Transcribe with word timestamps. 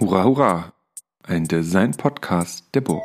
Hurra, 0.00 0.22
hurra! 0.22 0.72
Ein 1.24 1.48
Design-Podcast 1.48 2.72
der 2.72 2.82
Burg. 2.82 3.02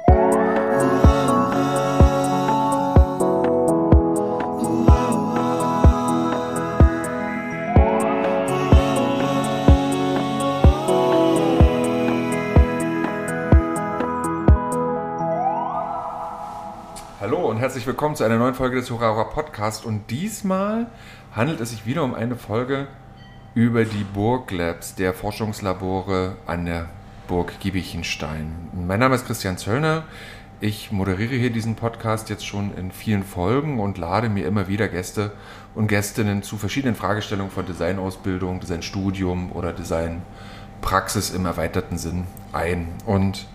Hallo 17.19 17.49
und 17.49 17.57
herzlich 17.57 17.87
willkommen 17.87 18.15
zu 18.15 18.23
einer 18.23 18.37
neuen 18.37 18.53
Folge 18.53 18.75
des 18.75 18.91
Hurra, 18.91 19.09
hurra 19.09 19.23
Podcast. 19.23 19.83
Und 19.83 20.11
diesmal 20.11 20.85
handelt 21.31 21.59
es 21.59 21.71
sich 21.71 21.87
wieder 21.87 22.03
um 22.03 22.13
eine 22.13 22.35
Folge 22.35 22.87
über 23.55 23.85
die 23.85 24.03
Burglabs 24.03 24.95
der 24.95 25.13
Forschungslabore 25.13 26.37
an 26.47 26.65
der 26.65 26.89
Burg 27.27 27.59
Giebichenstein. 27.59 28.51
Mein 28.73 28.99
Name 28.99 29.13
ist 29.13 29.27
Christian 29.27 29.59
Zöllner. 29.59 30.05
Ich 30.59 30.91
moderiere 30.91 31.35
hier 31.35 31.51
diesen 31.51 31.75
Podcast 31.75 32.29
jetzt 32.29 32.47
schon 32.47 32.75
in 32.75 32.91
vielen 32.91 33.23
Folgen 33.23 33.79
und 33.79 33.99
lade 33.99 34.27
mir 34.27 34.47
immer 34.47 34.67
wieder 34.67 34.87
Gäste 34.87 35.33
und 35.75 35.87
Gästinnen 35.87 36.41
zu 36.41 36.57
verschiedenen 36.57 36.95
Fragestellungen 36.95 37.51
von 37.51 37.65
Designausbildung, 37.67 38.59
Designstudium 38.59 39.51
oder 39.51 39.71
Designpraxis 39.71 41.29
im 41.29 41.45
erweiterten 41.45 41.99
Sinn 41.99 42.25
ein. 42.53 42.87
Und 43.05 43.45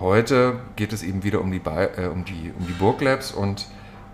heute 0.00 0.58
geht 0.76 0.92
es 0.92 1.02
eben 1.02 1.24
wieder 1.24 1.40
um 1.40 1.50
die, 1.50 1.62
äh, 1.64 2.08
um 2.12 2.26
die, 2.26 2.52
um 2.58 2.66
die 2.66 2.74
Burglabs 2.74 3.32
und 3.32 3.68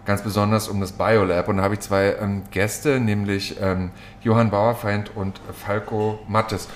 ganz 0.07 0.23
besonders 0.23 0.69
um 0.69 0.81
das 0.81 0.93
Biolab. 0.93 1.49
Und 1.49 1.59
da 1.59 1.65
habe 1.65 1.75
ich 1.75 1.81
zwei 1.81 2.15
ähm, 2.21 2.45
Gäste, 2.51 3.01
nämlich 3.01 3.57
ähm, 3.61 3.91
Johann 4.23 4.51
Bauerfeind 4.51 5.11
und 5.15 5.41
Falco 5.53 6.21
Mattes. 6.29 6.69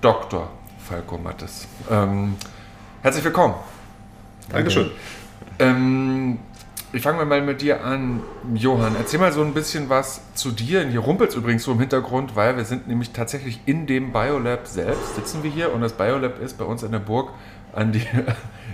Dr. 0.00 0.48
Falco 0.88 1.18
Mattes. 1.18 1.66
Ähm, 1.90 2.36
herzlich 3.02 3.24
willkommen. 3.24 3.54
Dankeschön. 4.48 4.90
Ähm, 5.58 6.38
ich 6.92 7.02
fange 7.02 7.24
mal 7.24 7.42
mit 7.42 7.60
dir 7.60 7.84
an, 7.84 8.22
Johann. 8.54 8.96
Erzähl 8.96 9.20
mal 9.20 9.32
so 9.32 9.42
ein 9.42 9.52
bisschen 9.52 9.88
was 9.88 10.22
zu 10.34 10.50
dir. 10.50 10.86
Hier 10.86 11.00
rumpelt 11.00 11.30
es 11.30 11.36
übrigens 11.36 11.64
so 11.64 11.72
im 11.72 11.80
Hintergrund, 11.80 12.34
weil 12.34 12.56
wir 12.56 12.64
sind 12.64 12.88
nämlich 12.88 13.10
tatsächlich 13.10 13.60
in 13.66 13.86
dem 13.86 14.12
Biolab 14.12 14.66
selbst, 14.66 15.16
sitzen 15.16 15.42
wir 15.42 15.50
hier 15.50 15.72
und 15.72 15.82
das 15.82 15.92
Biolab 15.92 16.40
ist 16.40 16.58
bei 16.58 16.64
uns 16.64 16.82
in 16.82 16.92
der 16.92 16.98
Burg 16.98 17.30
an 17.72 17.92
die, 17.92 18.02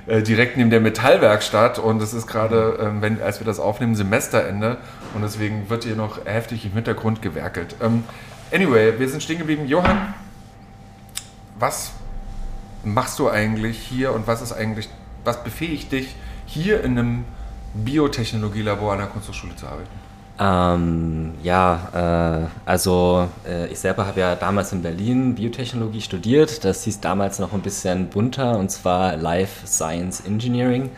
äh, 0.06 0.22
direkt 0.22 0.56
neben 0.56 0.70
der 0.70 0.80
Metallwerkstatt 0.80 1.78
und 1.78 2.00
es 2.00 2.14
ist 2.14 2.26
gerade, 2.26 2.78
ähm, 2.80 3.02
wenn, 3.02 3.20
als 3.20 3.40
wir 3.40 3.44
das 3.44 3.58
aufnehmen, 3.58 3.96
Semesterende 3.96 4.78
und 5.14 5.22
deswegen 5.22 5.68
wird 5.68 5.84
hier 5.84 5.96
noch 5.96 6.24
heftig 6.24 6.64
im 6.64 6.72
Hintergrund 6.72 7.22
gewerkelt. 7.22 7.74
Ähm, 7.82 8.04
anyway, 8.52 8.98
wir 8.98 9.08
sind 9.08 9.22
stehen 9.22 9.38
geblieben. 9.38 9.66
Johann, 9.66 10.14
was 11.58 11.90
machst 12.84 13.18
du 13.18 13.28
eigentlich 13.28 13.78
hier 13.78 14.12
und 14.12 14.26
was 14.26 14.42
ist 14.42 14.52
eigentlich, 14.52 14.88
was 15.24 15.42
befähigt 15.42 15.90
dich, 15.90 16.14
hier 16.46 16.84
in 16.84 16.98
einem 16.98 17.24
Biotechnologielabor 17.74 18.92
an 18.92 18.98
der 18.98 19.08
Kunsthochschule 19.08 19.56
zu 19.56 19.66
arbeiten? 19.66 19.90
Ähm, 20.38 21.32
ja, 21.42 22.44
äh, 22.44 22.68
also 22.68 23.28
äh, 23.48 23.68
ich 23.68 23.78
selber 23.78 24.06
habe 24.06 24.20
ja 24.20 24.34
damals 24.34 24.72
in 24.72 24.82
Berlin 24.82 25.34
Biotechnologie 25.34 26.02
studiert. 26.02 26.64
Das 26.64 26.84
hieß 26.84 27.00
damals 27.00 27.38
noch 27.38 27.52
ein 27.52 27.62
bisschen 27.62 28.08
bunter 28.08 28.58
und 28.58 28.70
zwar 28.70 29.16
Life 29.16 29.66
Science 29.66 30.20
Engineering. 30.26 30.90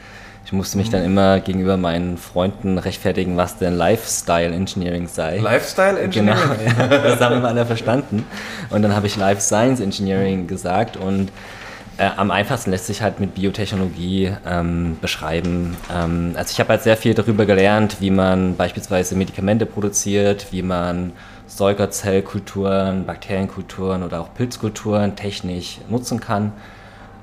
Ich 0.44 0.52
musste 0.52 0.78
mich 0.78 0.88
dann 0.88 1.04
immer 1.04 1.40
gegenüber 1.40 1.76
meinen 1.76 2.16
Freunden 2.16 2.78
rechtfertigen, 2.78 3.36
was 3.36 3.58
denn 3.58 3.76
Lifestyle 3.76 4.54
Engineering 4.54 5.06
sei. 5.06 5.38
Lifestyle 5.38 6.00
Engineering? 6.00 6.40
Genau, 6.78 6.88
das 6.88 7.20
haben 7.20 7.36
immer 7.36 7.48
alle 7.48 7.66
verstanden. 7.66 8.24
Und 8.70 8.80
dann 8.80 8.96
habe 8.96 9.06
ich 9.06 9.16
Life 9.16 9.42
Science 9.42 9.78
Engineering 9.80 10.46
gesagt 10.46 10.96
und 10.96 11.30
äh, 11.98 12.08
am 12.16 12.30
einfachsten 12.30 12.70
lässt 12.70 12.86
sich 12.86 13.02
halt 13.02 13.20
mit 13.20 13.34
Biotechnologie 13.34 14.32
ähm, 14.46 14.96
beschreiben. 15.00 15.76
Ähm, 15.92 16.32
also 16.36 16.52
ich 16.52 16.60
habe 16.60 16.70
halt 16.70 16.82
sehr 16.82 16.96
viel 16.96 17.12
darüber 17.14 17.44
gelernt, 17.44 18.00
wie 18.00 18.10
man 18.10 18.56
beispielsweise 18.56 19.14
Medikamente 19.16 19.66
produziert, 19.66 20.46
wie 20.52 20.62
man 20.62 21.12
Säugerzellkulturen, 21.46 23.04
Bakterienkulturen 23.04 24.02
oder 24.04 24.20
auch 24.20 24.32
Pilzkulturen 24.32 25.16
technisch 25.16 25.80
nutzen 25.88 26.20
kann. 26.20 26.52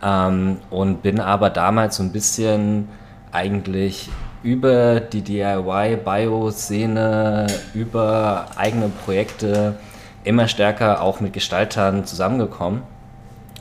Ähm, 0.03 0.58
und 0.69 1.02
bin 1.02 1.22
aber 1.22 1.50
damals 1.50 1.96
so 1.96 2.03
ein 2.03 2.12
bisschen 2.12 2.90
eigentlich 3.31 4.09
über 4.44 5.00
die 5.00 5.22
DIY-Bio-Szene, 5.22 7.47
über 7.74 8.47
eigene 8.56 8.90
Projekte 8.90 9.78
immer 10.24 10.47
stärker 10.47 11.02
auch 11.02 11.19
mit 11.22 11.34
Gestaltern 11.34 12.06
zusammengekommen 12.06 12.84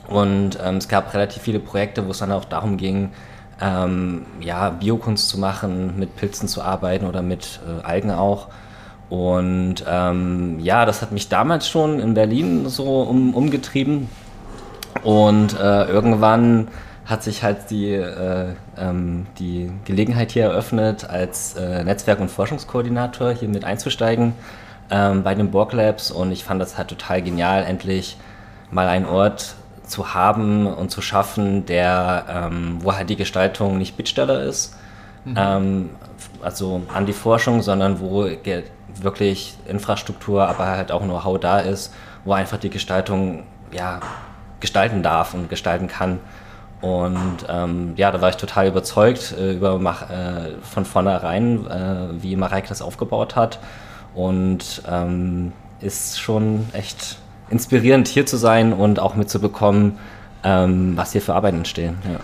und 0.07 0.59
ähm, 0.63 0.77
es 0.77 0.87
gab 0.87 1.13
relativ 1.13 1.41
viele 1.41 1.59
Projekte, 1.59 2.05
wo 2.05 2.11
es 2.11 2.19
dann 2.19 2.31
auch 2.31 2.45
darum 2.45 2.77
ging, 2.77 3.11
ähm, 3.61 4.25
ja, 4.41 4.69
Biokunst 4.69 5.29
zu 5.29 5.39
machen, 5.39 5.97
mit 5.97 6.15
Pilzen 6.15 6.47
zu 6.47 6.61
arbeiten 6.61 7.05
oder 7.05 7.21
mit 7.21 7.59
äh, 7.65 7.85
Algen 7.85 8.11
auch. 8.11 8.47
Und 9.09 9.85
ähm, 9.87 10.59
ja, 10.59 10.85
das 10.85 11.01
hat 11.01 11.11
mich 11.11 11.29
damals 11.29 11.67
schon 11.69 11.99
in 11.99 12.13
Berlin 12.13 12.67
so 12.67 13.01
um, 13.01 13.33
umgetrieben. 13.33 14.09
Und 15.03 15.59
äh, 15.59 15.85
irgendwann 15.85 16.67
hat 17.05 17.21
sich 17.23 17.43
halt 17.43 17.69
die, 17.69 17.93
äh, 17.93 18.53
ähm, 18.77 19.27
die 19.37 19.71
Gelegenheit 19.85 20.31
hier 20.31 20.45
eröffnet, 20.45 21.07
als 21.07 21.55
äh, 21.55 21.83
Netzwerk- 21.83 22.19
und 22.19 22.31
Forschungskoordinator 22.31 23.31
hier 23.31 23.47
mit 23.47 23.63
einzusteigen 23.63 24.33
ähm, 24.89 25.23
bei 25.23 25.35
den 25.35 25.51
Borg 25.51 25.73
Labs. 25.73 26.09
Und 26.09 26.31
ich 26.31 26.43
fand 26.43 26.59
das 26.61 26.77
halt 26.77 26.87
total 26.87 27.21
genial, 27.21 27.63
endlich 27.63 28.17
mal 28.71 28.87
einen 28.87 29.05
Ort 29.05 29.55
zu 29.85 30.13
haben 30.13 30.67
und 30.67 30.91
zu 30.91 31.01
schaffen, 31.01 31.65
der, 31.65 32.25
ähm, 32.29 32.77
wo 32.81 32.93
halt 32.93 33.09
die 33.09 33.15
Gestaltung 33.15 33.77
nicht 33.77 33.97
Bittsteller 33.97 34.43
ist, 34.43 34.75
mhm. 35.25 35.35
ähm, 35.37 35.89
also 36.41 36.81
an 36.93 37.05
die 37.05 37.13
Forschung, 37.13 37.61
sondern 37.61 37.99
wo 37.99 38.27
wirklich 39.01 39.55
Infrastruktur, 39.67 40.47
aber 40.47 40.67
halt 40.67 40.91
auch 40.91 41.01
Know-how 41.01 41.39
da 41.39 41.59
ist, 41.59 41.93
wo 42.23 42.33
einfach 42.33 42.57
die 42.57 42.69
Gestaltung 42.69 43.43
ja, 43.71 43.99
gestalten 44.59 45.03
darf 45.03 45.33
und 45.33 45.49
gestalten 45.49 45.87
kann. 45.87 46.19
Und 46.81 47.45
ähm, 47.49 47.93
ja, 47.95 48.11
da 48.11 48.21
war 48.21 48.29
ich 48.29 48.37
total 48.37 48.67
überzeugt 48.67 49.33
äh, 49.37 49.53
über 49.53 49.75
äh, 49.75 50.61
von 50.61 50.85
vornherein, 50.85 51.65
äh, 51.67 52.21
wie 52.21 52.35
Mareike 52.35 52.67
das 52.69 52.81
aufgebaut 52.81 53.35
hat. 53.35 53.59
Und 54.13 54.83
ähm, 54.89 55.51
ist 55.81 56.19
schon 56.19 56.69
echt 56.73 57.17
inspirierend, 57.49 58.07
hier 58.07 58.25
zu 58.25 58.37
sein 58.37 58.73
und 58.73 58.99
auch 58.99 59.15
mitzubekommen, 59.15 59.97
ähm, 60.43 60.95
was 60.95 61.11
hier 61.11 61.21
für 61.21 61.33
Arbeiten 61.33 61.57
entstehen. 61.57 61.97
Ja. 62.03 62.19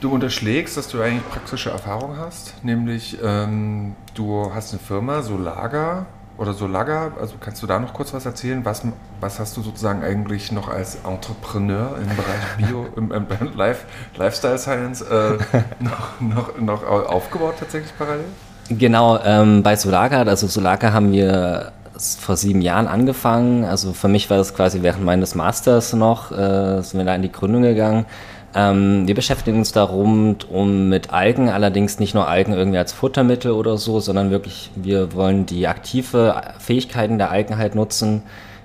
Du 0.00 0.12
unterschlägst, 0.12 0.76
dass 0.76 0.88
du 0.88 1.00
eigentlich 1.00 1.28
praktische 1.28 1.70
Erfahrung 1.70 2.16
hast, 2.18 2.64
nämlich 2.64 3.18
ähm, 3.22 3.96
du 4.14 4.52
hast 4.54 4.72
eine 4.72 4.80
Firma, 4.80 5.22
Solaga 5.22 6.06
oder 6.36 6.54
Solaga, 6.54 7.12
also 7.20 7.34
kannst 7.40 7.60
du 7.64 7.66
da 7.66 7.80
noch 7.80 7.92
kurz 7.92 8.14
was 8.14 8.24
erzählen? 8.24 8.64
Was, 8.64 8.82
was 9.20 9.40
hast 9.40 9.56
du 9.56 9.62
sozusagen 9.62 10.04
eigentlich 10.04 10.52
noch 10.52 10.68
als 10.68 10.98
Entrepreneur 11.04 11.98
im 12.00 12.08
Bereich 12.14 12.68
Bio, 12.68 12.86
im, 12.96 13.10
im 13.10 13.26
Life, 13.56 13.86
Lifestyle 14.16 14.58
Science 14.58 15.02
äh, 15.02 15.38
noch, 15.80 16.20
noch, 16.20 16.60
noch 16.60 16.86
aufgebaut 16.86 17.54
tatsächlich 17.58 17.92
parallel? 17.98 18.26
Genau, 18.68 19.18
ähm, 19.24 19.62
bei 19.62 19.74
Solaga, 19.74 20.22
also 20.22 20.46
Solaga 20.46 20.92
haben 20.92 21.10
wir 21.10 21.72
vor 22.20 22.36
sieben 22.36 22.60
Jahren 22.60 22.86
angefangen. 22.86 23.64
Also 23.64 23.92
für 23.92 24.08
mich 24.08 24.30
war 24.30 24.36
das 24.36 24.54
quasi 24.54 24.82
während 24.82 25.04
meines 25.04 25.34
Masters 25.34 25.92
noch, 25.92 26.32
äh, 26.32 26.80
sind 26.82 26.98
wir 26.98 27.04
da 27.04 27.14
in 27.14 27.22
die 27.22 27.32
Gründung 27.32 27.62
gegangen. 27.62 28.06
Ähm, 28.54 29.06
wir 29.06 29.14
beschäftigen 29.14 29.58
uns 29.58 29.72
darum, 29.72 30.36
um 30.48 30.88
mit 30.88 31.12
Algen, 31.12 31.50
allerdings 31.50 31.98
nicht 31.98 32.14
nur 32.14 32.28
Algen 32.28 32.54
irgendwie 32.54 32.78
als 32.78 32.92
Futtermittel 32.92 33.52
oder 33.52 33.76
so, 33.76 34.00
sondern 34.00 34.30
wirklich, 34.30 34.70
wir 34.74 35.12
wollen 35.12 35.44
die 35.44 35.66
aktive 35.68 36.40
Fähigkeiten 36.58 37.18
der 37.18 37.30
Algen 37.30 37.58
halt 37.58 37.74
nutzen. 37.74 38.22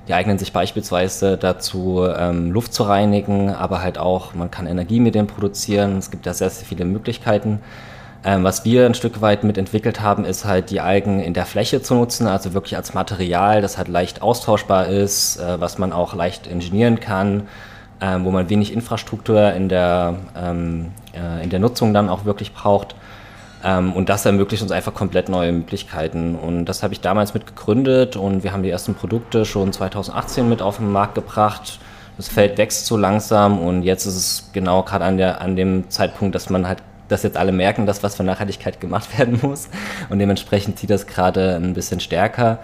Die 0.08 0.14
eignen 0.14 0.38
sich 0.38 0.52
beispielsweise 0.52 1.38
dazu, 1.38 2.06
ähm, 2.18 2.52
Luft 2.52 2.74
zu 2.74 2.84
reinigen, 2.84 3.50
aber 3.50 3.82
halt 3.82 3.98
auch, 3.98 4.34
man 4.34 4.52
kann 4.52 4.68
Energie 4.68 5.00
mit 5.00 5.16
denen 5.16 5.28
produzieren. 5.28 5.98
Es 5.98 6.12
gibt 6.12 6.26
da 6.26 6.34
sehr, 6.34 6.50
sehr 6.50 6.66
viele 6.66 6.86
Möglichkeiten. 6.86 7.60
Ähm, 8.26 8.44
was 8.44 8.64
wir 8.64 8.86
ein 8.86 8.94
Stück 8.94 9.22
weit 9.22 9.44
mitentwickelt 9.44 10.00
haben, 10.00 10.24
ist 10.24 10.46
halt 10.46 10.70
die 10.70 10.80
Algen 10.80 11.20
in 11.20 11.34
der 11.34 11.46
Fläche 11.46 11.82
zu 11.82 11.94
nutzen, 11.94 12.26
also 12.26 12.54
wirklich 12.54 12.78
als 12.78 12.94
Material, 12.94 13.62
das 13.62 13.78
halt 13.78 13.90
leicht 13.90 14.22
austauschbar 14.22 14.88
ist, 14.88 15.38
äh, 15.38 15.60
was 15.60 15.78
man 15.78 15.92
auch 15.92 16.14
leicht 16.16 16.48
ingenieren 16.48 17.02
kann, 17.02 17.48
äh, 18.00 18.18
wo 18.22 18.32
man 18.32 18.50
wenig 18.50 18.72
Infrastruktur 18.72 19.52
in 19.52 19.68
der, 19.68 20.16
ähm, 20.38 20.92
äh, 21.14 21.44
in 21.44 21.50
der 21.50 21.60
Nutzung 21.60 21.94
dann 21.94 22.08
auch 22.10 22.24
wirklich 22.24 22.54
braucht. 22.54 22.96
Ähm, 23.62 23.92
und 23.92 24.08
das 24.08 24.26
ermöglicht 24.26 24.64
uns 24.64 24.72
einfach 24.72 24.94
komplett 24.94 25.28
neue 25.28 25.52
Möglichkeiten. 25.52 26.36
Und 26.36 26.66
das 26.66 26.82
habe 26.82 26.94
ich 26.94 27.02
damals 27.02 27.34
mit 27.34 27.46
gegründet 27.46 28.16
und 28.16 28.44
wir 28.44 28.54
haben 28.54 28.64
die 28.64 28.70
ersten 28.70 28.96
Produkte 28.96 29.44
schon 29.44 29.74
2018 29.74 30.48
mit 30.48 30.62
auf 30.62 30.78
den 30.78 30.92
Markt 30.92 31.16
gebracht. 31.16 31.80
Das 32.16 32.30
Feld 32.30 32.58
wächst 32.58 32.86
so 32.86 32.96
langsam 32.96 33.60
und 33.60 33.84
jetzt 33.84 34.06
ist 34.06 34.16
es 34.16 34.50
genau 34.54 34.84
gerade 34.84 35.04
an, 35.04 35.20
an 35.20 35.56
dem 35.58 35.90
Zeitpunkt, 35.90 36.36
dass 36.36 36.50
man 36.50 36.68
halt 36.68 36.80
dass 37.14 37.24
jetzt 37.24 37.38
alle 37.38 37.52
merken, 37.52 37.86
dass 37.86 38.04
was 38.04 38.16
für 38.16 38.24
Nachhaltigkeit 38.24 38.82
gemacht 38.82 39.18
werden 39.18 39.40
muss. 39.42 39.70
Und 40.10 40.20
dementsprechend 40.20 40.78
zieht 40.80 40.90
das 40.90 41.08
gerade 41.08 41.56
ein 41.56 41.74
bisschen 41.74 42.00
stärker. 42.00 42.60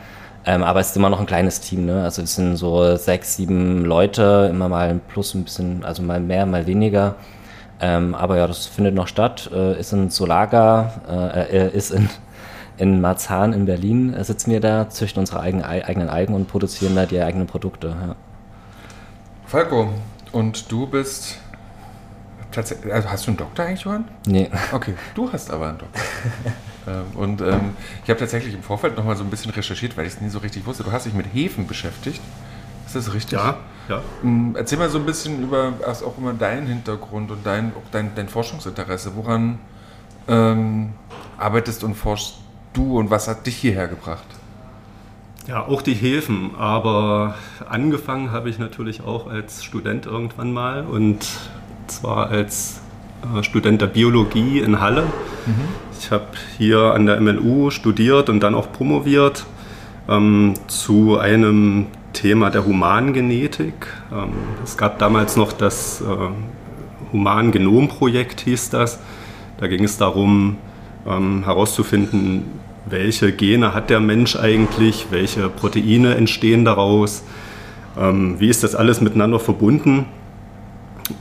Ähm, 0.46 0.64
aber 0.64 0.80
es 0.80 0.90
ist 0.90 0.98
immer 0.98 1.10
noch 1.10 1.20
ein 1.20 1.26
kleines 1.26 1.60
Team, 1.62 1.86
ne? 1.86 2.04
Also 2.04 2.22
es 2.22 2.36
sind 2.36 2.56
so 2.56 2.96
sechs, 2.96 3.36
sieben 3.36 3.86
Leute, 3.86 4.48
immer 4.50 4.70
mal 4.70 4.90
ein 4.90 5.02
Plus 5.02 5.34
ein 5.34 5.44
bisschen, 5.44 5.84
also 5.84 6.02
mal 6.02 6.20
mehr, 6.20 6.46
mal 6.46 6.66
weniger. 6.66 7.16
Ähm, 7.82 8.16
aber 8.16 8.38
ja, 8.38 8.48
das 8.48 8.66
findet 8.66 8.96
noch 8.96 9.08
statt. 9.08 9.50
Äh, 9.54 9.80
ist 9.80 9.94
in 9.94 10.10
Solaga, 10.10 10.94
äh, 11.08 11.68
äh, 11.68 11.76
ist 11.76 11.92
in, 11.92 12.10
in 12.78 13.02
Marzahn 13.02 13.54
in 13.54 13.66
Berlin, 13.66 14.14
äh, 14.14 14.24
sitzen 14.24 14.52
wir 14.52 14.60
da, 14.60 14.90
züchten 14.90 15.20
unsere 15.20 15.42
eigenen, 15.42 15.66
eigenen 15.66 16.10
Algen 16.10 16.34
und 16.34 16.48
produzieren 16.48 16.96
da 16.96 17.06
die 17.06 17.22
eigenen 17.22 17.48
Produkte. 17.48 17.88
Ja. 17.88 18.16
Falco, 19.46 19.90
und 20.32 20.72
du 20.72 20.88
bist 20.88 21.40
tatsächlich, 22.52 22.94
also 22.94 23.10
hast 23.10 23.26
du 23.26 23.32
einen 23.32 23.38
Doktor 23.38 23.66
eigentlich, 23.66 23.82
Johann? 23.82 24.06
Nee. 24.26 24.50
Okay, 24.72 24.94
du 25.16 25.32
hast 25.32 25.52
aber 25.52 25.70
einen 25.70 25.78
Doktor. 25.78 26.02
Ähm, 26.88 27.04
und 27.16 27.42
ähm, 27.42 27.76
ich 28.04 28.10
habe 28.10 28.20
tatsächlich 28.20 28.54
im 28.56 28.64
Vorfeld 28.64 28.96
nochmal 28.96 29.16
so 29.18 29.24
ein 29.24 29.30
bisschen 29.30 29.52
recherchiert, 29.52 29.98
weil 29.98 30.08
ich 30.08 30.14
es 30.14 30.22
nie 30.22 30.30
so 30.30 30.40
richtig 30.40 30.66
wusste. 30.66 30.84
Du 30.84 30.92
hast 30.94 31.06
dich 31.06 31.14
mit 31.14 31.28
Hefen 31.34 31.68
beschäftigt. 31.68 32.22
Ist 32.86 32.96
das 32.96 33.14
richtig? 33.14 33.34
Ja, 33.38 33.58
ja. 33.90 34.02
Ähm, 34.24 34.56
erzähl 34.58 34.80
mal 34.80 34.90
so 34.90 34.98
ein 34.98 35.06
bisschen 35.06 35.44
über 35.44 35.74
also 35.86 36.08
auch 36.08 36.18
immer 36.18 36.34
deinen 36.34 36.68
Hintergrund 36.68 37.32
und 37.32 37.46
dein, 37.46 37.74
auch 37.76 37.92
dein, 37.92 38.16
dein 38.16 38.30
Forschungsinteresse. 38.30 39.16
Woran 39.16 39.60
ähm, 40.28 40.94
arbeitest 41.38 41.84
und 41.84 41.96
forschst 41.96 42.36
du 42.74 42.98
und 42.98 43.12
was 43.12 43.28
hat 43.28 43.46
dich 43.46 43.58
hierher 43.58 43.88
gebracht? 43.88 44.26
Ja, 45.48 45.66
auch 45.66 45.82
die 45.82 45.96
Hefen, 45.96 46.56
aber 46.58 47.36
angefangen 47.68 48.32
habe 48.32 48.50
ich 48.50 48.60
natürlich 48.60 49.02
auch 49.02 49.28
als 49.28 49.64
Student 49.64 50.06
irgendwann 50.06 50.52
mal 50.52 50.86
und 50.86 51.26
zwar 51.92 52.30
als 52.30 52.82
äh, 53.24 53.44
Student 53.44 53.82
der 53.82 53.88
Biologie 53.88 54.60
in 54.60 54.80
Halle. 54.80 55.04
Mhm. 55.46 55.54
Ich 56.00 56.12
habe 56.12 56.28
hier 56.58 56.94
an 56.94 57.06
der 57.06 57.20
MLU 57.20 57.70
studiert 57.72 58.30
und 58.30 58.42
dann 58.42 58.56
auch 58.56 58.72
promoviert 58.72 59.46
ähm, 60.08 60.54
zu 60.68 61.18
einem 61.20 61.88
Thema 62.14 62.50
der 62.50 62.66
Humangenetik. 62.66 63.88
Ähm, 64.12 64.30
es 64.64 64.78
gab 64.78 65.00
damals 65.00 65.36
noch 65.36 65.52
das 65.52 66.02
äh, 66.02 66.06
Humangenomprojekt, 67.12 68.42
hieß 68.42 68.70
das. 68.70 69.00
Da 69.58 69.68
ging 69.68 69.84
es 69.84 69.98
darum, 69.98 70.58
ähm, 71.08 71.44
herauszufinden, 71.44 72.44
welche 72.86 73.32
Gene 73.32 73.74
hat 73.74 73.90
der 73.90 74.00
Mensch 74.00 74.36
eigentlich, 74.36 75.08
welche 75.12 75.50
Proteine 75.50 76.16
entstehen 76.16 76.66
daraus, 76.66 77.24
ähm, 77.98 78.40
wie 78.40 78.50
ist 78.50 78.64
das 78.64 78.76
alles 78.76 79.02
miteinander 79.02 79.40
verbunden. 79.40 80.06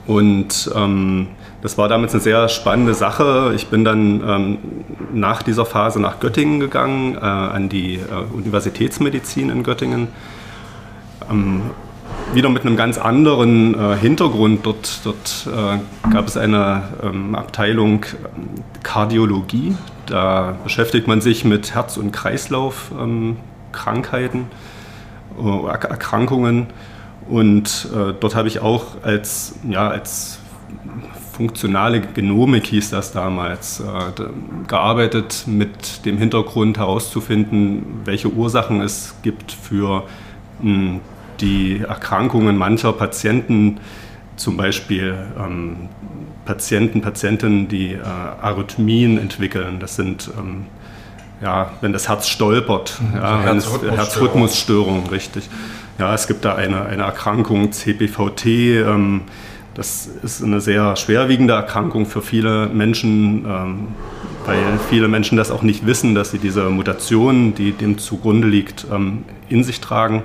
Und 0.07 0.71
ähm, 0.75 1.29
das 1.63 1.77
war 1.77 1.89
damals 1.89 2.15
eine 2.15 2.23
sehr 2.23 2.49
spannende 2.49 2.95
Sache. 2.95 3.53
Ich 3.57 3.69
bin 3.69 3.85
dann 3.85 4.23
ähm, 4.27 4.59
nach 5.13 5.43
dieser 5.43 5.65
Phase 5.65 6.01
nach 6.01 6.21
Göttingen 6.21 6.61
gegangen, 6.61 7.17
äh, 7.17 7.19
an 7.19 7.69
die 7.69 7.97
äh, 7.97 8.35
Universitätsmedizin 8.35 9.51
in 9.51 9.65
Göttingen. 9.65 10.09
Ähm, 11.31 11.63
wieder 12.33 12.49
mit 12.49 12.63
einem 12.63 12.77
ganz 12.77 12.97
anderen 12.99 13.75
äh, 13.75 13.97
Hintergrund. 13.97 14.65
Dort, 14.67 15.01
dort 15.05 15.47
äh, 15.47 15.79
gab 16.13 16.29
es 16.29 16.37
eine 16.37 16.85
ähm, 17.03 17.35
Abteilung 17.35 18.05
ähm, 18.05 18.63
Kardiologie. 18.83 19.75
Da 20.07 20.55
beschäftigt 20.63 21.09
man 21.09 21.21
sich 21.21 21.45
mit 21.45 21.75
Herz- 21.75 21.97
und 21.97 22.13
Kreislaufkrankheiten, 22.13 24.47
ähm, 25.39 25.45
äh, 25.45 25.69
Erkrankungen. 25.69 26.69
Und 27.29 27.89
äh, 27.95 28.15
dort 28.19 28.35
habe 28.35 28.49
ich 28.49 28.61
auch 28.61 29.03
als, 29.03 29.55
ja, 29.69 29.89
als 29.89 30.39
funktionale 31.33 32.01
Genomik 32.01 32.67
hieß 32.67 32.91
das 32.91 33.13
damals, 33.13 33.81
äh, 33.81 33.85
gearbeitet 34.67 35.45
mit 35.47 36.05
dem 36.05 36.19
Hintergrund 36.19 36.79
herauszufinden, 36.79 38.01
welche 38.05 38.29
Ursachen 38.29 38.81
es 38.81 39.15
gibt 39.23 39.53
für 39.53 40.05
hm, 40.61 41.01
die 41.41 41.81
Erkrankungen 41.81 42.57
mancher 42.57 42.93
Patienten, 42.93 43.79
zum 44.35 44.57
Beispiel 44.57 45.17
ähm, 45.39 45.89
Patienten, 46.45 47.03
Patientinnen, 47.03 47.69
die 47.69 47.93
äh, 47.93 48.03
Arrhythmien 48.03 49.19
entwickeln. 49.19 49.79
Das 49.79 49.97
sind, 49.97 50.31
ähm, 50.39 50.67
ja, 51.41 51.71
wenn 51.81 51.93
das 51.93 52.09
Herz 52.09 52.29
stolpert, 52.29 52.99
mhm. 53.01 53.17
ja, 53.17 53.41
Herzrhythmusstörung. 53.43 53.97
Herzrhythmusstörung, 53.97 55.07
richtig. 55.09 55.49
Ja, 55.99 56.15
es 56.15 56.29
gibt 56.29 56.45
da 56.45 56.55
eine, 56.55 56.87
eine 56.87 57.03
Erkrankung, 57.03 57.73
CPVT. 57.73 58.47
Ähm, 58.47 59.23
das 59.75 60.07
ist 60.07 60.45
eine 60.45 60.61
sehr 60.61 60.95
schwerwiegende 60.95 61.55
Erkrankung 61.55 62.07
für 62.07 62.23
viele 62.23 62.69
Menschen, 62.69 63.45
ähm, 63.45 63.89
weil 64.47 64.79
viele 64.89 65.09
Menschen 65.09 65.37
das 65.37 65.51
auch 65.51 65.63
nicht 65.63 65.87
wissen, 65.87 66.15
dass 66.15 66.31
sie 66.31 66.39
diese 66.39 66.71
Mutation, 66.71 67.53
die 67.55 67.73
dem 67.73 67.99
zugrunde 67.99 68.47
liegt, 68.47 68.87
ähm, 68.93 69.25
in 69.49 69.65
sich 69.65 69.81
tragen. 69.81 70.23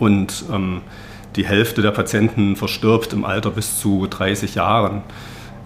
Und 0.00 0.44
ähm, 0.52 0.80
die 1.36 1.46
Hälfte 1.46 1.80
der 1.80 1.92
Patienten 1.92 2.56
verstirbt 2.56 3.12
im 3.12 3.24
Alter 3.24 3.52
bis 3.52 3.78
zu 3.78 4.08
30 4.08 4.56
Jahren. 4.56 5.02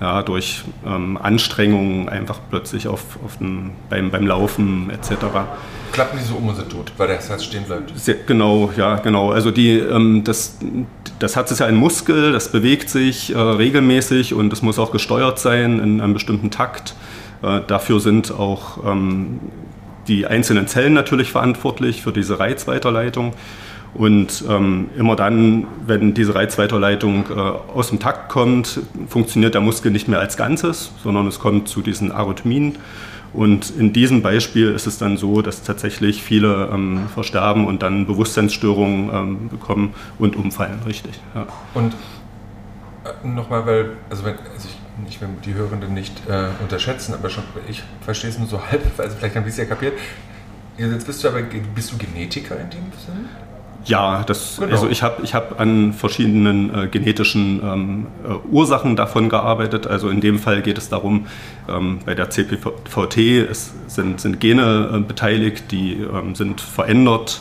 Ja, 0.01 0.23
durch 0.23 0.63
ähm, 0.87 1.19
Anstrengungen 1.19 2.09
einfach 2.09 2.41
plötzlich 2.49 2.89
auf, 2.89 3.19
auf 3.23 3.37
den, 3.37 3.73
beim, 3.91 4.11
beim 4.11 4.27
Laufen 4.27 4.89
etc. 4.89 5.27
Klappen 5.93 6.19
die 6.19 6.25
so 6.25 6.37
um 6.37 6.49
und 6.49 6.57
sind 6.57 6.71
tot, 6.71 6.93
weil 6.97 7.09
das 7.09 7.29
Herz 7.29 7.45
stehen 7.45 7.65
bleibt? 7.65 7.93
Sehr, 7.99 8.15
genau, 8.27 8.73
ja, 8.79 8.97
genau. 8.97 9.31
Also 9.31 9.51
die, 9.51 9.79
ähm, 9.79 10.25
das, 10.25 10.57
das 11.19 11.37
Herz 11.37 11.51
ist 11.51 11.59
ja 11.59 11.67
ein 11.67 11.77
Muskel, 11.77 12.33
das 12.33 12.51
bewegt 12.51 12.89
sich 12.89 13.35
äh, 13.35 13.39
regelmäßig 13.39 14.33
und 14.33 14.51
es 14.55 14.63
muss 14.63 14.79
auch 14.79 14.91
gesteuert 14.91 15.39
sein 15.39 15.81
in 15.81 16.01
einem 16.01 16.15
bestimmten 16.15 16.51
Takt. 16.51 16.95
Äh, 17.43 17.61
dafür 17.67 18.01
sind 18.01 18.33
auch 18.33 18.83
ähm, 18.87 19.41
die 20.09 20.27
einzelnen 20.27 20.67
Zellen 20.67 20.95
natürlich 20.95 21.31
verantwortlich 21.31 22.03
für 22.03 22.13
diese 22.13 22.39
Reizweiterleitung. 22.39 23.35
Und 23.93 24.45
ähm, 24.49 24.91
immer 24.97 25.17
dann, 25.17 25.67
wenn 25.85 26.15
diese 26.15 26.35
Reizweiterleitung 26.35 27.25
äh, 27.29 27.35
aus 27.35 27.89
dem 27.89 27.99
Takt 27.99 28.29
kommt, 28.29 28.81
funktioniert 29.09 29.55
der 29.55 29.61
Muskel 29.61 29.91
nicht 29.91 30.07
mehr 30.07 30.21
als 30.21 30.37
Ganzes, 30.37 30.93
sondern 31.03 31.27
es 31.27 31.41
kommt 31.41 31.69
zu 31.69 31.83
diesen 31.83 32.13
Arrhythmien. 32.13 32.77
Und 33.33 33.71
in 33.71 33.93
diesem 33.93 34.23
Beispiel 34.23 34.73
ist 34.73 34.87
es 34.87 34.99
dann 34.99 35.17
so, 35.17 35.41
dass 35.43 35.63
tatsächlich 35.63 36.23
viele 36.23 36.69
ähm, 36.73 37.09
versterben 37.15 37.67
und 37.67 37.83
dann 37.83 38.07
Bewusstseinsstörungen 38.07 39.11
ähm, 39.13 39.49
bekommen 39.49 39.95
und 40.19 40.37
umfallen, 40.37 40.81
richtig. 40.87 41.21
Ja. 41.35 41.47
Und 41.75 41.95
äh, 43.05 43.27
nochmal, 43.27 43.67
weil, 43.67 43.91
also 44.09 44.25
wenn, 44.25 44.35
also 44.53 44.69
ich, 44.69 45.15
ich 45.15 45.21
will 45.21 45.29
die 45.45 45.55
Hörenden 45.55 45.95
nicht 45.95 46.29
äh, 46.29 46.49
unterschätzen, 46.61 47.15
aber 47.15 47.31
schon, 47.31 47.45
ich 47.69 47.83
verstehe 48.01 48.31
es 48.31 48.39
nur 48.39 48.49
so 48.49 48.61
halb, 48.61 48.83
also 48.99 49.17
vielleicht 49.17 49.37
haben 49.37 49.45
Sie 49.45 49.51
es 49.51 49.57
ja 49.57 49.65
kapiert. 49.65 49.95
Jetzt 50.77 51.07
bist 51.07 51.23
du 51.23 51.29
aber, 51.29 51.43
bist 51.75 51.93
du 51.93 51.99
Genetiker 51.99 52.59
in 52.59 52.71
dem 52.71 52.85
Sinne? 52.99 53.29
Ja, 53.85 54.25
das, 54.25 54.59
genau. 54.59 54.73
also 54.73 54.89
ich 54.89 55.03
habe 55.03 55.23
ich 55.23 55.35
hab 55.35 55.59
an 55.59 55.93
verschiedenen 55.93 56.75
äh, 56.75 56.87
genetischen 56.89 57.61
ähm, 57.65 58.07
äh, 58.25 58.35
Ursachen 58.51 58.95
davon 58.95 59.29
gearbeitet. 59.29 59.87
Also 59.87 60.11
in 60.11 60.21
dem 60.21 60.39
Fall 60.39 60.63
geht 60.63 60.79
es 60.79 60.89
darum, 60.89 61.27
ähm, 61.69 62.01
bei 62.05 62.15
der 62.15 62.31
CPVT 62.31 63.17
es 63.51 63.75
sind, 63.87 64.21
sind 64.21 64.41
Gene 64.41 64.91
äh, 64.93 64.99
beteiligt, 65.01 65.71
die 65.71 65.95
ähm, 65.95 66.35
sind 66.35 66.61
verändert. 66.61 67.41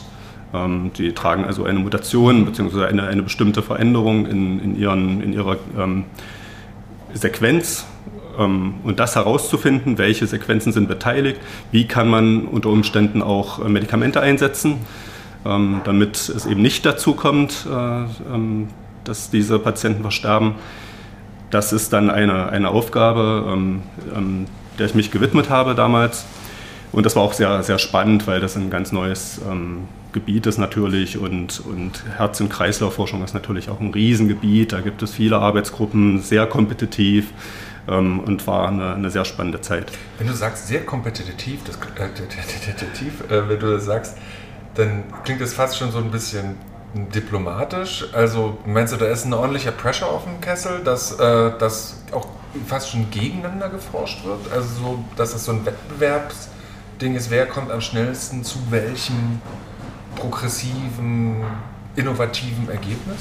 Ähm, 0.53 0.91
die 0.97 1.13
tragen 1.13 1.45
also 1.45 1.65
eine 1.65 1.79
Mutation 1.79 2.45
bzw. 2.45 2.85
Eine, 2.85 3.03
eine 3.03 3.21
bestimmte 3.21 3.61
Veränderung 3.61 4.25
in, 4.25 4.59
in, 4.59 4.79
ihren, 4.79 5.21
in 5.21 5.33
ihrer 5.33 5.57
ähm, 5.77 6.05
Sequenz 7.13 7.85
ähm, 8.37 8.75
und 8.83 8.99
das 8.99 9.15
herauszufinden, 9.15 9.97
welche 9.97 10.25
Sequenzen 10.25 10.71
sind 10.71 10.87
beteiligt, 10.87 11.39
wie 11.71 11.85
kann 11.85 12.07
man 12.07 12.45
unter 12.45 12.69
Umständen 12.69 13.21
auch 13.21 13.63
äh, 13.63 13.69
Medikamente 13.69 14.21
einsetzen 14.21 14.77
damit 15.43 16.17
es 16.17 16.45
eben 16.45 16.61
nicht 16.61 16.85
dazu 16.85 17.13
kommt, 17.13 17.65
äh, 17.69 17.73
ähm, 17.73 18.67
dass 19.03 19.29
diese 19.29 19.57
Patienten 19.59 20.01
versterben. 20.01 20.55
Das 21.49 21.73
ist 21.73 21.93
dann 21.93 22.09
eine, 22.09 22.49
eine 22.49 22.69
Aufgabe, 22.69 23.45
ähm, 23.47 23.81
ähm, 24.15 24.45
der 24.77 24.85
ich 24.85 24.95
mich 24.95 25.11
gewidmet 25.11 25.49
habe 25.49 25.75
damals. 25.75 26.25
Und 26.91 27.05
das 27.05 27.15
war 27.15 27.23
auch 27.23 27.33
sehr, 27.33 27.63
sehr 27.63 27.79
spannend, 27.79 28.27
weil 28.27 28.39
das 28.39 28.55
ein 28.55 28.69
ganz 28.69 28.91
neues 28.91 29.39
ähm, 29.49 29.87
Gebiet 30.11 30.47
ist 30.47 30.57
natürlich 30.57 31.17
und, 31.17 31.59
und 31.59 32.03
Herz- 32.17 32.41
und 32.41 32.49
Kreislaufforschung 32.49 33.23
ist 33.23 33.33
natürlich 33.33 33.69
auch 33.69 33.79
ein 33.79 33.91
Riesengebiet. 33.91 34.73
Da 34.73 34.81
gibt 34.81 35.03
es 35.03 35.13
viele 35.13 35.37
Arbeitsgruppen, 35.37 36.19
sehr 36.21 36.47
kompetitiv 36.47 37.31
ähm, 37.87 38.19
und 38.19 38.45
war 38.47 38.69
eine, 38.69 38.95
eine, 38.95 39.11
sehr 39.11 39.23
spannende 39.23 39.61
Zeit. 39.61 39.91
Wenn 40.17 40.27
du 40.27 40.33
sagst 40.33 40.67
sehr 40.67 40.83
kompetitiv, 40.83 41.59
das, 41.63 41.77
äh, 41.77 43.33
äh, 43.35 43.49
wenn 43.49 43.59
du 43.59 43.79
sagst, 43.79 44.17
dann 44.79 45.03
klingt 45.23 45.41
das 45.41 45.53
fast 45.53 45.77
schon 45.77 45.91
so 45.91 45.97
ein 45.99 46.09
bisschen 46.09 46.57
diplomatisch. 47.13 48.05
Also 48.13 48.57
meinst 48.65 48.93
du, 48.93 48.97
da 48.97 49.05
ist 49.05 49.25
ein 49.25 49.33
ordentlicher 49.33 49.71
Pressure 49.71 50.07
auf 50.07 50.23
dem 50.23 50.41
Kessel, 50.41 50.83
dass 50.83 51.11
äh, 51.19 51.51
das 51.59 51.97
auch 52.11 52.27
fast 52.65 52.89
schon 52.89 53.11
gegeneinander 53.11 53.69
geforscht 53.69 54.23
wird? 54.23 54.51
Also 54.51 54.67
so, 54.81 55.05
dass 55.15 55.33
es 55.33 55.45
so 55.45 55.51
ein 55.51 55.65
Wettbewerbsding 55.65 57.15
ist, 57.15 57.29
wer 57.29 57.45
kommt 57.45 57.71
am 57.71 57.81
schnellsten 57.81 58.43
zu 58.43 58.59
welchem 58.69 59.41
progressiven, 60.15 61.43
innovativen 61.95 62.69
Ergebnis? 62.69 63.17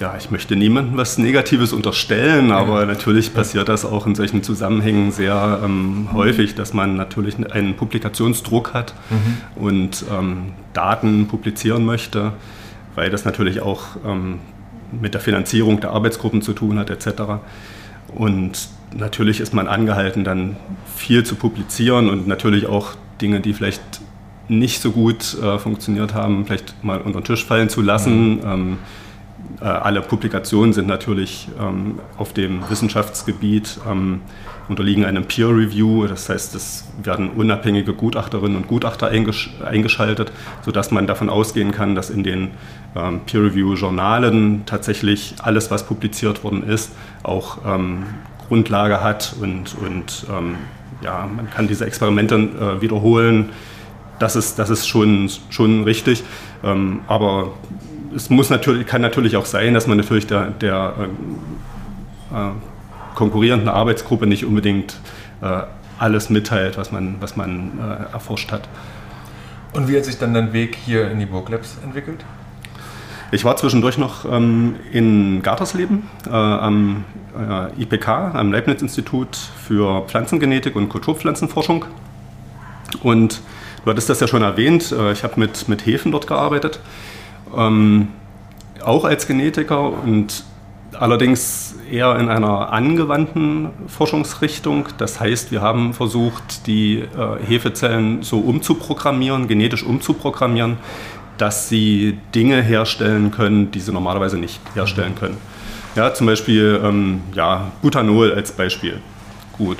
Ja, 0.00 0.16
ich 0.18 0.30
möchte 0.30 0.56
niemandem 0.56 0.96
was 0.96 1.18
Negatives 1.18 1.72
unterstellen, 1.72 2.50
aber 2.50 2.84
natürlich 2.84 3.32
passiert 3.32 3.68
das 3.68 3.84
auch 3.84 4.06
in 4.06 4.14
solchen 4.14 4.42
Zusammenhängen 4.42 5.12
sehr 5.12 5.60
ähm, 5.64 6.08
häufig, 6.12 6.56
dass 6.56 6.74
man 6.74 6.96
natürlich 6.96 7.36
einen 7.52 7.74
Publikationsdruck 7.74 8.74
hat 8.74 8.94
mhm. 9.10 9.62
und 9.62 10.04
ähm, 10.10 10.52
Daten 10.72 11.28
publizieren 11.28 11.84
möchte, 11.84 12.32
weil 12.96 13.10
das 13.10 13.24
natürlich 13.24 13.60
auch 13.60 13.82
ähm, 14.04 14.40
mit 15.00 15.14
der 15.14 15.20
Finanzierung 15.20 15.80
der 15.80 15.90
Arbeitsgruppen 15.90 16.42
zu 16.42 16.54
tun 16.54 16.78
hat 16.78 16.90
etc. 16.90 17.22
Und 18.14 18.68
natürlich 18.96 19.40
ist 19.40 19.54
man 19.54 19.68
angehalten, 19.68 20.24
dann 20.24 20.56
viel 20.96 21.24
zu 21.24 21.36
publizieren 21.36 22.08
und 22.08 22.26
natürlich 22.26 22.66
auch 22.66 22.94
Dinge, 23.20 23.40
die 23.40 23.52
vielleicht 23.52 23.82
nicht 24.48 24.82
so 24.82 24.90
gut 24.90 25.36
äh, 25.40 25.58
funktioniert 25.58 26.14
haben, 26.14 26.44
vielleicht 26.46 26.82
mal 26.84 27.00
unter 27.00 27.20
den 27.20 27.24
Tisch 27.24 27.44
fallen 27.44 27.68
zu 27.68 27.80
lassen. 27.80 28.36
Mhm. 28.36 28.78
Äh, 29.60 29.64
alle 29.64 30.02
Publikationen 30.02 30.72
sind 30.72 30.86
natürlich 30.86 31.48
ähm, 31.60 32.00
auf 32.16 32.32
dem 32.32 32.68
Wissenschaftsgebiet, 32.68 33.78
ähm, 33.90 34.20
unterliegen 34.68 35.04
einem 35.04 35.24
Peer 35.24 35.48
Review, 35.48 36.06
das 36.06 36.28
heißt, 36.28 36.54
es 36.54 36.84
werden 37.02 37.30
unabhängige 37.30 37.92
Gutachterinnen 37.92 38.56
und 38.56 38.66
Gutachter 38.66 39.08
eingesch 39.08 39.50
eingeschaltet, 39.64 40.32
sodass 40.64 40.90
man 40.90 41.06
davon 41.06 41.28
ausgehen 41.28 41.70
kann, 41.70 41.94
dass 41.94 42.10
in 42.10 42.22
den 42.22 42.50
ähm, 42.96 43.20
Peer 43.26 43.42
Review 43.42 43.74
Journalen 43.74 44.62
tatsächlich 44.66 45.34
alles, 45.42 45.70
was 45.70 45.84
publiziert 45.86 46.44
worden 46.44 46.62
ist, 46.62 46.92
auch 47.22 47.58
ähm, 47.66 48.04
Grundlage 48.48 49.02
hat 49.02 49.34
und, 49.40 49.76
und 49.78 50.26
ähm, 50.30 50.56
ja, 51.02 51.28
man 51.34 51.50
kann 51.50 51.68
diese 51.68 51.86
Experimente 51.86 52.36
äh, 52.36 52.80
wiederholen. 52.80 53.50
Das 54.18 54.36
ist, 54.36 54.58
das 54.58 54.70
ist 54.70 54.86
schon, 54.86 55.28
schon 55.50 55.84
richtig. 55.84 56.22
Ähm, 56.62 57.00
aber 57.08 57.52
es 58.14 58.30
muss 58.30 58.50
natürlich, 58.50 58.86
kann 58.86 59.02
natürlich 59.02 59.36
auch 59.36 59.46
sein, 59.46 59.74
dass 59.74 59.86
man 59.86 59.96
natürlich 59.96 60.26
der, 60.26 60.50
der 60.50 60.94
äh, 62.32 62.36
äh, 62.36 62.50
konkurrierenden 63.14 63.68
Arbeitsgruppe 63.68 64.26
nicht 64.26 64.44
unbedingt 64.44 64.96
äh, 65.40 65.62
alles 65.98 66.30
mitteilt, 66.30 66.76
was 66.76 66.92
man, 66.92 67.16
was 67.20 67.36
man 67.36 67.72
äh, 67.78 68.12
erforscht 68.12 68.52
hat. 68.52 68.68
Und 69.72 69.88
wie 69.88 69.96
hat 69.96 70.04
sich 70.04 70.18
dann 70.18 70.34
dein 70.34 70.52
Weg 70.52 70.76
hier 70.84 71.10
in 71.10 71.18
die 71.18 71.26
Burglabs 71.26 71.78
entwickelt? 71.82 72.24
Ich 73.32 73.44
war 73.44 73.56
zwischendurch 73.56 73.98
noch 73.98 74.24
ähm, 74.30 74.76
in 74.92 75.42
Gartersleben 75.42 76.04
äh, 76.26 76.30
am 76.30 77.04
äh, 77.36 77.82
IPK, 77.82 78.08
am 78.08 78.52
Leibniz-Institut 78.52 79.36
für 79.36 80.02
Pflanzengenetik 80.02 80.76
und 80.76 80.88
Kulturpflanzenforschung. 80.88 81.86
Und 83.02 83.40
du 83.84 83.90
hattest 83.90 84.08
das 84.08 84.20
ja 84.20 84.28
schon 84.28 84.42
erwähnt, 84.42 84.92
äh, 84.92 85.10
ich 85.10 85.24
habe 85.24 85.40
mit, 85.40 85.68
mit 85.68 85.84
Hefen 85.84 86.12
dort 86.12 86.28
gearbeitet, 86.28 86.78
ähm, 87.56 88.08
auch 88.82 89.04
als 89.04 89.26
Genetiker 89.26 89.92
und 90.02 90.44
allerdings 90.94 91.74
eher 91.90 92.18
in 92.18 92.28
einer 92.28 92.72
angewandten 92.72 93.70
Forschungsrichtung. 93.86 94.88
Das 94.98 95.20
heißt, 95.20 95.50
wir 95.52 95.60
haben 95.60 95.92
versucht, 95.92 96.66
die 96.66 96.98
äh, 96.98 97.06
Hefezellen 97.46 98.22
so 98.22 98.38
umzuprogrammieren, 98.38 99.48
genetisch 99.48 99.84
umzuprogrammieren, 99.84 100.76
dass 101.38 101.68
sie 101.68 102.18
Dinge 102.34 102.62
herstellen 102.62 103.30
können, 103.30 103.70
die 103.70 103.80
sie 103.80 103.92
normalerweise 103.92 104.38
nicht 104.38 104.60
herstellen 104.74 105.14
können. 105.14 105.36
Ja, 105.96 106.12
zum 106.14 106.26
Beispiel 106.26 106.80
ähm, 106.82 107.22
ja, 107.34 107.72
Butanol 107.82 108.32
als 108.32 108.52
Beispiel. 108.52 109.00
Gut. 109.56 109.78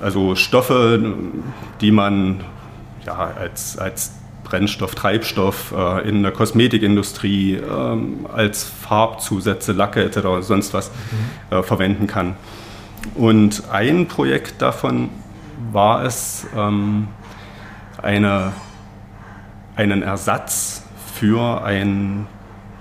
Also 0.00 0.34
Stoffe, 0.34 1.14
die 1.80 1.92
man 1.92 2.40
ja, 3.06 3.32
als, 3.38 3.78
als 3.78 4.12
Brennstoff, 4.52 4.94
Treibstoff 4.94 5.72
äh, 5.74 6.06
in 6.06 6.22
der 6.22 6.30
Kosmetikindustrie 6.30 7.54
ähm, 7.54 8.26
als 8.30 8.64
Farbzusätze, 8.64 9.72
Lacke 9.72 10.04
etc. 10.04 10.46
sonst 10.46 10.74
was 10.74 10.90
mhm. 10.90 11.56
äh, 11.56 11.62
verwenden 11.62 12.06
kann. 12.06 12.36
Und 13.14 13.62
ein 13.72 14.08
Projekt 14.08 14.60
davon 14.60 15.08
war 15.72 16.04
es, 16.04 16.46
ähm, 16.54 17.08
eine, 18.02 18.52
einen 19.74 20.02
Ersatz 20.02 20.84
für, 21.14 21.64
ein 21.64 22.26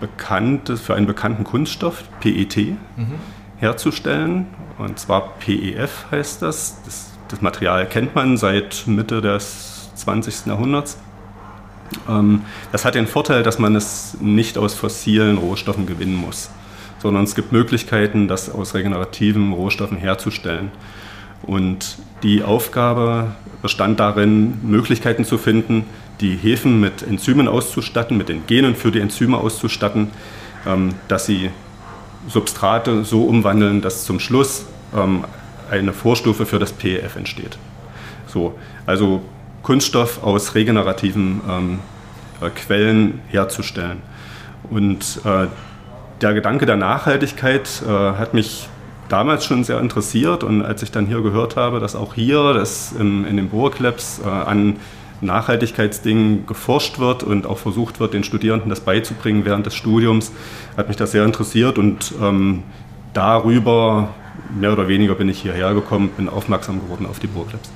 bekanntes, 0.02 0.82
für 0.82 0.96
einen 0.96 1.08
bekannten 1.08 1.46
Kunststoff, 1.46 2.04
PET, 2.20 2.58
mhm. 2.58 2.78
herzustellen. 3.60 4.48
Und 4.78 5.00
zwar 5.00 5.36
PEF 5.40 6.08
heißt 6.12 6.42
das. 6.42 6.82
das. 6.84 7.08
Das 7.30 7.42
Material 7.42 7.86
kennt 7.88 8.14
man 8.14 8.36
seit 8.36 8.84
Mitte 8.88 9.22
des 9.22 9.90
20. 9.96 10.48
Jahrhunderts. 10.48 10.98
Ähm, 12.10 12.42
das 12.72 12.86
hat 12.86 12.96
den 12.96 13.08
Vorteil, 13.08 13.44
dass 13.44 13.60
man 13.60 13.76
es 13.76 14.18
nicht 14.20 14.58
aus 14.58 14.74
fossilen 14.74 15.38
Rohstoffen 15.38 15.86
gewinnen 15.86 16.16
muss, 16.16 16.50
sondern 17.00 17.24
es 17.24 17.36
gibt 17.36 17.52
Möglichkeiten, 17.52 18.28
das 18.28 18.50
aus 18.50 18.74
regenerativen 18.74 19.54
Rohstoffen 19.54 19.98
herzustellen. 19.98 20.72
Und 21.44 21.98
die 22.24 22.44
Aufgabe 22.44 23.36
bestand 23.62 24.00
darin, 24.00 24.60
Möglichkeiten 24.64 25.26
zu 25.26 25.38
finden, 25.38 25.86
die 26.20 26.36
Hefen 26.36 26.80
mit 26.80 27.02
Enzymen 27.02 27.48
auszustatten, 27.48 28.16
mit 28.18 28.30
den 28.30 28.46
Genen 28.46 28.76
für 28.76 28.92
die 28.92 29.00
Enzyme 29.00 29.38
auszustatten, 29.38 30.10
ähm, 30.68 30.94
dass 31.08 31.26
sie 31.26 31.50
Substrate 32.28 33.04
so 33.04 33.24
umwandeln, 33.24 33.82
dass 33.82 34.06
zum 34.06 34.20
Schluss 34.20 34.66
ähm, 34.96 35.24
eine 35.70 35.94
Vorstufe 35.94 36.46
für 36.46 36.60
das 36.60 36.74
PEF 36.74 37.16
entsteht. 37.16 37.58
So, 38.28 38.56
also 38.86 39.22
Kunststoff 39.64 40.24
aus 40.24 40.56
regenerativen 40.56 41.42
ähm, 41.50 41.80
äh, 42.42 42.50
Quellen 42.50 43.22
herzustellen. 43.28 44.02
Und 44.70 45.22
äh, 45.26 45.48
der 46.22 46.34
Gedanke 46.34 46.66
der 46.66 46.78
Nachhaltigkeit 46.78 47.82
äh, 47.86 47.90
hat 47.90 48.34
mich 48.34 48.68
damals 49.10 49.46
schon 49.46 49.64
sehr 49.64 49.80
interessiert 49.80 50.44
und 50.44 50.64
als 50.64 50.84
ich 50.84 50.92
dann 50.92 51.06
hier 51.06 51.22
gehört 51.22 51.58
habe, 51.58 51.80
dass 51.80 51.96
auch 51.96 52.14
hier 52.14 52.54
dass 52.54 52.94
in, 52.94 53.26
in 53.26 53.36
den 53.36 53.50
Burglabs 53.50 54.22
äh, 54.24 54.30
an 54.30 54.78
Nachhaltigkeitsdingen 55.20 56.48
geforscht 56.48 56.98
wird 56.98 57.22
und 57.24 57.46
auch 57.46 57.58
versucht 57.58 58.00
wird, 58.00 58.14
den 58.14 58.24
Studierenden 58.24 58.70
das 58.70 58.80
beizubringen 58.80 59.46
während 59.46 59.66
des 59.66 59.76
Studiums, 59.76 60.32
hat 60.78 60.88
mich 60.88 60.98
das 60.98 61.12
sehr 61.12 61.26
interessiert 61.26 61.78
und 61.78 62.14
ähm, 62.22 62.64
darüber 63.14 64.10
mehr 64.58 64.74
oder 64.74 64.88
weniger 64.88 65.16
bin 65.16 65.30
ich 65.30 65.42
hierher 65.42 65.74
gekommen, 65.74 66.10
bin 66.16 66.30
aufmerksam 66.30 66.82
geworden 66.82 67.06
auf 67.06 67.20
die 67.20 67.28
Burglabs. 67.28 67.70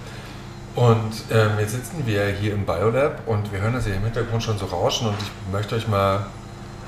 Und 0.76 1.24
ähm, 1.32 1.52
jetzt 1.60 1.72
sitzen 1.72 2.04
wir 2.06 2.26
hier 2.28 2.54
im 2.54 2.66
Biolab 2.66 3.22
und 3.26 3.52
wir 3.54 3.62
hören 3.62 3.74
das 3.74 3.86
hier 3.86 3.96
im 3.96 4.04
Hintergrund 4.04 4.44
schon 4.44 4.58
so 4.58 4.66
rauschen 4.66 5.08
und 5.08 5.16
ich 5.20 5.32
möchte 5.52 5.76
euch 5.76 5.88
mal 5.88 6.26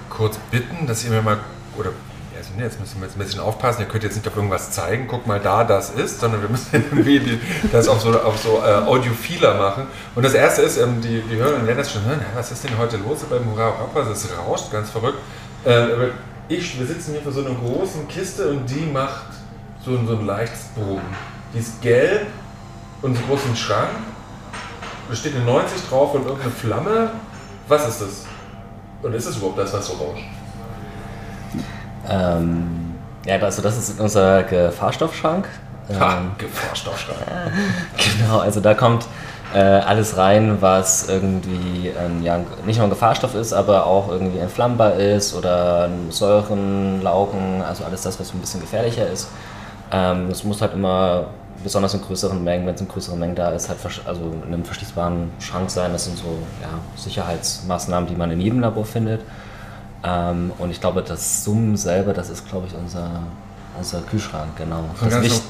kurz 0.09 0.37
bitten, 0.51 0.87
dass 0.87 1.05
ihr 1.05 1.11
mir 1.11 1.21
mal, 1.21 1.37
oder 1.77 1.91
also 2.37 2.49
nee, 2.57 2.63
jetzt 2.63 2.79
müssen 2.79 2.99
wir 2.99 3.07
jetzt 3.07 3.15
ein 3.15 3.19
bisschen 3.19 3.39
aufpassen, 3.39 3.81
ihr 3.81 3.87
könnt 3.87 4.03
jetzt 4.03 4.15
nicht 4.15 4.27
auf 4.27 4.35
irgendwas 4.35 4.71
zeigen, 4.71 5.07
guck 5.07 5.25
mal 5.25 5.39
da, 5.39 5.63
das 5.63 5.89
ist, 5.89 6.19
sondern 6.19 6.41
wir 6.41 6.49
müssen 6.49 6.67
irgendwie 6.73 7.19
die, 7.19 7.39
das 7.71 7.87
auf 7.87 8.01
so, 8.01 8.09
auf 8.19 8.37
so 8.37 8.61
äh, 8.63 8.73
Audiophiler 8.85 9.55
machen. 9.55 9.87
Und 10.13 10.23
das 10.23 10.33
erste 10.33 10.63
ist, 10.63 10.77
ähm, 10.77 11.01
die, 11.01 11.21
die 11.21 11.37
hören 11.37 11.55
und 11.55 11.65
lernen 11.65 11.79
das 11.79 11.91
schon, 11.91 12.01
was 12.35 12.51
ist 12.51 12.63
denn 12.65 12.77
heute 12.77 12.97
los 12.97 13.19
beim 13.29 13.49
Hurra 13.49 13.69
Rappa, 13.69 14.01
das 14.01 14.27
rauscht 14.37 14.69
ganz 14.71 14.89
verrückt. 14.89 15.19
Äh, 15.63 15.87
ich, 16.49 16.77
wir 16.77 16.85
sitzen 16.85 17.13
hier 17.13 17.21
vor 17.21 17.31
so 17.31 17.43
einer 17.43 17.55
großen 17.55 18.07
Kiste 18.07 18.49
und 18.49 18.69
die 18.69 18.85
macht 18.91 19.27
so, 19.83 19.97
so 20.05 20.17
ein 20.17 20.25
leichtes 20.25 20.65
Bogen. 20.75 21.01
Die 21.53 21.59
ist 21.59 21.81
gelb 21.81 22.27
und 23.01 23.15
einen 23.15 23.27
großen 23.27 23.55
Schrank. 23.55 23.89
Da 25.09 25.15
steht 25.15 25.35
eine 25.35 25.45
90 25.45 25.89
drauf 25.89 26.13
und 26.13 26.25
irgendeine 26.25 26.51
Flamme. 26.51 27.11
Was 27.67 27.87
ist 27.87 28.01
das? 28.01 28.25
Und 29.01 29.13
ist 29.13 29.25
es 29.25 29.37
überhaupt 29.37 29.59
das, 29.59 29.73
was 29.73 29.87
so 29.87 29.93
rauscht? 29.93 30.23
Ähm, 32.09 32.95
ja, 33.25 33.37
also 33.37 33.61
das 33.61 33.77
ist 33.77 33.99
unser 33.99 34.43
Gefahrstoffschrank. 34.43 35.47
Ha, 35.99 36.17
ähm, 36.17 36.31
Gefahrstoffschrank. 36.37 37.19
genau, 38.17 38.39
also 38.39 38.59
da 38.59 38.73
kommt 38.73 39.05
äh, 39.53 39.59
alles 39.59 40.17
rein, 40.17 40.57
was 40.59 41.07
irgendwie 41.07 41.89
ähm, 41.89 42.23
ja, 42.23 42.39
nicht 42.65 42.77
nur 42.77 42.87
ein 42.87 42.89
Gefahrstoff 42.89 43.35
ist, 43.35 43.53
aber 43.53 43.85
auch 43.85 44.09
irgendwie 44.09 44.39
entflammbar 44.39 44.95
ist 44.95 45.33
oder 45.33 45.89
Säuren, 46.09 47.01
Laugen, 47.01 47.63
also 47.65 47.85
alles 47.85 48.01
das, 48.01 48.19
was 48.19 48.33
ein 48.33 48.39
bisschen 48.39 48.61
gefährlicher 48.61 49.07
ist. 49.07 49.29
Ähm, 49.91 50.29
es 50.29 50.43
muss 50.43 50.61
halt 50.61 50.73
immer 50.73 51.27
besonders 51.63 51.93
in 51.93 52.01
größeren 52.01 52.43
Mengen, 52.43 52.65
wenn 52.65 52.75
es 52.75 52.81
in 52.81 52.87
größeren 52.87 53.19
Mengen 53.19 53.35
da 53.35 53.49
ist, 53.49 53.69
halt 53.69 53.79
also 54.05 54.21
in 54.45 54.53
einem 54.53 54.65
verschließbaren 54.65 55.31
Schrank 55.39 55.69
sein. 55.69 55.91
Das 55.91 56.05
sind 56.05 56.17
so 56.17 56.37
ja, 56.61 56.69
Sicherheitsmaßnahmen, 56.95 58.09
die 58.09 58.15
man 58.15 58.31
in 58.31 58.41
jedem 58.41 58.59
Labor 58.59 58.85
findet. 58.85 59.21
Ähm, 60.03 60.51
und 60.57 60.71
ich 60.71 60.79
glaube, 60.79 61.01
das 61.01 61.43
Summen 61.43 61.75
selber, 61.77 62.13
das 62.13 62.29
ist, 62.29 62.47
glaube 62.47 62.67
ich, 62.67 62.75
unser, 62.75 63.23
unser 63.77 64.01
Kühlschrank, 64.01 64.55
genau. 64.57 64.83
Das 65.01 65.21
Wicht, 65.21 65.43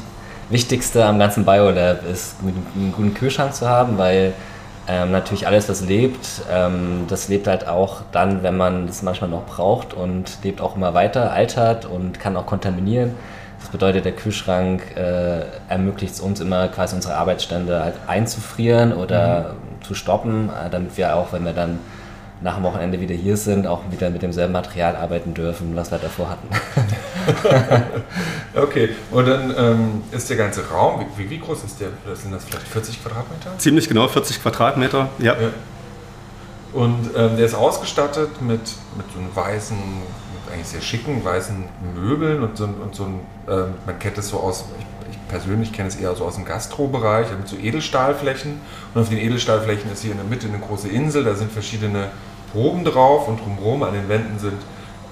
Wichtigste 0.49 1.05
am 1.05 1.19
ganzen 1.19 1.45
Biolab 1.45 2.05
ist, 2.09 2.35
einen 2.41 2.93
guten 2.95 3.13
Kühlschrank 3.13 3.53
zu 3.53 3.67
haben, 3.67 3.97
weil 3.97 4.33
ähm, 4.87 5.11
natürlich 5.11 5.45
alles, 5.45 5.67
was 5.67 5.81
lebt, 5.81 6.25
ähm, 6.49 7.05
das 7.09 7.27
lebt 7.27 7.47
halt 7.47 7.67
auch 7.67 8.03
dann, 8.13 8.41
wenn 8.43 8.55
man 8.55 8.87
es 8.87 9.01
manchmal 9.01 9.29
noch 9.29 9.45
braucht 9.45 9.93
und 9.93 10.37
lebt 10.43 10.61
auch 10.61 10.77
immer 10.77 10.93
weiter, 10.93 11.31
altert 11.33 11.85
und 11.85 12.19
kann 12.19 12.37
auch 12.37 12.45
kontaminieren. 12.45 13.15
Das 13.59 13.69
bedeutet, 13.69 14.05
der 14.05 14.13
Kühlschrank 14.13 14.95
äh, 14.95 15.41
ermöglicht 15.67 16.13
es 16.13 16.19
uns 16.19 16.39
immer 16.39 16.67
quasi 16.67 16.95
unsere 16.95 17.15
Arbeitsstände 17.15 17.83
halt 17.83 17.95
einzufrieren 18.07 18.93
oder 18.93 19.53
mhm. 19.53 19.83
zu 19.83 19.93
stoppen, 19.93 20.49
äh, 20.49 20.69
damit 20.69 20.95
wir 20.97 21.15
auch, 21.15 21.33
wenn 21.33 21.43
wir 21.43 21.53
dann 21.53 21.79
nach 22.41 22.55
dem 22.55 22.63
Wochenende 22.63 22.99
wieder 23.01 23.15
hier 23.15 23.35
sind, 23.35 23.65
auch 23.65 23.81
wieder 23.89 24.09
mit 24.09 24.21
demselben 24.21 24.53
Material 24.53 24.95
arbeiten 24.95 25.33
dürfen, 25.33 25.75
was 25.75 25.89
wir 25.89 25.97
davor 25.97 26.29
hatten. 26.29 26.47
okay, 28.55 28.89
und 29.11 29.27
dann 29.27 29.53
ähm, 29.57 30.03
ist 30.11 30.29
der 30.29 30.37
ganze 30.37 30.69
Raum, 30.69 31.03
wie, 31.15 31.29
wie, 31.29 31.39
groß 31.39 31.63
ist 31.63 31.79
der? 31.81 31.89
Sind 32.15 32.33
das 32.33 32.43
vielleicht 32.45 32.67
40 32.67 33.01
Quadratmeter? 33.01 33.57
Ziemlich 33.57 33.87
genau 33.87 34.07
40 34.07 34.41
Quadratmeter, 34.41 35.09
ja. 35.17 35.33
ja. 35.33 35.49
Und 36.73 37.09
ähm, 37.15 37.37
der 37.37 37.45
ist 37.45 37.55
ausgestattet 37.55 38.41
mit, 38.41 38.59
mit 38.59 39.05
so 39.11 39.19
einem 39.19 39.35
weißen, 39.35 39.77
eigentlich 40.51 40.67
sehr 40.67 40.81
schicken 40.81 41.23
weißen 41.23 41.63
Möbeln 41.95 42.43
und 42.43 42.57
so, 42.57 42.65
und 42.65 42.95
so 42.95 43.03
ein, 43.03 43.19
ähm, 43.47 43.73
man 43.85 43.99
kennt 43.99 44.17
es 44.17 44.29
so 44.29 44.39
aus, 44.39 44.65
ich, 44.79 44.85
ich 45.11 45.27
persönlich 45.27 45.73
kenne 45.73 45.89
es 45.89 45.95
eher 45.95 46.15
so 46.15 46.25
aus 46.25 46.35
dem 46.35 46.45
Gastrobereich, 46.45 47.27
mit 47.37 47.47
so 47.47 47.57
Edelstahlflächen. 47.57 48.59
Und 48.93 49.01
auf 49.01 49.09
den 49.09 49.17
Edelstahlflächen 49.17 49.91
ist 49.91 50.01
hier 50.01 50.11
in 50.11 50.17
der 50.17 50.25
Mitte 50.25 50.47
eine 50.47 50.59
große 50.59 50.87
Insel, 50.87 51.23
da 51.23 51.35
sind 51.35 51.51
verschiedene 51.51 52.09
Proben 52.51 52.85
drauf 52.85 53.27
und 53.27 53.39
drumherum 53.39 53.83
an 53.83 53.93
den 53.93 54.07
Wänden 54.09 54.39
sind 54.39 54.61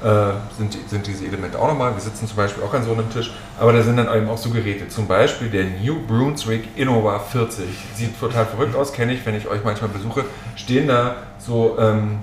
äh, 0.04 0.34
sind, 0.58 0.78
sind 0.90 1.08
diese 1.08 1.26
Elemente 1.26 1.58
auch 1.58 1.68
nochmal. 1.68 1.94
Wir 1.94 2.02
sitzen 2.02 2.28
zum 2.28 2.38
Beispiel 2.38 2.64
auch 2.64 2.74
an 2.74 2.84
so 2.84 2.92
einem 2.92 3.10
Tisch, 3.10 3.32
aber 3.60 3.74
da 3.74 3.82
sind 3.82 3.98
dann 3.98 4.14
eben 4.16 4.30
auch 4.30 4.38
so 4.38 4.50
Geräte. 4.50 4.88
Zum 4.88 5.08
Beispiel 5.08 5.50
der 5.50 5.66
New 5.66 6.06
Brunswick 6.06 6.68
Innova 6.76 7.18
40. 7.18 7.66
Sieht 7.96 8.20
total 8.20 8.46
verrückt 8.46 8.76
aus, 8.76 8.94
kenne 8.94 9.14
ich, 9.14 9.26
wenn 9.26 9.36
ich 9.36 9.48
euch 9.48 9.64
manchmal 9.64 9.90
besuche. 9.90 10.26
Stehen 10.56 10.88
da 10.88 11.16
so 11.40 11.78
ähm, 11.80 12.20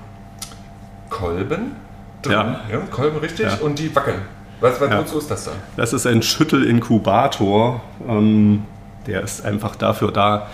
Kolben 1.08 1.76
drin. 2.22 2.32
Ja. 2.32 2.60
ja. 2.70 2.78
Kolben, 2.90 3.18
richtig. 3.18 3.46
Ja. 3.46 3.56
Und 3.56 3.78
die 3.78 3.94
wackeln. 3.94 4.22
Was, 4.60 4.80
was. 4.80 4.90
Wozu 4.90 5.18
ist 5.18 5.30
das 5.30 5.44
dann? 5.44 5.54
Das 5.76 5.92
ist 5.92 6.06
ein 6.06 6.22
Schüttelinkubator. 6.22 7.80
Ähm, 8.08 8.64
der 9.06 9.22
ist 9.22 9.44
einfach 9.44 9.74
dafür 9.74 10.12
da, 10.12 10.46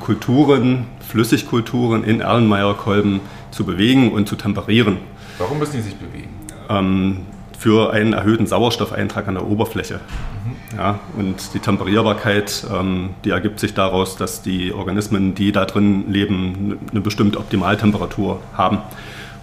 Kulturen, 0.00 0.86
Flüssigkulturen 1.08 2.04
in 2.04 2.20
Erlenmeyer-Kolben 2.20 3.20
zu 3.50 3.64
bewegen 3.64 4.12
und 4.12 4.28
zu 4.28 4.36
temperieren. 4.36 4.98
Warum 5.38 5.58
müssen 5.58 5.76
die 5.76 5.82
sich 5.82 5.96
bewegen? 5.96 6.30
Ähm, 6.68 7.26
für 7.58 7.92
einen 7.92 8.12
erhöhten 8.12 8.46
Sauerstoffeintrag 8.46 9.26
an 9.26 9.34
der 9.34 9.46
Oberfläche. 9.46 9.94
Mhm. 10.44 10.78
Ja, 10.78 10.98
und 11.16 11.54
die 11.54 11.60
Temperierbarkeit, 11.60 12.66
ähm, 12.70 13.10
die 13.24 13.30
ergibt 13.30 13.58
sich 13.58 13.72
daraus, 13.72 14.16
dass 14.16 14.42
die 14.42 14.72
Organismen, 14.74 15.34
die 15.34 15.50
da 15.50 15.64
drin 15.64 16.10
leben, 16.10 16.78
eine 16.90 17.00
bestimmte 17.00 17.38
Optimaltemperatur 17.38 18.40
haben. 18.52 18.78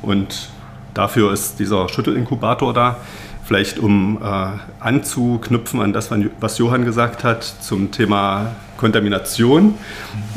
Und 0.03 0.49
dafür 0.93 1.31
ist 1.33 1.60
dieser 1.60 1.88
Schüttelinkubator 1.89 2.74
da. 2.74 2.98
Vielleicht 3.43 3.79
um 3.79 4.19
äh, 4.21 4.48
anzuknüpfen 4.79 5.81
an 5.81 5.93
das, 5.93 6.10
was 6.39 6.57
Johann 6.57 6.86
gesagt 6.86 7.24
hat 7.24 7.43
zum 7.43 7.91
Thema 7.91 8.55
Kontamination. 8.77 9.75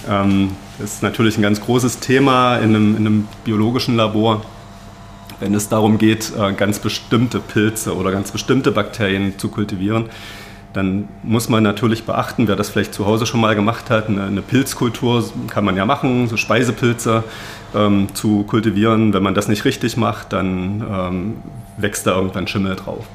Ähm, 0.08 0.50
das 0.78 0.94
ist 0.94 1.02
natürlich 1.02 1.36
ein 1.36 1.42
ganz 1.42 1.60
großes 1.60 2.00
Thema 2.00 2.56
in 2.56 2.74
einem, 2.74 2.96
in 2.96 3.06
einem 3.06 3.28
biologischen 3.44 3.96
Labor 3.96 4.42
wenn 5.40 5.54
es 5.54 5.68
darum 5.68 5.98
geht, 5.98 6.32
äh, 6.38 6.52
ganz 6.52 6.78
bestimmte 6.78 7.40
Pilze 7.40 7.94
oder 7.94 8.10
ganz 8.12 8.30
bestimmte 8.30 8.72
Bakterien 8.72 9.38
zu 9.38 9.48
kultivieren, 9.48 10.06
dann 10.74 11.08
muss 11.22 11.48
man 11.48 11.62
natürlich 11.62 12.04
beachten, 12.04 12.48
wer 12.48 12.56
das 12.56 12.68
vielleicht 12.68 12.92
zu 12.94 13.06
Hause 13.06 13.26
schon 13.26 13.40
mal 13.40 13.54
gemacht 13.54 13.90
hat, 13.90 14.08
eine, 14.08 14.42
Pilzkultur 14.42 15.24
kann 15.48 15.64
man 15.64 15.76
ja 15.76 15.86
machen, 15.86 16.28
so 16.28 16.36
Speisepilze 16.36 17.22
ähm, 17.74 18.08
zu 18.14 18.42
kultivieren. 18.42 19.14
Wenn 19.14 19.22
man 19.22 19.34
das 19.34 19.46
nicht 19.48 19.64
richtig 19.64 19.96
macht, 19.96 20.32
dann 20.32 20.84
ähm, 20.90 21.36
wächst 21.76 22.06
da 22.06 22.16
irgendwann 22.16 22.48
Schimmel 22.48 22.74
drauf. 22.74 23.06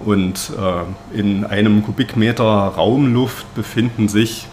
Und 0.00 0.52
äh, 0.56 1.18
in 1.18 1.44
einem 1.44 1.82
Kubikmeter 1.82 2.44
Raumluft 2.44 3.52
befinden 3.56 4.08
sich 4.08 4.46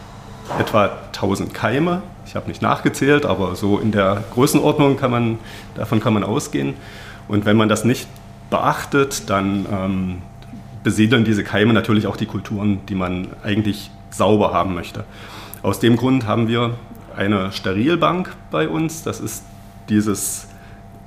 etwa 0.59 0.89
1000 1.07 1.53
Keime. 1.53 2.01
Ich 2.25 2.35
habe 2.35 2.47
nicht 2.47 2.61
nachgezählt, 2.61 3.25
aber 3.25 3.55
so 3.55 3.77
in 3.77 3.91
der 3.91 4.23
Größenordnung 4.33 4.97
kann 4.97 5.11
man, 5.11 5.39
davon 5.75 5.99
kann 5.99 6.13
man 6.13 6.23
ausgehen. 6.23 6.73
Und 7.27 7.45
wenn 7.45 7.55
man 7.55 7.69
das 7.69 7.85
nicht 7.85 8.07
beachtet, 8.49 9.29
dann 9.29 9.65
ähm, 9.71 10.17
besiedeln 10.83 11.23
diese 11.23 11.43
Keime 11.43 11.73
natürlich 11.73 12.07
auch 12.07 12.17
die 12.17 12.25
Kulturen, 12.25 12.79
die 12.87 12.95
man 12.95 13.27
eigentlich 13.43 13.91
sauber 14.09 14.53
haben 14.53 14.73
möchte. 14.73 15.03
Aus 15.61 15.79
dem 15.79 15.95
Grund 15.95 16.25
haben 16.25 16.47
wir 16.47 16.75
eine 17.15 17.51
Sterilbank 17.51 18.35
bei 18.49 18.67
uns. 18.67 19.03
Das 19.03 19.19
ist 19.19 19.43
dieses 19.89 20.47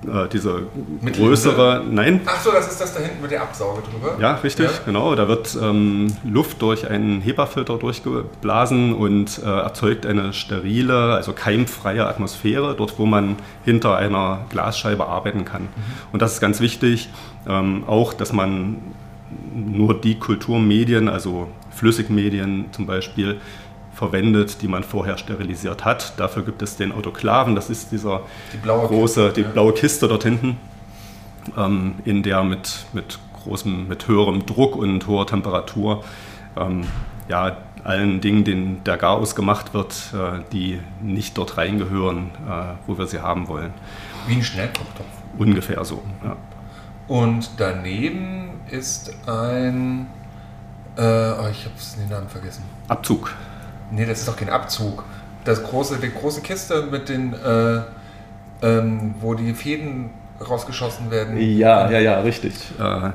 äh, 0.06 0.28
diese 0.28 0.66
mit 1.00 1.16
größere, 1.16 1.78
Linde? 1.78 1.94
nein. 1.94 2.20
Ach 2.26 2.40
so, 2.40 2.52
das 2.52 2.70
ist 2.70 2.80
das 2.80 2.94
da 2.94 3.00
hinten 3.00 3.22
mit 3.22 3.30
der 3.30 3.42
Absauge 3.42 3.82
drüber? 3.82 4.16
Ja, 4.20 4.34
richtig, 4.34 4.66
ja. 4.66 4.78
genau. 4.84 5.14
Da 5.14 5.28
wird 5.28 5.56
ähm, 5.60 6.14
Luft 6.24 6.60
durch 6.62 6.88
einen 6.88 7.20
HEPA-Filter 7.20 7.78
durchgeblasen 7.78 8.94
und 8.94 9.40
äh, 9.42 9.46
erzeugt 9.46 10.06
eine 10.06 10.32
sterile, 10.32 11.14
also 11.14 11.32
keimfreie 11.32 12.06
Atmosphäre, 12.06 12.74
dort 12.76 12.98
wo 12.98 13.06
man 13.06 13.36
hinter 13.64 13.96
einer 13.96 14.44
Glasscheibe 14.50 15.06
arbeiten 15.06 15.44
kann. 15.44 15.62
Mhm. 15.62 15.68
Und 16.12 16.22
das 16.22 16.34
ist 16.34 16.40
ganz 16.40 16.60
wichtig, 16.60 17.08
ähm, 17.48 17.84
auch, 17.86 18.12
dass 18.12 18.32
man 18.32 18.76
nur 19.54 20.00
die 20.00 20.18
Kulturmedien, 20.18 21.08
also 21.08 21.48
Flüssigmedien 21.70 22.66
zum 22.72 22.86
Beispiel, 22.86 23.40
verwendet, 23.92 24.60
die 24.62 24.68
man 24.68 24.82
vorher 24.82 25.18
sterilisiert 25.18 25.84
hat. 25.84 26.18
Dafür 26.18 26.42
gibt 26.42 26.62
es 26.62 26.76
den 26.76 26.92
Autoklaven, 26.92 27.54
das 27.54 27.70
ist 27.70 27.92
dieser 27.92 28.22
die 28.52 28.60
große, 28.66 29.26
Kiste, 29.26 29.32
die 29.32 29.40
ja. 29.42 29.48
blaue 29.48 29.72
Kiste 29.72 30.08
dort 30.08 30.24
hinten, 30.24 30.56
ähm, 31.56 31.94
in 32.04 32.22
der 32.22 32.42
mit, 32.42 32.86
mit 32.92 33.18
großem, 33.44 33.88
mit 33.88 34.08
höherem 34.08 34.46
Druck 34.46 34.76
und 34.76 35.06
hoher 35.06 35.26
Temperatur 35.26 36.02
ähm, 36.56 36.84
ja, 37.28 37.56
allen 37.84 38.20
Dingen, 38.20 38.44
denen 38.44 38.84
der 38.84 38.96
Garaus 38.96 39.34
gemacht 39.34 39.74
wird, 39.74 39.94
äh, 40.14 40.40
die 40.52 40.80
nicht 41.02 41.36
dort 41.38 41.56
reingehören, 41.56 42.30
äh, 42.48 42.74
wo 42.86 42.98
wir 42.98 43.06
sie 43.06 43.20
haben 43.20 43.48
wollen. 43.48 43.72
Wie 44.26 44.34
ein 44.34 44.42
Schnellkochtopf. 44.42 45.06
Ungefähr 45.38 45.84
so, 45.84 46.02
ja. 46.24 46.36
Und 47.06 47.50
daneben 47.58 48.60
ist 48.70 49.12
ein, 49.26 50.06
äh, 50.96 51.00
oh, 51.02 51.48
ich 51.50 51.64
habe 51.64 51.74
den 51.98 52.08
Namen 52.08 52.28
vergessen. 52.28 52.62
Abzug. 52.88 53.34
Nee, 53.90 54.06
das 54.06 54.20
ist 54.20 54.28
doch 54.28 54.36
kein 54.36 54.48
Abzug. 54.48 55.04
Das 55.44 55.62
große, 55.62 55.98
die 55.98 56.10
große 56.10 56.40
Kiste 56.40 56.86
mit 56.90 57.08
den, 57.08 57.34
äh, 57.34 57.82
ähm, 58.62 59.14
wo 59.20 59.34
die 59.34 59.52
Fäden 59.52 60.10
rausgeschossen 60.40 61.10
werden. 61.10 61.38
Ja, 61.38 61.90
ja, 61.90 62.00
ja, 62.00 62.20
richtig. 62.20 62.54
Äh, 62.78 62.82
oh, 62.82 63.10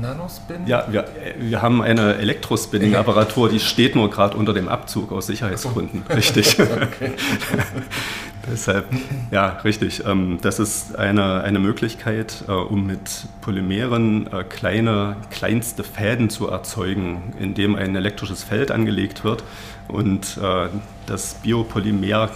Nanospin? 0.00 0.66
Ja, 0.66 0.84
wir, 0.90 1.06
wir 1.38 1.62
haben 1.62 1.80
eine 1.80 2.16
Elektrospinning-Apparatur, 2.16 3.48
die 3.48 3.60
steht 3.60 3.96
nur 3.96 4.10
gerade 4.10 4.36
unter 4.36 4.52
dem 4.52 4.68
Abzug 4.68 5.10
aus 5.12 5.26
Sicherheitsgründen. 5.26 6.04
Richtig. 6.10 6.58
Deshalb, 8.50 8.86
ja, 9.30 9.48
richtig. 9.64 10.04
Ähm, 10.06 10.38
das 10.40 10.58
ist 10.58 10.96
eine, 10.96 11.42
eine 11.42 11.58
Möglichkeit, 11.58 12.44
äh, 12.48 12.52
um 12.52 12.86
mit 12.86 13.26
Polymeren 13.40 14.32
äh, 14.32 14.44
kleine, 14.44 15.16
kleinste 15.30 15.84
Fäden 15.84 16.30
zu 16.30 16.48
erzeugen, 16.48 17.34
indem 17.38 17.76
ein 17.76 17.94
elektrisches 17.94 18.42
Feld 18.44 18.70
angelegt 18.70 19.24
wird 19.24 19.42
und 19.88 20.38
äh, 20.42 20.68
das 21.06 21.34
Biopolymer 21.34 22.30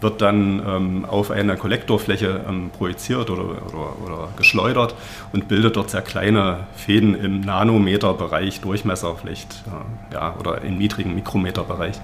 wird 0.00 0.22
dann 0.22 0.62
ähm, 0.66 1.04
auf 1.04 1.30
eine 1.30 1.56
Kollektorfläche 1.56 2.44
ähm, 2.48 2.70
projiziert 2.76 3.30
oder, 3.30 3.44
oder, 3.44 3.96
oder, 4.04 4.28
geschleudert 4.36 4.94
und 5.32 5.48
bildet 5.48 5.76
dort 5.76 5.90
sehr 5.90 6.02
kleine 6.02 6.66
Fäden 6.76 7.14
im 7.16 7.40
Nanometerbereich, 7.40 8.60
Durchmesser 8.60 9.16
vielleicht 9.20 9.64
ja, 10.12 10.36
oder 10.38 10.62
im 10.62 10.78
niedrigen 10.78 11.14
Mikrometerbereich 11.14 12.00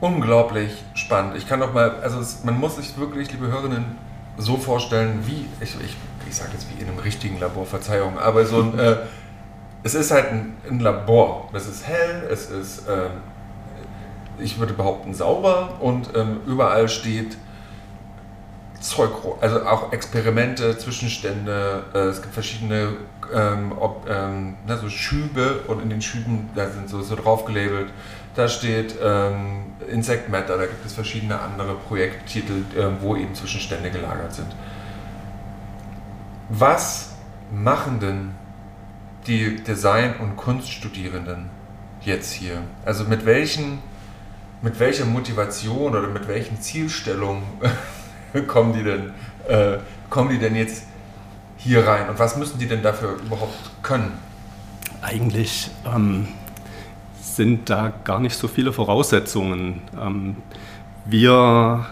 unglaublich 0.00 0.84
spannend. 0.94 1.36
Ich 1.36 1.48
kann 1.48 1.60
doch 1.60 1.72
mal, 1.72 2.00
also 2.02 2.20
es, 2.20 2.44
man 2.44 2.58
muss 2.58 2.76
sich 2.76 2.96
wirklich, 2.98 3.30
liebe 3.32 3.46
Hörerinnen, 3.48 3.96
so 4.38 4.56
vorstellen, 4.56 5.20
wie, 5.24 5.46
ich, 5.60 5.74
ich, 5.80 5.96
ich 6.28 6.36
sage 6.36 6.50
jetzt 6.52 6.66
wie 6.70 6.82
in 6.82 6.88
einem 6.88 6.98
richtigen 6.98 7.40
Labor, 7.40 7.64
Verzeihung, 7.64 8.18
aber 8.18 8.44
so 8.44 8.60
ein, 8.60 8.78
äh, 8.78 8.96
es 9.82 9.94
ist 9.94 10.10
halt 10.10 10.30
ein, 10.30 10.56
ein, 10.68 10.80
Labor. 10.80 11.48
Es 11.52 11.66
ist 11.66 11.86
hell, 11.86 12.28
es 12.30 12.50
ist, 12.50 12.86
ähm, 12.88 13.12
ich 14.38 14.58
würde 14.58 14.74
behaupten, 14.74 15.14
sauber 15.14 15.76
und 15.80 16.10
ähm, 16.14 16.40
überall 16.46 16.88
steht 16.88 17.38
Zeug, 18.80 19.10
also 19.40 19.64
auch 19.64 19.92
Experimente, 19.92 20.76
Zwischenstände, 20.76 21.84
äh, 21.94 21.98
es 21.98 22.20
gibt 22.20 22.34
verschiedene 22.34 22.92
ähm, 23.32 23.72
ob, 23.78 24.08
ähm, 24.08 24.56
na, 24.66 24.76
so 24.76 24.88
Schübe 24.88 25.60
und 25.66 25.82
in 25.82 25.90
den 25.90 26.02
Schüben, 26.02 26.50
da 26.54 26.68
sind 26.68 26.88
so, 26.88 27.02
so 27.02 27.16
drauf 27.16 27.44
gelabelt, 27.44 27.90
da 28.36 28.48
steht 28.48 28.94
ähm, 29.02 29.64
Insect 29.90 30.28
Matter, 30.28 30.58
da 30.58 30.66
gibt 30.66 30.84
es 30.84 30.92
verschiedene 30.92 31.40
andere 31.40 31.74
Projekttitel, 31.74 32.64
äh, 32.76 32.84
wo 33.00 33.16
eben 33.16 33.34
Zwischenstände 33.34 33.90
gelagert 33.90 34.34
sind. 34.34 34.54
Was 36.50 37.14
machen 37.50 37.98
denn 37.98 38.34
die 39.26 39.56
Design- 39.56 40.16
und 40.20 40.36
Kunststudierenden 40.36 41.48
jetzt 42.02 42.32
hier? 42.32 42.62
Also 42.84 43.04
mit 43.04 43.24
welchen, 43.24 43.78
mit 44.60 44.78
welcher 44.78 45.06
Motivation 45.06 45.96
oder 45.96 46.08
mit 46.08 46.28
welchen 46.28 46.60
Zielstellungen 46.60 47.42
kommen 48.46 48.74
die 48.74 48.84
denn, 48.84 49.14
äh, 49.48 49.78
kommen 50.10 50.28
die 50.28 50.38
denn 50.38 50.54
jetzt 50.54 50.84
hier 51.56 51.86
rein 51.86 52.10
und 52.10 52.18
was 52.18 52.36
müssen 52.36 52.58
die 52.58 52.68
denn 52.68 52.82
dafür 52.82 53.16
überhaupt 53.16 53.82
können? 53.82 54.12
Eigentlich 55.00 55.70
ähm, 55.86 56.28
sind 57.34 57.68
da 57.68 57.92
gar 58.04 58.20
nicht 58.20 58.36
so 58.36 58.48
viele 58.48 58.72
Voraussetzungen. 58.72 59.82
Ähm, 60.00 60.36
wir 61.04 61.86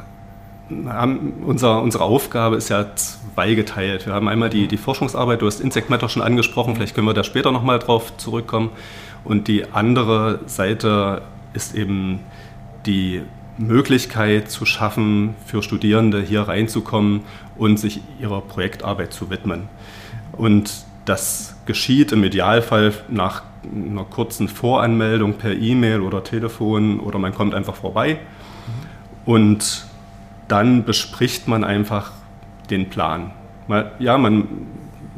haben, 0.86 1.44
unser, 1.46 1.82
unsere 1.82 2.04
Aufgabe 2.04 2.56
ist 2.56 2.68
ja 2.68 2.86
zweigeteilt. 2.94 4.06
Wir 4.06 4.14
haben 4.14 4.28
einmal 4.28 4.50
die, 4.50 4.66
die 4.66 4.76
Forschungsarbeit, 4.76 5.42
du 5.42 5.46
hast 5.46 5.60
Insect 5.60 5.90
Matter 5.90 6.08
schon 6.08 6.22
angesprochen, 6.22 6.74
vielleicht 6.74 6.94
können 6.94 7.06
wir 7.06 7.14
da 7.14 7.24
später 7.24 7.52
nochmal 7.52 7.78
drauf 7.78 8.16
zurückkommen. 8.16 8.70
Und 9.24 9.48
die 9.48 9.72
andere 9.72 10.40
Seite 10.46 11.22
ist 11.52 11.74
eben 11.74 12.20
die 12.86 13.22
Möglichkeit 13.56 14.50
zu 14.50 14.66
schaffen, 14.66 15.34
für 15.46 15.62
Studierende 15.62 16.20
hier 16.20 16.42
reinzukommen 16.42 17.22
und 17.56 17.78
sich 17.78 18.00
ihrer 18.20 18.40
Projektarbeit 18.40 19.12
zu 19.12 19.30
widmen. 19.30 19.68
Und 20.32 20.84
das 21.04 21.56
geschieht 21.66 22.12
im 22.12 22.24
Idealfall 22.24 22.92
nach 23.08 23.42
einer 23.72 24.04
kurzen 24.04 24.48
Voranmeldung 24.48 25.34
per 25.34 25.52
E-Mail 25.52 26.00
oder 26.00 26.22
Telefon 26.22 27.00
oder 27.00 27.18
man 27.18 27.34
kommt 27.34 27.54
einfach 27.54 27.74
vorbei 27.74 28.18
und 29.24 29.86
dann 30.48 30.84
bespricht 30.84 31.48
man 31.48 31.64
einfach 31.64 32.12
den 32.70 32.90
Plan. 32.90 33.30
Ja, 33.98 34.18
man, 34.18 34.46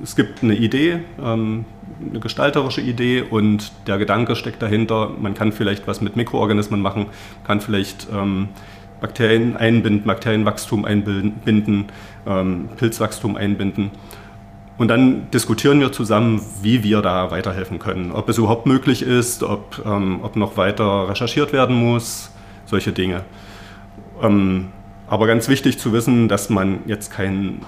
es 0.03 0.15
gibt 0.15 0.43
eine 0.43 0.55
Idee, 0.55 1.01
ähm, 1.23 1.65
eine 2.09 2.21
gestalterische 2.21 2.81
Idee 2.81 3.23
und 3.23 3.73
der 3.87 3.99
Gedanke 3.99 4.37
steckt 4.37 4.63
dahinter, 4.63 5.11
man 5.21 5.35
kann 5.35 5.53
vielleicht 5.53 5.87
was 5.87 6.01
mit 6.01 6.17
Mikroorganismen 6.17 6.81
machen, 6.81 7.07
kann 7.45 7.61
vielleicht 7.61 8.07
ähm, 8.13 8.49
Bakterien 9.01 9.57
einbinden, 9.57 10.07
Bakterienwachstum 10.07 10.85
einbinden, 10.85 11.87
ähm, 12.27 12.69
Pilzwachstum 12.77 13.37
einbinden. 13.37 13.91
Und 14.79 14.89
dann 14.89 15.31
diskutieren 15.31 15.81
wir 15.81 15.91
zusammen, 15.93 16.41
wie 16.61 16.83
wir 16.83 17.01
da 17.01 17.31
weiterhelfen 17.31 17.79
können. 17.79 18.13
Ob 18.13 18.29
es 18.29 18.37
überhaupt 18.37 18.67
möglich 18.67 19.03
ist, 19.03 19.43
ob, 19.43 19.83
ähm, 19.87 20.21
ob 20.23 20.37
noch 20.37 20.57
weiter 20.57 21.09
recherchiert 21.09 21.53
werden 21.53 21.77
muss, 21.77 22.31
solche 22.67 22.93
Dinge. 22.93 23.25
Ähm, 24.23 24.69
aber 25.09 25.27
ganz 25.27 25.49
wichtig 25.49 25.79
zu 25.79 25.93
wissen, 25.93 26.29
dass 26.29 26.51
man 26.51 26.81
jetzt 26.87 27.11
kein 27.11 27.63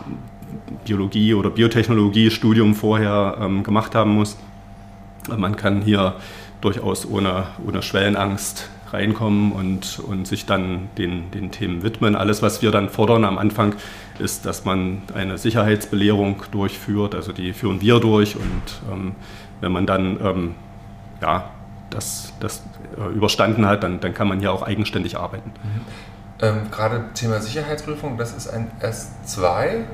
Biologie- 0.85 1.35
oder 1.35 1.51
Biotechnologie-Studium 1.51 2.75
vorher 2.75 3.38
ähm, 3.40 3.62
gemacht 3.62 3.94
haben 3.94 4.14
muss. 4.14 4.37
Man 5.35 5.57
kann 5.57 5.83
hier 5.83 6.16
durchaus 6.61 7.09
ohne, 7.09 7.47
ohne 7.66 7.83
Schwellenangst 7.83 8.68
reinkommen 8.92 9.53
und, 9.53 10.01
und 10.01 10.27
sich 10.27 10.47
dann 10.47 10.88
den, 10.97 11.31
den 11.31 11.51
Themen 11.51 11.83
widmen. 11.83 12.16
Alles, 12.16 12.42
was 12.42 12.62
wir 12.62 12.71
dann 12.71 12.88
fordern 12.88 13.25
am 13.25 13.38
Anfang, 13.38 13.75
ist, 14.20 14.46
dass 14.46 14.64
man 14.64 15.02
eine 15.14 15.38
Sicherheitsbelehrung 15.38 16.42
durchführt. 16.50 17.14
Also 17.14 17.33
die 17.33 17.52
führen 17.52 17.81
wir 17.81 18.00
durch 18.00 18.37
und 18.37 18.92
ähm, 18.92 19.14
wenn 19.61 19.72
man 19.72 19.87
dann 19.87 20.20
ähm, 20.20 20.54
ja, 21.20 21.50
das, 21.90 22.33
das 22.40 22.62
äh, 22.96 23.12
überstanden 23.14 23.66
hat, 23.66 23.83
dann, 23.83 24.00
dann 24.00 24.14
kann 24.14 24.28
man 24.28 24.40
hier 24.40 24.52
auch 24.52 24.62
eigenständig 24.62 25.16
arbeiten. 25.18 25.52
Mhm. 25.62 25.81
Ähm, 26.40 26.70
Gerade 26.70 27.04
Thema 27.14 27.40
Sicherheitsprüfung, 27.40 28.16
das 28.16 28.37
ist 28.37 28.48
ein 28.48 28.70
S2. 28.81 29.85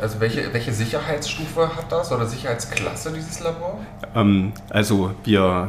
Also 0.00 0.20
welche, 0.20 0.54
welche 0.54 0.72
Sicherheitsstufe 0.72 1.76
hat 1.76 1.92
das 1.92 2.10
oder 2.12 2.26
Sicherheitsklasse 2.26 3.12
dieses 3.12 3.40
Labor? 3.40 3.78
Ähm, 4.14 4.52
also 4.70 5.14
wir 5.24 5.68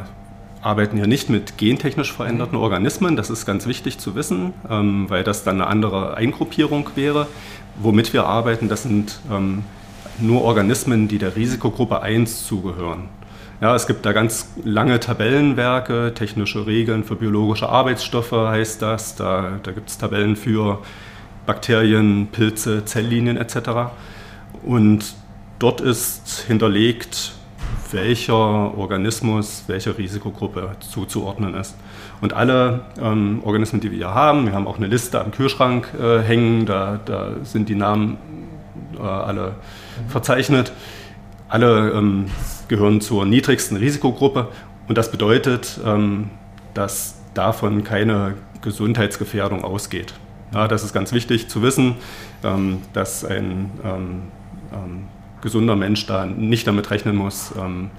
arbeiten 0.66 0.96
hier 0.96 1.06
nicht 1.06 1.30
mit 1.30 1.56
gentechnisch 1.58 2.12
veränderten 2.12 2.56
mhm. 2.56 2.62
Organismen, 2.62 3.16
das 3.16 3.30
ist 3.30 3.46
ganz 3.46 3.66
wichtig 3.66 3.98
zu 3.98 4.16
wissen, 4.16 4.52
ähm, 4.68 5.08
weil 5.08 5.22
das 5.22 5.44
dann 5.44 5.60
eine 5.60 5.68
andere 5.68 6.16
Eingruppierung 6.16 6.90
wäre. 6.96 7.28
Womit 7.76 8.12
wir 8.12 8.26
arbeiten, 8.26 8.68
das 8.68 8.82
sind 8.82 9.20
ähm, 9.30 9.62
nur 10.18 10.42
Organismen, 10.42 11.08
die 11.08 11.18
der 11.18 11.36
Risikogruppe 11.36 12.02
1 12.02 12.46
zugehören. 12.46 13.08
Ja, 13.60 13.74
es 13.74 13.86
gibt 13.86 14.04
da 14.04 14.12
ganz 14.12 14.52
lange 14.64 14.98
Tabellenwerke, 14.98 16.12
technische 16.14 16.66
Regeln 16.66 17.04
für 17.04 17.16
biologische 17.16 17.68
Arbeitsstoffe 17.68 18.32
heißt 18.32 18.82
das. 18.82 19.14
Da, 19.14 19.60
da 19.62 19.72
gibt 19.72 19.88
es 19.88 19.98
Tabellen 19.98 20.36
für 20.36 20.80
Bakterien, 21.46 22.28
Pilze, 22.32 22.84
Zelllinien 22.84 23.36
etc. 23.36 23.92
Und 24.64 25.14
dort 25.58 25.80
ist 25.80 26.44
hinterlegt, 26.46 27.35
welcher 27.92 28.34
Organismus, 28.34 29.64
welche 29.66 29.96
Risikogruppe 29.96 30.76
zuzuordnen 30.80 31.54
ist. 31.54 31.76
Und 32.20 32.32
alle 32.32 32.86
ähm, 33.00 33.40
Organismen, 33.44 33.80
die 33.80 33.90
wir 33.90 33.98
hier 33.98 34.14
haben, 34.14 34.46
wir 34.46 34.52
haben 34.52 34.66
auch 34.66 34.78
eine 34.78 34.86
Liste 34.86 35.20
am 35.20 35.30
Kühlschrank 35.30 35.88
äh, 36.00 36.20
hängen, 36.20 36.66
da, 36.66 36.98
da, 37.04 37.30
sind 37.42 37.68
die 37.68 37.74
Namen 37.74 38.18
äh, 38.98 39.02
alle 39.02 39.56
verzeichnet. 40.08 40.72
Alle 41.48 41.92
ähm, 41.92 42.26
gehören 42.68 43.00
zur 43.00 43.24
niedrigsten 43.24 43.76
Risikogruppe 43.76 44.48
und 44.88 44.98
das 44.98 45.10
bedeutet, 45.10 45.78
ähm, 45.84 46.30
dass 46.74 47.16
davon 47.34 47.84
keine 47.84 48.34
Gesundheitsgefährdung 48.62 49.62
ausgeht. 49.62 50.14
Ja, 50.52 50.68
das 50.68 50.84
ist 50.84 50.92
ganz 50.92 51.12
wichtig 51.12 51.48
zu 51.48 51.62
wissen, 51.62 51.96
ähm, 52.42 52.82
dass 52.92 53.24
ein 53.24 53.70
ähm, 53.84 54.22
ähm, 54.72 55.08
gesunder 55.46 55.76
Mensch 55.76 56.06
da 56.06 56.26
nicht 56.26 56.66
damit 56.66 56.90
rechnen 56.90 57.14
muss, 57.14 57.52
ähm, 57.56 57.90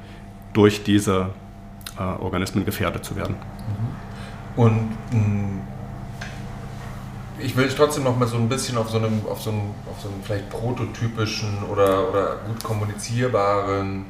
durch 0.51 0.83
diese 0.83 1.29
äh, 1.97 2.01
Organismen 2.01 2.65
gefährdet 2.65 3.05
zu 3.05 3.15
werden. 3.15 3.37
Und 4.57 4.89
mh, 5.13 5.17
mm, 5.17 5.61
ich 7.39 7.55
will 7.55 7.69
trotzdem 7.69 8.03
noch 8.03 8.17
mal 8.17 8.27
so 8.27 8.35
ein 8.35 8.49
bisschen 8.49 8.77
auf 8.77 8.89
so 8.89 8.97
einem, 8.97 9.21
auf 9.29 9.41
so 9.41 9.51
einem, 9.51 9.61
auf 9.89 10.01
so 10.01 10.09
einem 10.09 10.21
vielleicht 10.23 10.49
prototypischen 10.49 11.63
oder, 11.71 12.09
oder 12.09 12.35
gut 12.47 12.61
kommunizierbaren 12.61 14.05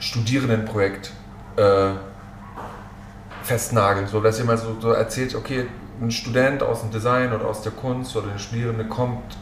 Studierendenprojekt 0.00 1.12
äh, 1.56 1.90
festnageln, 3.44 4.08
so 4.08 4.20
dass 4.20 4.40
ihr 4.40 4.44
mal 4.44 4.58
so, 4.58 4.76
so, 4.80 4.90
erzählt, 4.90 5.36
okay, 5.36 5.68
ein 6.02 6.10
Student 6.10 6.64
aus 6.64 6.80
dem 6.80 6.90
Design 6.90 7.32
oder 7.32 7.46
aus 7.46 7.62
der 7.62 7.72
Kunst 7.72 8.16
oder 8.16 8.30
eine 8.30 8.40
Studierende 8.40 8.86
kommt 8.86 9.36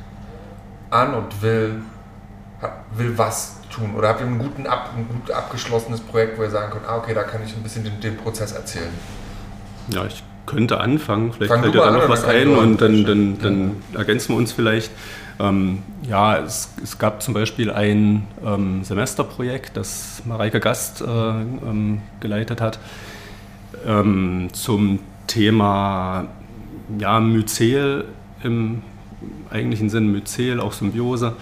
an 0.91 1.15
und 1.15 1.41
will, 1.41 1.81
will 2.93 3.17
was 3.17 3.57
tun 3.71 3.95
oder 3.97 4.09
habt 4.09 4.21
ihr 4.21 4.27
einen 4.27 4.39
guten 4.39 4.67
ab, 4.67 4.91
ein 4.97 5.09
gut 5.09 5.31
abgeschlossenes 5.31 6.01
Projekt, 6.01 6.39
wo 6.39 6.43
ihr 6.43 6.51
sagen 6.51 6.73
könnt, 6.73 6.87
ah 6.87 6.97
okay, 6.97 7.15
da 7.15 7.23
kann 7.23 7.41
ich 7.45 7.55
ein 7.55 7.63
bisschen 7.63 7.85
den, 7.85 8.01
den 8.01 8.17
Prozess 8.17 8.53
erzählen. 8.53 8.93
Ja, 9.89 10.05
ich 10.07 10.23
könnte 10.47 10.81
anfangen, 10.81 11.33
vielleicht 11.33 11.53
Fang 11.53 11.63
fällt 11.63 11.75
dir 11.75 11.81
da 11.81 11.91
noch 11.91 12.09
was 12.09 12.25
ein 12.25 12.49
und 12.57 12.81
dann, 12.81 13.05
dann, 13.05 13.39
dann 13.39 13.77
ergänzen 13.95 14.31
wir 14.31 14.37
uns 14.37 14.53
vielleicht. 14.53 14.91
Ähm, 15.41 15.83
ja, 16.07 16.39
es, 16.39 16.71
es, 16.83 16.99
gab 16.99 17.23
zum 17.23 17.35
Beispiel 17.35 17.71
ein 17.73 18.29
ähm, 18.45 18.85
Semesterprojekt, 18.85 19.77
das 19.77 20.23
Mareike 20.25 20.61
Gast 20.61 21.01
äh, 21.01 21.05
ähm, 21.05 22.03
geleitet 22.21 22.61
hat, 22.61 22.79
ähm, 23.85 24.49
zum 24.53 25.01
Thema 25.27 26.27
ja, 26.99 27.19
Myzel 27.19 28.05
im 28.45 28.83
eigentlichen 29.51 29.91
Sinn, 29.91 30.13
Myzel, 30.13 30.61
auch 30.61 30.73
Symbiose. 30.73 31.35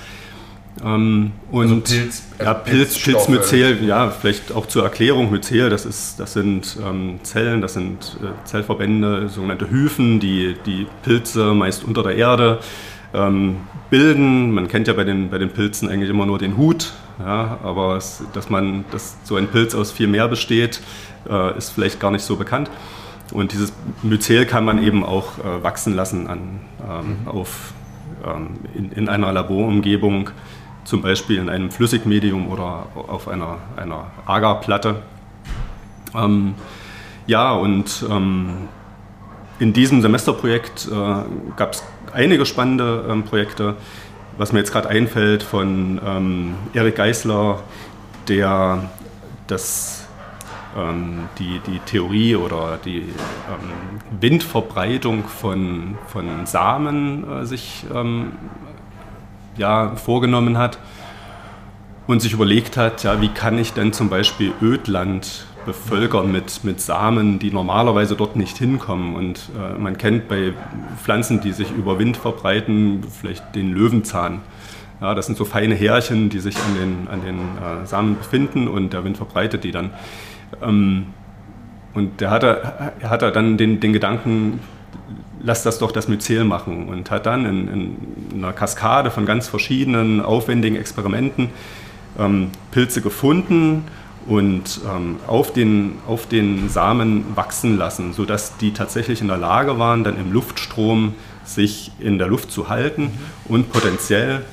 Ähm, 0.85 1.33
und 1.51 1.63
also 1.63 1.81
Pilz, 1.81 2.23
äh, 2.39 2.45
ja, 2.45 2.55
Pilz, 2.55 2.99
Pilzmyzel, 2.99 3.85
ja, 3.85 4.11
vielleicht 4.11 4.53
auch 4.53 4.67
zur 4.67 4.85
Erklärung, 4.85 5.31
Myzel, 5.31 5.69
das, 5.69 5.85
ist, 5.85 6.19
das 6.19 6.33
sind 6.33 6.79
ähm, 6.83 7.21
Zellen, 7.23 7.61
das 7.61 7.75
sind 7.75 8.17
äh, 8.23 8.45
Zellverbände, 8.47 9.29
sogenannte 9.29 9.71
Hyphen, 9.71 10.19
die 10.19 10.57
die 10.65 10.87
Pilze 11.03 11.53
meist 11.53 11.85
unter 11.85 12.03
der 12.03 12.17
Erde 12.17 12.61
ähm, 13.13 13.57
bilden. 13.91 14.53
Man 14.53 14.69
kennt 14.69 14.89
ja 14.89 14.95
bei 14.95 15.05
den, 15.05 15.29
bei 15.29 15.39
den 15.39 15.51
Pilzen 15.51 15.89
eigentlich 15.89 16.11
immer 16.11 16.25
nur 16.25 16.39
den 16.39 16.57
Hut, 16.57 16.93
ja, 17.19 17.59
aber 17.63 17.97
es, 17.97 18.23
dass, 18.33 18.49
man, 18.49 18.85
dass 18.91 19.19
so 19.25 19.37
ein 19.37 19.49
Pilz 19.49 19.75
aus 19.75 19.93
viel 19.93 20.09
mehr 20.09 20.29
besteht, 20.29 20.81
äh, 21.29 21.57
ist 21.57 21.71
vielleicht 21.71 22.01
gar 22.01 22.11
nicht 22.11 22.25
so 22.25 22.37
bekannt. 22.37 22.71
Und 23.33 23.53
dieses 23.53 23.73
Myzel 24.03 24.47
kann 24.47 24.65
man 24.65 24.83
eben 24.83 25.05
auch 25.05 25.39
äh, 25.39 25.63
wachsen 25.63 25.95
lassen 25.95 26.27
an, 26.27 26.61
ähm, 26.87 27.17
mhm. 27.23 27.29
auf, 27.29 27.73
ähm, 28.25 28.59
in, 28.75 28.93
in, 28.93 29.09
einer 29.09 29.33
Laborumgebung, 29.33 30.31
zum 30.85 31.03
Beispiel 31.03 31.39
in 31.39 31.49
einem 31.49 31.71
Flüssigmedium 31.71 32.49
oder 32.49 32.87
auf 32.95 33.29
einer, 33.29 33.59
einer 33.77 34.11
Agarplatte. 34.27 35.03
Ähm, 36.15 36.55
ja, 37.27 37.53
und 37.53 38.05
ähm, 38.11 38.69
in 39.59 39.73
diesem 39.73 40.03
Semesterprojekt 40.03 40.89
äh, 40.91 41.55
gab 41.57 41.75
es 41.75 41.85
einige 42.13 42.47
spannende 42.47 43.05
ähm, 43.09 43.23
Projekte. 43.25 43.77
Was 44.37 44.53
mir 44.53 44.61
jetzt 44.61 44.73
gerade 44.73 44.89
einfällt 44.89 45.43
von 45.43 46.01
ähm, 46.05 46.55
Erik 46.73 46.97
Geisler, 46.97 47.63
der 48.29 48.91
das, 49.47 50.09
ähm, 50.77 51.29
die, 51.39 51.61
die 51.67 51.79
Theorie 51.81 52.37
oder 52.37 52.79
die 52.83 53.01
ähm, 53.01 54.21
Windverbreitung 54.21 55.25
von, 55.25 55.99
von 56.09 56.47
Samen 56.47 57.31
äh, 57.31 57.47
sich 57.47 57.85
ähm, 57.95 58.33
ja, 59.57 59.97
vorgenommen 59.97 60.59
hat 60.59 60.79
und 62.07 62.21
sich 62.21 62.33
überlegt 62.33 62.77
hat, 62.77 63.05
ja, 63.05 63.21
wie 63.21 63.29
kann 63.29 63.59
ich 63.59 63.73
denn 63.73 63.93
zum 63.93 64.09
Beispiel 64.09 64.53
Ödland 64.61 65.47
bevölkern 65.65 66.33
mit, 66.33 66.65
mit 66.65 66.81
Samen, 66.81 67.39
die 67.39 67.51
normalerweise 67.51 68.17
dort 68.17 68.37
nicht 68.37 68.59
hinkommen. 68.59 69.15
Und 69.15 69.51
äh, 69.57 69.79
man 69.79 69.97
kennt 69.97 70.29
bei 70.29 70.53
Pflanzen, 71.03 71.41
die 71.41 71.53
sich 71.53 71.71
über 71.71 71.99
Wind 71.99 72.17
verbreiten, 72.17 73.03
vielleicht 73.09 73.55
den 73.55 73.73
Löwenzahn. 73.73 74.41
Ja, 75.01 75.15
das 75.15 75.27
sind 75.27 75.37
so 75.37 75.45
feine 75.45 75.75
Härchen, 75.75 76.31
die 76.31 76.39
sich 76.39 76.57
an 76.57 76.75
den, 76.81 77.09
an 77.09 77.25
den 77.25 77.39
äh, 77.39 77.87
Samen 77.87 78.19
befinden 78.19 78.69
und 78.69 78.93
der 78.93 79.05
Wind 79.05 79.17
verbreitet 79.17 79.65
die 79.65 79.73
dann. 79.73 79.91
Ähm, 80.63 81.07
und 81.95 82.21
der 82.21 82.31
hatte, 82.31 82.93
er 83.01 83.11
hatte 83.11 83.31
dann 83.33 83.57
den, 83.57 83.81
den 83.81 83.93
Gedanken, 83.93 84.61
lass 85.43 85.63
das 85.63 85.79
doch 85.79 85.93
das 85.93 86.09
Myzel 86.09 86.45
machen 86.45 86.89
und 86.89 87.11
hat 87.11 87.27
dann 87.27 87.45
in, 87.45 87.69
in 87.69 87.97
einer 88.39 88.53
Kaskade 88.53 89.11
von 89.11 89.27
ganz 89.27 89.49
verschiedenen 89.49 90.21
aufwendigen 90.21 90.77
Experimenten 90.77 91.51
ähm, 92.19 92.51
Pilze 92.71 93.01
gefunden 93.01 93.85
und 94.27 94.81
ähm, 94.89 95.17
auf, 95.27 95.53
den, 95.53 95.99
auf 96.07 96.27
den 96.27 96.69
Samen 96.69 97.25
wachsen 97.35 97.77
lassen, 97.77 98.13
sodass 98.13 98.57
die 98.57 98.73
tatsächlich 98.73 99.21
in 99.21 99.29
der 99.29 99.39
Lage 99.39 99.79
waren, 99.79 100.05
dann 100.05 100.17
im 100.19 100.33
Luftstrom 100.33 101.15
sich 101.45 101.91
in 101.99 102.19
der 102.19 102.29
Luft 102.29 102.53
zu 102.53 102.69
halten 102.69 103.11
und 103.47 103.73
potenziell 103.73 104.45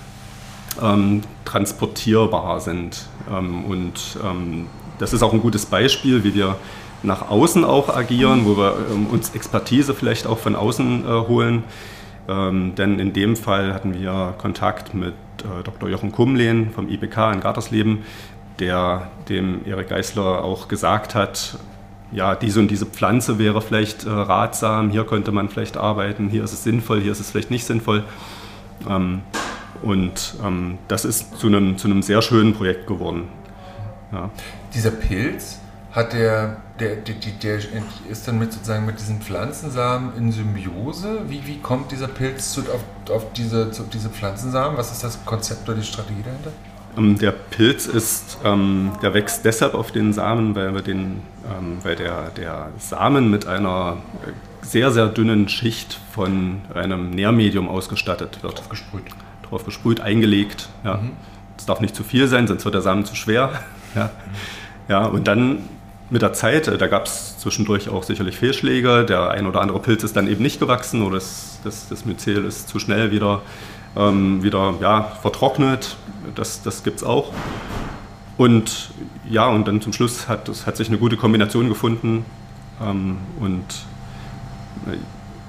ähm, 0.82 1.22
transportierbar 1.46 2.62
sind. 2.62 3.06
Ähm, 3.32 3.66
und 3.66 4.18
ähm, 4.24 4.68
das 4.98 5.14
ist 5.14 5.22
auch 5.22 5.34
ein 5.34 5.42
gutes 5.42 5.66
Beispiel, 5.66 6.24
wie 6.24 6.34
wir 6.34 6.58
nach 7.04 7.30
außen 7.30 7.64
auch 7.64 7.96
agieren, 7.96 8.46
wo 8.46 8.58
wir 8.58 8.76
ähm, 8.92 9.08
uns 9.08 9.34
Expertise 9.36 9.94
vielleicht 9.94 10.28
auch 10.28 10.38
von 10.38 10.56
außen 10.56 11.06
äh, 11.06 11.08
holen. 11.28 11.64
Ähm, 12.28 12.76
denn 12.76 13.00
in 13.00 13.14
dem 13.14 13.36
Fall 13.36 13.74
hatten 13.74 13.94
wir 13.94 14.36
Kontakt 14.38 14.94
mit 14.94 15.14
äh, 15.40 15.64
Dr. 15.64 15.90
Jochen 15.90 16.12
Kumlehn 16.12 16.72
vom 16.72 16.90
IBK 16.90 17.34
in 17.34 17.40
Gartersleben, 17.40 18.00
der 18.60 19.10
dem 19.30 19.66
Erik 19.66 19.90
Geisler 19.90 20.44
auch 20.44 20.68
gesagt 20.68 21.16
hat, 21.16 21.58
ja, 22.12 22.36
diese 22.36 22.60
und 22.60 22.72
diese 22.72 22.86
Pflanze 22.86 23.40
wäre 23.40 23.62
vielleicht 23.62 24.06
äh, 24.06 24.10
ratsam, 24.10 24.90
hier 24.90 25.06
könnte 25.06 25.32
man 25.32 25.50
vielleicht 25.50 25.78
arbeiten, 25.78 26.30
hier 26.30 26.44
ist 26.44 26.54
es 26.54 26.64
sinnvoll, 26.64 27.02
hier 27.02 27.12
ist 27.12 27.20
es 27.20 27.32
vielleicht 27.32 27.52
nicht 27.52 27.66
sinnvoll. 27.66 28.04
Ähm, 28.90 29.22
und 29.82 30.36
ähm, 30.46 30.78
das 30.88 31.06
ist 31.06 31.38
zu 31.38 31.48
einem, 31.48 31.78
zu 31.78 31.88
einem 31.88 32.02
sehr 32.02 32.22
schönen 32.22 32.54
Projekt 32.54 32.88
geworden. 32.88 33.28
Ja. 34.12 34.30
Dieser 34.74 34.92
Pilz, 34.92 35.59
hat 35.92 36.14
der, 36.14 36.58
der, 36.80 36.98
der, 36.98 37.16
der, 37.42 37.60
ist 38.10 38.28
dann 38.28 38.38
mit 38.38 38.54
sozusagen 38.54 38.86
mit 38.86 39.00
diesen 39.00 39.22
Pflanzensamen 39.22 40.16
in 40.18 40.32
Symbiose? 40.32 41.22
Wie, 41.28 41.46
wie 41.48 41.58
kommt 41.58 41.92
dieser 41.92 42.08
Pilz 42.08 42.52
zu, 42.52 42.62
auf, 42.62 42.84
auf 43.10 43.34
diese, 43.34 43.72
zu 43.72 43.84
diese 43.84 44.10
Pflanzensamen? 44.10 44.78
Was 44.78 44.92
ist 44.92 45.04
das 45.04 45.26
Konzept 45.26 45.68
oder 45.68 45.80
die 45.80 45.86
Strategie 45.86 46.22
dahinter? 46.24 46.52
Ähm, 46.98 47.18
der 47.18 47.32
Pilz 47.32 47.88
ist, 47.88 48.38
ähm, 48.44 48.92
der 49.02 49.14
wächst 49.14 49.46
deshalb 49.46 49.74
auf 49.74 49.92
den 49.92 50.14
Samen, 50.14 50.56
weil, 50.56 50.74
wir 50.74 50.82
den, 50.82 51.22
ähm, 51.46 51.78
weil 51.82 51.96
der, 51.96 52.30
der 52.38 52.70
Samen 52.78 53.32
mit 53.32 53.48
einer 53.48 53.98
sehr, 54.62 54.92
sehr 54.92 55.08
dünnen 55.08 55.50
Schicht 55.50 56.00
von 56.14 56.62
einem 56.74 57.10
Nährmedium 57.10 57.68
ausgestattet 57.68 58.44
wird. 58.44 58.60
Drauf 58.60 58.70
gesprüht. 58.70 59.06
Drauf 59.50 59.66
gesprüht, 59.66 60.02
eingelegt. 60.02 60.70
Ja. 60.84 60.98
Mhm. 60.98 61.12
Es 61.58 61.66
darf 61.66 61.82
nicht 61.82 61.96
zu 61.96 62.04
viel 62.04 62.28
sein, 62.28 62.48
sonst 62.48 62.64
wird 62.64 62.76
der 62.76 62.82
Samen 62.82 63.06
zu 63.06 63.16
schwer. 63.16 63.52
Ja. 63.96 64.04
Mhm. 64.04 64.10
ja, 64.88 65.06
und 65.08 65.28
dann 65.28 65.64
mit 66.10 66.22
der 66.22 66.34
Zeit, 66.34 66.68
äh, 66.68 66.78
da 66.78 66.88
gab 66.88 67.06
es 67.06 67.38
zwischendurch 67.38 67.90
auch 67.90 68.04
sicherlich 68.04 68.38
Fehlschläge. 68.38 69.06
Der 69.06 69.32
ein 69.32 69.46
oder 69.46 69.62
andere 69.62 69.80
Pilz 69.80 70.04
ist 70.04 70.16
dann 70.16 70.28
eben 70.28 70.42
nicht 70.42 70.60
gewachsen 70.60 71.02
oder 71.02 71.16
das, 71.16 71.60
das, 71.64 71.88
das 71.90 72.06
Myzel 72.06 72.46
ist 72.46 72.70
zu 72.70 72.80
schnell 72.80 73.12
wieder, 73.12 73.42
ähm, 73.96 74.44
wieder 74.44 74.76
ja, 74.82 75.04
vertrocknet. 75.22 75.98
Das, 76.36 76.62
das 76.62 76.84
gibt 76.84 76.98
es 76.98 77.04
auch. 77.04 77.34
Und 78.38 78.92
ja, 79.30 79.48
und 79.48 79.68
dann 79.68 79.82
zum 79.82 79.94
Schluss 79.94 80.28
hat, 80.28 80.48
es 80.50 80.66
hat 80.66 80.78
sich 80.78 80.88
eine 80.88 80.98
gute 80.98 81.18
Kombination 81.18 81.68
gefunden 81.68 82.26
ähm, 82.82 83.18
und 83.40 83.66
äh, 84.88 84.98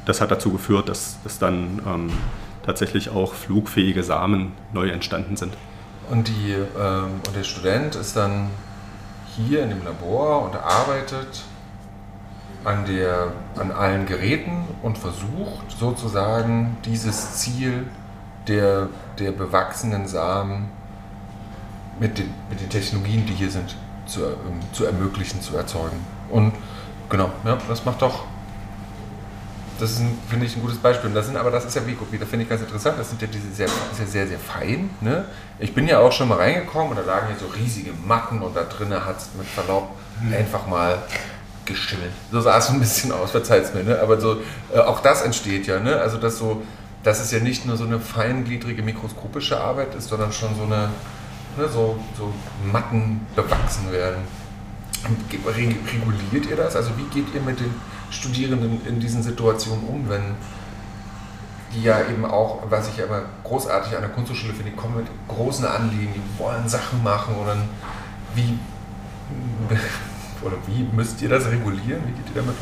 das 0.07 0.21
hat 0.21 0.31
dazu 0.31 0.51
geführt, 0.51 0.89
dass, 0.89 1.19
dass 1.23 1.39
dann 1.39 1.81
ähm, 1.87 2.11
tatsächlich 2.65 3.11
auch 3.11 3.35
flugfähige 3.35 4.03
Samen 4.03 4.53
neu 4.73 4.89
entstanden 4.89 5.37
sind. 5.37 5.55
Und, 6.11 6.29
die, 6.29 6.53
ähm, 6.53 7.21
und 7.27 7.37
der 7.37 7.45
Student 7.45 7.95
ist 7.95 8.17
dann 8.17 8.51
hier 9.37 9.63
in 9.63 9.71
dem 9.71 9.85
Labor 9.85 10.43
und 10.43 10.57
arbeitet 10.57 11.43
an, 12.65 12.85
der, 12.87 13.33
an 13.57 13.71
allen 13.71 14.07
Geräten 14.07 14.65
und 14.83 14.99
versucht 14.99 15.71
sozusagen 15.79 16.77
dieses 16.85 17.37
Ziel 17.37 17.87
der, 18.49 18.89
der 19.19 19.33
bewachsenen 19.33 20.07
Samen 20.07 20.71
mit 21.99 22.19
den, 22.19 22.33
mit 22.49 22.61
den 22.61 22.69
Technologien, 22.69 23.27
die 23.27 23.35
hier 23.35 23.51
sind, 23.51 23.77
zu, 24.07 24.21
ähm, 24.25 24.61
zu 24.73 24.85
ermöglichen, 24.85 25.41
zu 25.41 25.57
erzeugen. 25.57 26.05
Und 26.31 26.53
genau, 27.09 27.31
ja, 27.45 27.59
das 27.69 27.85
macht 27.85 28.03
doch 28.03 28.25
das 29.81 29.93
ist, 29.93 30.03
finde 30.29 30.47
ich, 30.47 30.57
ein 30.57 30.63
gutes 30.63 30.79
Beispiel. 30.79 31.09
Und 31.09 31.15
das 31.15 31.27
sind, 31.27 31.37
aber 31.37 31.51
das 31.51 31.65
ist 31.65 31.75
ja 31.75 31.83
wie, 31.87 31.97
da 32.19 32.27
finde 32.27 32.45
ich 32.45 32.49
ganz 32.49 32.61
interessant, 32.61 32.99
das 32.99 33.09
sind 33.11 33.23
ja 33.23 33.29
diese 33.29 33.51
sehr, 33.53 33.69
sehr, 33.97 34.07
sehr, 34.07 34.27
sehr 34.27 34.39
fein. 34.39 34.91
Ne? 35.01 35.25
Ich 35.59 35.75
bin 35.75 35.89
ja 35.89 35.99
auch 35.99 36.13
schon 36.13 36.29
mal 36.29 36.39
reingekommen 36.39 36.91
und 36.91 36.97
da 36.97 37.03
lagen 37.03 37.29
hier 37.29 37.37
so 37.39 37.47
riesige 37.47 37.93
Matten 38.07 38.41
und 38.43 38.57
da 38.57 38.65
drinnen 38.65 39.05
hat 39.05 39.19
es 39.19 39.31
mit 39.37 39.47
Verlaub 39.47 39.91
mhm. 40.23 40.35
einfach 40.35 40.67
mal 40.67 40.99
geschimmelt. 41.65 42.13
So 42.31 42.41
sah 42.41 42.59
es 42.59 42.67
so 42.67 42.73
ein 42.73 42.81
bisschen 42.81 43.13
aus, 43.13 43.31
verzeiht 43.31 43.65
es 43.65 43.75
mir, 43.75 43.85
ne? 43.85 44.01
Aber 44.01 44.21
so, 44.21 44.41
äh, 44.75 44.79
auch 44.79 45.01
das 45.01 45.23
entsteht 45.23 45.67
ja, 45.67 45.81
ne? 45.81 45.97
Also 45.97 46.19
dass 46.19 46.39
so, 46.39 46.63
dass 47.03 47.21
es 47.21 47.31
ja 47.31 47.39
nicht 47.39 47.65
nur 47.65 47.77
so 47.77 47.85
eine 47.85 48.01
feingliedrige 48.01 48.83
mikroskopische 48.83 49.59
Arbeit 49.59 49.95
ist, 49.95 50.09
sondern 50.09 50.33
schon 50.33 50.55
so 50.57 50.65
eine, 50.65 50.91
ne, 51.57 51.69
so, 51.73 51.99
so 52.19 52.33
Matten 52.71 53.27
bewachsen 53.35 53.91
werden. 53.93 54.23
Reguliert 55.47 56.47
ihr 56.51 56.57
das? 56.57 56.77
Also 56.77 56.91
wie 56.99 57.05
geht 57.05 57.35
ihr 57.35 57.41
mit 57.41 57.59
den 57.59 57.75
Studierenden 58.11 58.81
in 58.87 59.01
diesen 59.01 59.23
Situationen 59.23 59.87
um, 59.87 60.09
wenn 60.09 60.35
die 61.73 61.83
ja 61.85 62.01
eben 62.01 62.25
auch, 62.25 62.63
was 62.69 62.89
ich 62.89 62.97
ja 62.97 63.05
immer 63.05 63.23
großartig 63.45 63.95
an 63.95 64.03
der 64.03 64.11
Kunsthochschule 64.11 64.53
finde, 64.53 64.73
die 64.73 64.77
kommen 64.77 64.97
mit 64.97 65.07
großen 65.29 65.65
Anliegen, 65.65 66.13
die 66.15 66.39
wollen 66.39 66.69
Sachen 66.69 67.03
machen 67.03 67.37
oder 67.37 67.57
wie, 68.35 68.59
oder 70.43 70.57
wie 70.67 70.83
müsst 70.95 71.23
ihr 71.23 71.29
das 71.29 71.47
regulieren? 71.47 72.03
Wie 72.07 72.13
geht 72.13 72.35
ihr 72.35 72.43
damit 72.43 72.57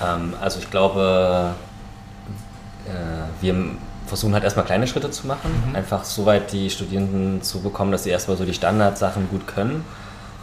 um? 0.00 0.06
Ähm, 0.06 0.34
also 0.40 0.60
ich 0.60 0.70
glaube, 0.70 1.54
äh, 2.86 3.42
wir 3.42 3.56
versuchen 4.06 4.32
halt 4.32 4.44
erstmal 4.44 4.64
kleine 4.64 4.86
Schritte 4.86 5.10
zu 5.10 5.26
machen, 5.26 5.50
mhm. 5.68 5.74
einfach 5.76 6.04
so 6.04 6.26
weit 6.26 6.52
die 6.52 6.70
Studierenden 6.70 7.42
zu 7.42 7.60
bekommen, 7.60 7.90
dass 7.90 8.04
sie 8.04 8.10
erstmal 8.10 8.36
so 8.36 8.44
die 8.44 8.54
Standardsachen 8.54 9.28
gut 9.30 9.48
können 9.48 9.84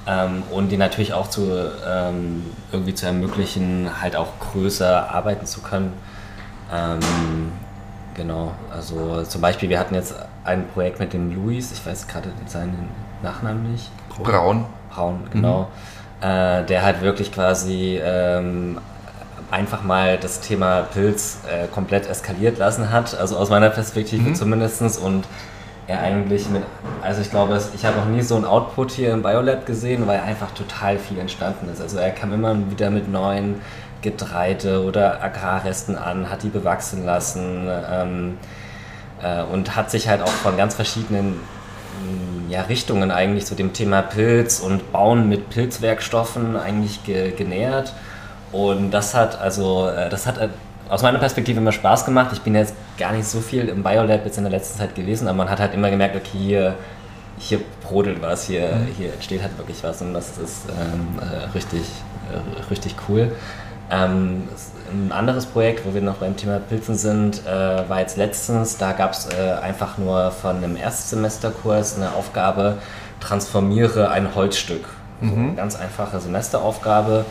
ähm, 0.08 0.43
und 0.52 0.70
die 0.70 0.78
natürlich 0.78 1.13
auch 1.13 1.30
zu 1.30 1.72
ähm, 1.88 2.46
irgendwie 2.72 2.93
zu 2.93 3.06
ermöglichen, 3.06 3.89
halt 4.02 4.15
auch 4.15 4.39
größer 4.39 5.13
arbeiten 5.13 5.46
zu 5.46 5.62
können. 5.62 5.93
Ähm, 6.74 7.52
genau, 8.15 8.54
also 8.74 9.24
zum 9.24 9.41
Beispiel, 9.41 9.70
wir 9.70 9.80
hatten 9.80 9.96
jetzt 9.96 10.15
ein 10.43 10.67
Projekt 10.70 11.00
mit 11.00 11.13
dem 11.13 11.36
Luis, 11.36 11.72
ich 11.72 11.86
weiß 11.86 12.08
gerade 12.08 12.30
seinen 12.46 12.89
Nachnamen 13.22 13.72
nicht. 13.72 13.91
Braun. 14.24 14.65
Braun, 14.89 15.28
genau. 15.32 15.67
Mhm. 16.22 16.28
Äh, 16.28 16.63
der 16.65 16.84
halt 16.84 17.02
wirklich 17.02 17.32
quasi 17.32 18.00
ähm, 18.02 18.80
einfach 19.52 19.84
mal 19.84 20.17
das 20.17 20.39
Thema 20.39 20.82
Pilz 20.82 21.39
äh, 21.48 21.67
komplett 21.67 22.10
eskaliert 22.10 22.58
lassen 22.58 22.91
hat, 22.91 23.17
also 23.17 23.38
aus 23.38 23.50
meiner 23.50 23.70
Perspektive 23.70 24.30
mhm. 24.30 24.36
zumindest. 24.36 25.00
Und 25.00 25.26
er 25.88 26.02
eigentlich 26.02 26.50
mit, 26.50 26.63
also 27.02 27.21
ich 27.21 27.30
glaube, 27.30 27.62
ich 27.73 27.86
habe 27.86 27.97
noch 27.97 28.08
nie 28.08 28.21
so 28.21 28.36
ein 28.36 28.43
Output 28.43 28.91
hier 28.91 29.13
im 29.13 29.23
Biolab 29.23 29.65
gesehen, 29.65 30.06
weil 30.06 30.19
einfach 30.19 30.52
total 30.52 31.00
viel 31.00 31.17
entstanden 31.17 31.69
ist. 31.71 31.82
Also 31.82 31.97
er 31.97 32.12
kam 32.12 32.34
immer 32.34 32.56
wieder 32.69 32.89
mit 32.89 33.10
neuen 33.10 33.62
Getreide 34.02 34.84
oder 34.84 35.23
Agrarresten 35.23 35.95
an, 35.95 36.30
hat 36.30 36.43
die 36.43 36.50
bewachsen 36.50 37.06
lassen 37.06 37.69
ähm, 37.89 38.38
äh, 39.23 39.43
und 39.43 39.76
hat 39.76 39.89
sich 39.89 40.10
halt 40.10 40.21
auch 40.21 40.28
von 40.28 40.58
ganz 40.58 40.76
verschiedenen 40.76 41.32
mm, 41.32 42.50
ja, 42.52 42.63
Richtungen 42.63 43.10
eigentlich 43.10 43.45
zu 43.45 43.56
dem 43.56 43.71
Thema 43.71 44.02
Pilz 44.02 44.60
und 44.60 44.91
Bauen 44.91 45.30
mit 45.30 45.50
Pilzwerkstoffen 45.50 46.58
eigentlich 46.58 47.04
ge 47.06 47.32
genähert. 47.32 47.93
Und 48.52 48.91
das 48.91 49.13
hat 49.13 49.39
also, 49.39 49.88
äh, 49.88 50.10
das 50.10 50.28
hat 50.28 50.38
aus 50.89 51.02
meiner 51.02 51.19
Perspektive 51.19 51.60
immer 51.60 51.71
Spaß 51.71 52.06
gemacht. 52.06 52.30
Ich 52.34 52.41
bin 52.41 52.56
jetzt 52.56 52.73
gar 52.97 53.12
nicht 53.12 53.28
so 53.28 53.39
viel 53.39 53.67
im 53.69 53.84
Biolab 53.84 54.26
jetzt 54.26 54.38
in 54.38 54.43
der 54.43 54.52
letzten 54.52 54.80
Zeit 54.80 54.95
gewesen, 54.95 55.28
aber 55.28 55.38
man 55.38 55.50
hat 55.50 55.60
halt 55.60 55.73
immer 55.73 55.89
gemerkt, 55.89 56.15
okay, 56.15 56.38
hier, 56.38 56.76
hier 57.38 57.60
brodelt 57.84 58.21
was, 58.21 58.45
hier, 58.45 58.67
mhm. 58.76 58.88
hier 58.97 59.13
entsteht 59.13 59.41
halt 59.41 59.58
wirklich 59.58 59.84
was 59.84 60.02
und 60.02 60.13
das 60.13 60.38
ist 60.38 60.65
ähm, 60.69 61.19
äh, 61.19 61.45
richtig, 61.56 61.84
äh, 62.32 62.69
richtig 62.69 62.95
cool. 63.08 63.32
Ähm, 63.89 64.43
ein 64.91 65.12
anderes 65.12 65.45
Projekt, 65.45 65.86
wo 65.86 65.93
wir 65.93 66.02
noch 66.02 66.15
beim 66.15 66.36
Thema 66.36 66.60
Pilzen 66.60 66.95
sind, 66.95 67.45
äh, 67.45 67.89
war 67.89 68.00
jetzt 68.00 68.17
letztens, 68.17 68.78
da 68.78 68.91
gab 68.91 69.13
es 69.13 69.28
äh, 69.28 69.54
einfach 69.62 69.97
nur 69.97 70.32
von 70.32 70.58
einem 70.58 70.76
Erstsemesterkurs 70.76 71.95
eine 71.95 72.13
Aufgabe, 72.13 72.78
transformiere 73.19 74.10
ein 74.10 74.36
Holzstück. 74.36 74.86
Mhm. 75.21 75.50
So 75.50 75.56
ganz 75.56 75.76
einfache 75.76 76.19
Semesteraufgabe 76.19 77.26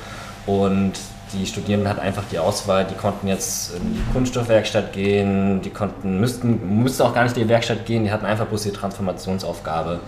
und 0.46 0.94
die 1.37 1.46
Studierenden 1.46 1.88
hatten 1.88 2.01
einfach 2.01 2.25
die 2.31 2.38
Auswahl, 2.38 2.85
die 2.85 2.94
konnten 2.94 3.29
jetzt 3.29 3.75
in 3.75 3.94
die 3.94 4.12
Kunststoffwerkstatt 4.12 4.92
gehen, 4.92 5.61
die 5.62 5.70
konnten, 5.70 6.20
müssten, 6.20 6.83
müssten 6.83 7.03
auch 7.03 7.14
gar 7.14 7.25
nicht 7.25 7.37
in 7.37 7.44
die 7.44 7.49
Werkstatt 7.49 7.87
gehen, 7.87 8.05
die 8.05 8.11
hatten 8.11 8.27
einfach 8.27 8.46
bloß 8.46 8.62
die 8.62 8.72
Transformationsaufgabe. 8.72 10.01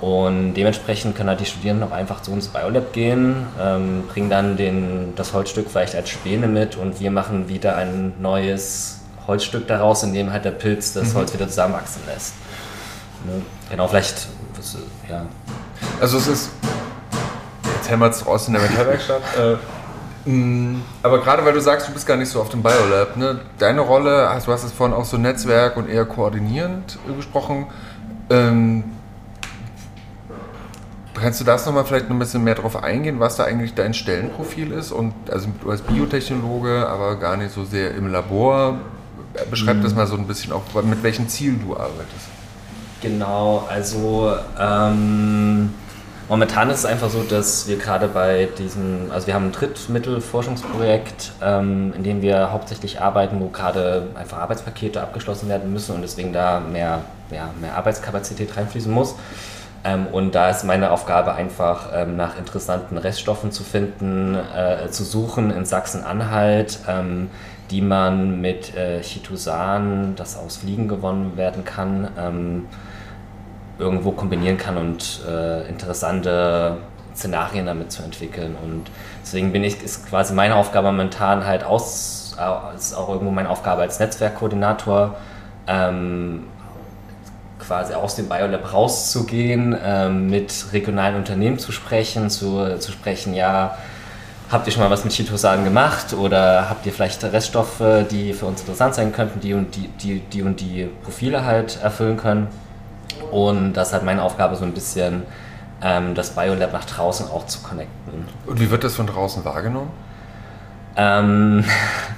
Und 0.00 0.54
dementsprechend 0.54 1.16
können 1.16 1.28
halt 1.28 1.40
die 1.40 1.46
Studierenden 1.46 1.88
auch 1.88 1.92
einfach 1.92 2.22
zu 2.22 2.30
uns 2.30 2.46
ins 2.46 2.54
Biolab 2.54 2.92
gehen, 2.92 3.46
ähm, 3.60 4.04
bringen 4.06 4.30
dann 4.30 4.56
den, 4.56 5.14
das 5.16 5.32
Holzstück 5.32 5.68
vielleicht 5.70 5.96
als 5.96 6.08
Späne 6.10 6.46
mit 6.46 6.76
und 6.76 7.00
wir 7.00 7.10
machen 7.10 7.48
wieder 7.48 7.76
ein 7.76 8.12
neues 8.20 9.00
Holzstück 9.26 9.66
daraus, 9.66 10.04
in 10.04 10.14
dem 10.14 10.32
halt 10.32 10.44
der 10.44 10.52
Pilz 10.52 10.92
das 10.92 11.12
mhm. 11.12 11.18
Holz 11.18 11.34
wieder 11.34 11.48
zusammenwachsen 11.48 12.02
lässt. 12.06 12.34
Ne? 13.26 13.42
Genau, 13.70 13.88
vielleicht, 13.88 14.28
ja. 15.08 15.26
Also 16.00 16.18
es 16.18 16.28
ist, 16.28 16.50
jetzt 17.76 17.90
hämmert 17.90 18.14
es 18.14 18.24
raus 18.24 18.46
in 18.46 18.54
der 18.54 18.62
Metallwerkstatt. 18.62 19.22
Äh, 20.28 20.30
Mm, 20.30 20.82
aber 21.02 21.20
gerade 21.20 21.44
weil 21.44 21.54
du 21.54 21.60
sagst, 21.60 21.88
du 21.88 21.92
bist 21.92 22.06
gar 22.06 22.16
nicht 22.16 22.28
so 22.28 22.40
auf 22.40 22.50
dem 22.50 22.62
Biolab, 22.62 23.16
ne? 23.16 23.40
deine 23.58 23.80
Rolle, 23.80 24.28
du 24.44 24.52
hast 24.52 24.64
es 24.64 24.72
vorhin 24.72 24.94
auch 24.94 25.04
so 25.04 25.16
Netzwerk 25.16 25.76
und 25.76 25.88
eher 25.88 26.04
koordinierend 26.04 26.98
gesprochen. 27.16 27.66
Ähm, 28.28 28.84
kannst 31.14 31.40
du 31.40 31.44
das 31.44 31.64
nochmal 31.66 31.84
vielleicht 31.84 32.10
ein 32.10 32.18
bisschen 32.18 32.44
mehr 32.44 32.54
darauf 32.54 32.82
eingehen, 32.82 33.20
was 33.20 33.36
da 33.36 33.44
eigentlich 33.44 33.74
dein 33.74 33.94
Stellenprofil 33.94 34.70
ist? 34.72 34.92
Und 34.92 35.14
also 35.30 35.48
du 35.62 35.70
als 35.70 35.80
Biotechnologe, 35.80 36.86
aber 36.88 37.16
gar 37.16 37.36
nicht 37.36 37.52
so 37.52 37.64
sehr 37.64 37.94
im 37.94 38.12
Labor. 38.12 38.78
Beschreib 39.50 39.76
mhm. 39.78 39.82
das 39.82 39.94
mal 39.94 40.06
so 40.06 40.16
ein 40.16 40.26
bisschen 40.26 40.52
auch, 40.52 40.62
mit 40.82 41.02
welchen 41.02 41.28
Zielen 41.28 41.60
du 41.64 41.74
arbeitest. 41.74 42.28
Genau, 43.00 43.66
also 43.68 44.34
ähm, 44.58 45.72
momentan 46.28 46.70
ist 46.70 46.78
es 46.78 46.84
einfach 46.84 47.10
so, 47.10 47.22
dass 47.22 47.68
wir 47.68 47.78
gerade 47.78 48.08
bei 48.08 48.48
diesem, 48.58 49.10
also 49.10 49.26
wir 49.26 49.34
haben 49.34 49.46
ein 49.46 49.52
Drittmittelforschungsprojekt, 49.52 51.32
ähm, 51.42 51.92
in 51.96 52.04
dem 52.04 52.22
wir 52.22 52.52
hauptsächlich 52.52 53.00
arbeiten, 53.00 53.40
wo 53.40 53.48
gerade 53.48 54.08
einfach 54.14 54.38
Arbeitspakete 54.38 55.00
abgeschlossen 55.00 55.48
werden 55.48 55.72
müssen 55.72 55.94
und 55.94 56.02
deswegen 56.02 56.32
da 56.32 56.60
mehr, 56.60 57.02
ja, 57.30 57.50
mehr 57.60 57.76
Arbeitskapazität 57.76 58.56
reinfließen 58.56 58.92
muss. 58.92 59.14
Ähm, 59.84 60.06
und 60.08 60.34
da 60.34 60.50
ist 60.50 60.64
meine 60.64 60.90
Aufgabe 60.90 61.34
einfach 61.34 61.90
ähm, 61.94 62.16
nach 62.16 62.36
interessanten 62.38 62.98
Reststoffen 62.98 63.52
zu 63.52 63.62
finden, 63.62 64.34
äh, 64.34 64.90
zu 64.90 65.04
suchen 65.04 65.50
in 65.50 65.64
Sachsen-Anhalt, 65.64 66.80
ähm, 66.88 67.30
die 67.70 67.80
man 67.80 68.40
mit 68.40 68.74
äh, 68.74 69.00
Chitosan, 69.02 70.14
das 70.16 70.36
aus 70.36 70.58
Fliegen 70.58 70.88
gewonnen 70.88 71.36
werden 71.36 71.64
kann, 71.64 72.08
ähm, 72.18 72.66
irgendwo 73.78 74.12
kombinieren 74.12 74.58
kann 74.58 74.76
und 74.76 75.20
äh, 75.28 75.68
interessante 75.68 76.78
Szenarien 77.14 77.66
damit 77.66 77.92
zu 77.92 78.02
entwickeln. 78.02 78.56
Und 78.62 78.84
deswegen 79.22 79.52
bin 79.52 79.64
ich, 79.64 79.82
ist 79.82 80.08
quasi 80.08 80.32
meine 80.34 80.56
Aufgabe 80.56 80.86
momentan 80.86 81.44
halt 81.44 81.64
aus, 81.64 82.36
ist 82.76 82.94
auch 82.94 83.08
irgendwo 83.08 83.32
meine 83.32 83.50
Aufgabe 83.50 83.82
als 83.82 83.98
Netzwerkkoordinator, 83.98 85.16
ähm, 85.66 86.44
quasi 87.58 87.94
aus 87.94 88.14
dem 88.14 88.28
Biolab 88.28 88.72
rauszugehen, 88.72 89.76
ähm, 89.84 90.30
mit 90.30 90.72
regionalen 90.72 91.16
Unternehmen 91.16 91.58
zu 91.58 91.72
sprechen, 91.72 92.30
zu, 92.30 92.78
zu 92.78 92.92
sprechen, 92.92 93.34
ja, 93.34 93.76
habt 94.50 94.66
ihr 94.66 94.72
schon 94.72 94.82
mal 94.82 94.90
was 94.90 95.04
mit 95.04 95.12
Chitosan 95.12 95.64
gemacht 95.64 96.14
oder 96.14 96.70
habt 96.70 96.86
ihr 96.86 96.92
vielleicht 96.92 97.22
Reststoffe, 97.22 97.82
die 98.10 98.32
für 98.32 98.46
uns 98.46 98.60
interessant 98.60 98.94
sein 98.94 99.12
könnten, 99.12 99.40
die 99.40 99.52
und 99.52 99.76
die, 99.76 99.88
die, 99.88 100.20
die 100.20 100.42
und 100.42 100.60
die 100.60 100.88
Profile 101.02 101.44
halt 101.44 101.78
erfüllen 101.82 102.16
können. 102.16 102.48
Und 103.30 103.74
das 103.74 103.88
ist 103.88 103.94
halt 103.94 104.04
meine 104.04 104.22
Aufgabe, 104.22 104.56
so 104.56 104.64
ein 104.64 104.72
bisschen 104.72 105.22
ähm, 105.82 106.14
das 106.14 106.30
Biolab 106.30 106.72
nach 106.72 106.84
draußen 106.84 107.26
auch 107.30 107.46
zu 107.46 107.60
connecten. 107.60 108.26
Und 108.46 108.60
wie 108.60 108.70
wird 108.70 108.84
das 108.84 108.96
von 108.96 109.06
draußen 109.06 109.44
wahrgenommen? 109.44 109.90
Ähm, 110.96 111.64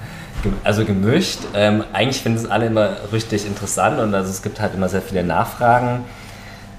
also 0.64 0.84
gemischt. 0.84 1.40
Ähm, 1.54 1.84
eigentlich 1.92 2.22
finden 2.22 2.38
es 2.38 2.50
alle 2.50 2.66
immer 2.66 2.90
richtig 3.12 3.46
interessant 3.46 3.98
und 3.98 4.14
also 4.14 4.30
es 4.30 4.42
gibt 4.42 4.60
halt 4.60 4.74
immer 4.74 4.88
sehr 4.88 5.02
viele 5.02 5.24
Nachfragen. 5.24 6.04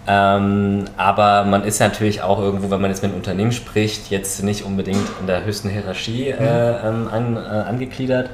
Ähm, 0.07 0.85
aber 0.97 1.43
man 1.43 1.63
ist 1.63 1.79
natürlich 1.79 2.23
auch 2.23 2.39
irgendwo, 2.39 2.71
wenn 2.71 2.81
man 2.81 2.89
jetzt 2.89 3.03
mit 3.03 3.11
einem 3.11 3.19
Unternehmen 3.19 3.51
spricht, 3.51 4.09
jetzt 4.09 4.41
nicht 4.43 4.65
unbedingt 4.65 5.07
in 5.19 5.27
der 5.27 5.45
höchsten 5.45 5.69
Hierarchie 5.69 6.29
äh, 6.29 6.87
ähm, 6.87 7.07
an, 7.11 7.37
äh, 7.37 7.39
angegliedert. 7.39 8.31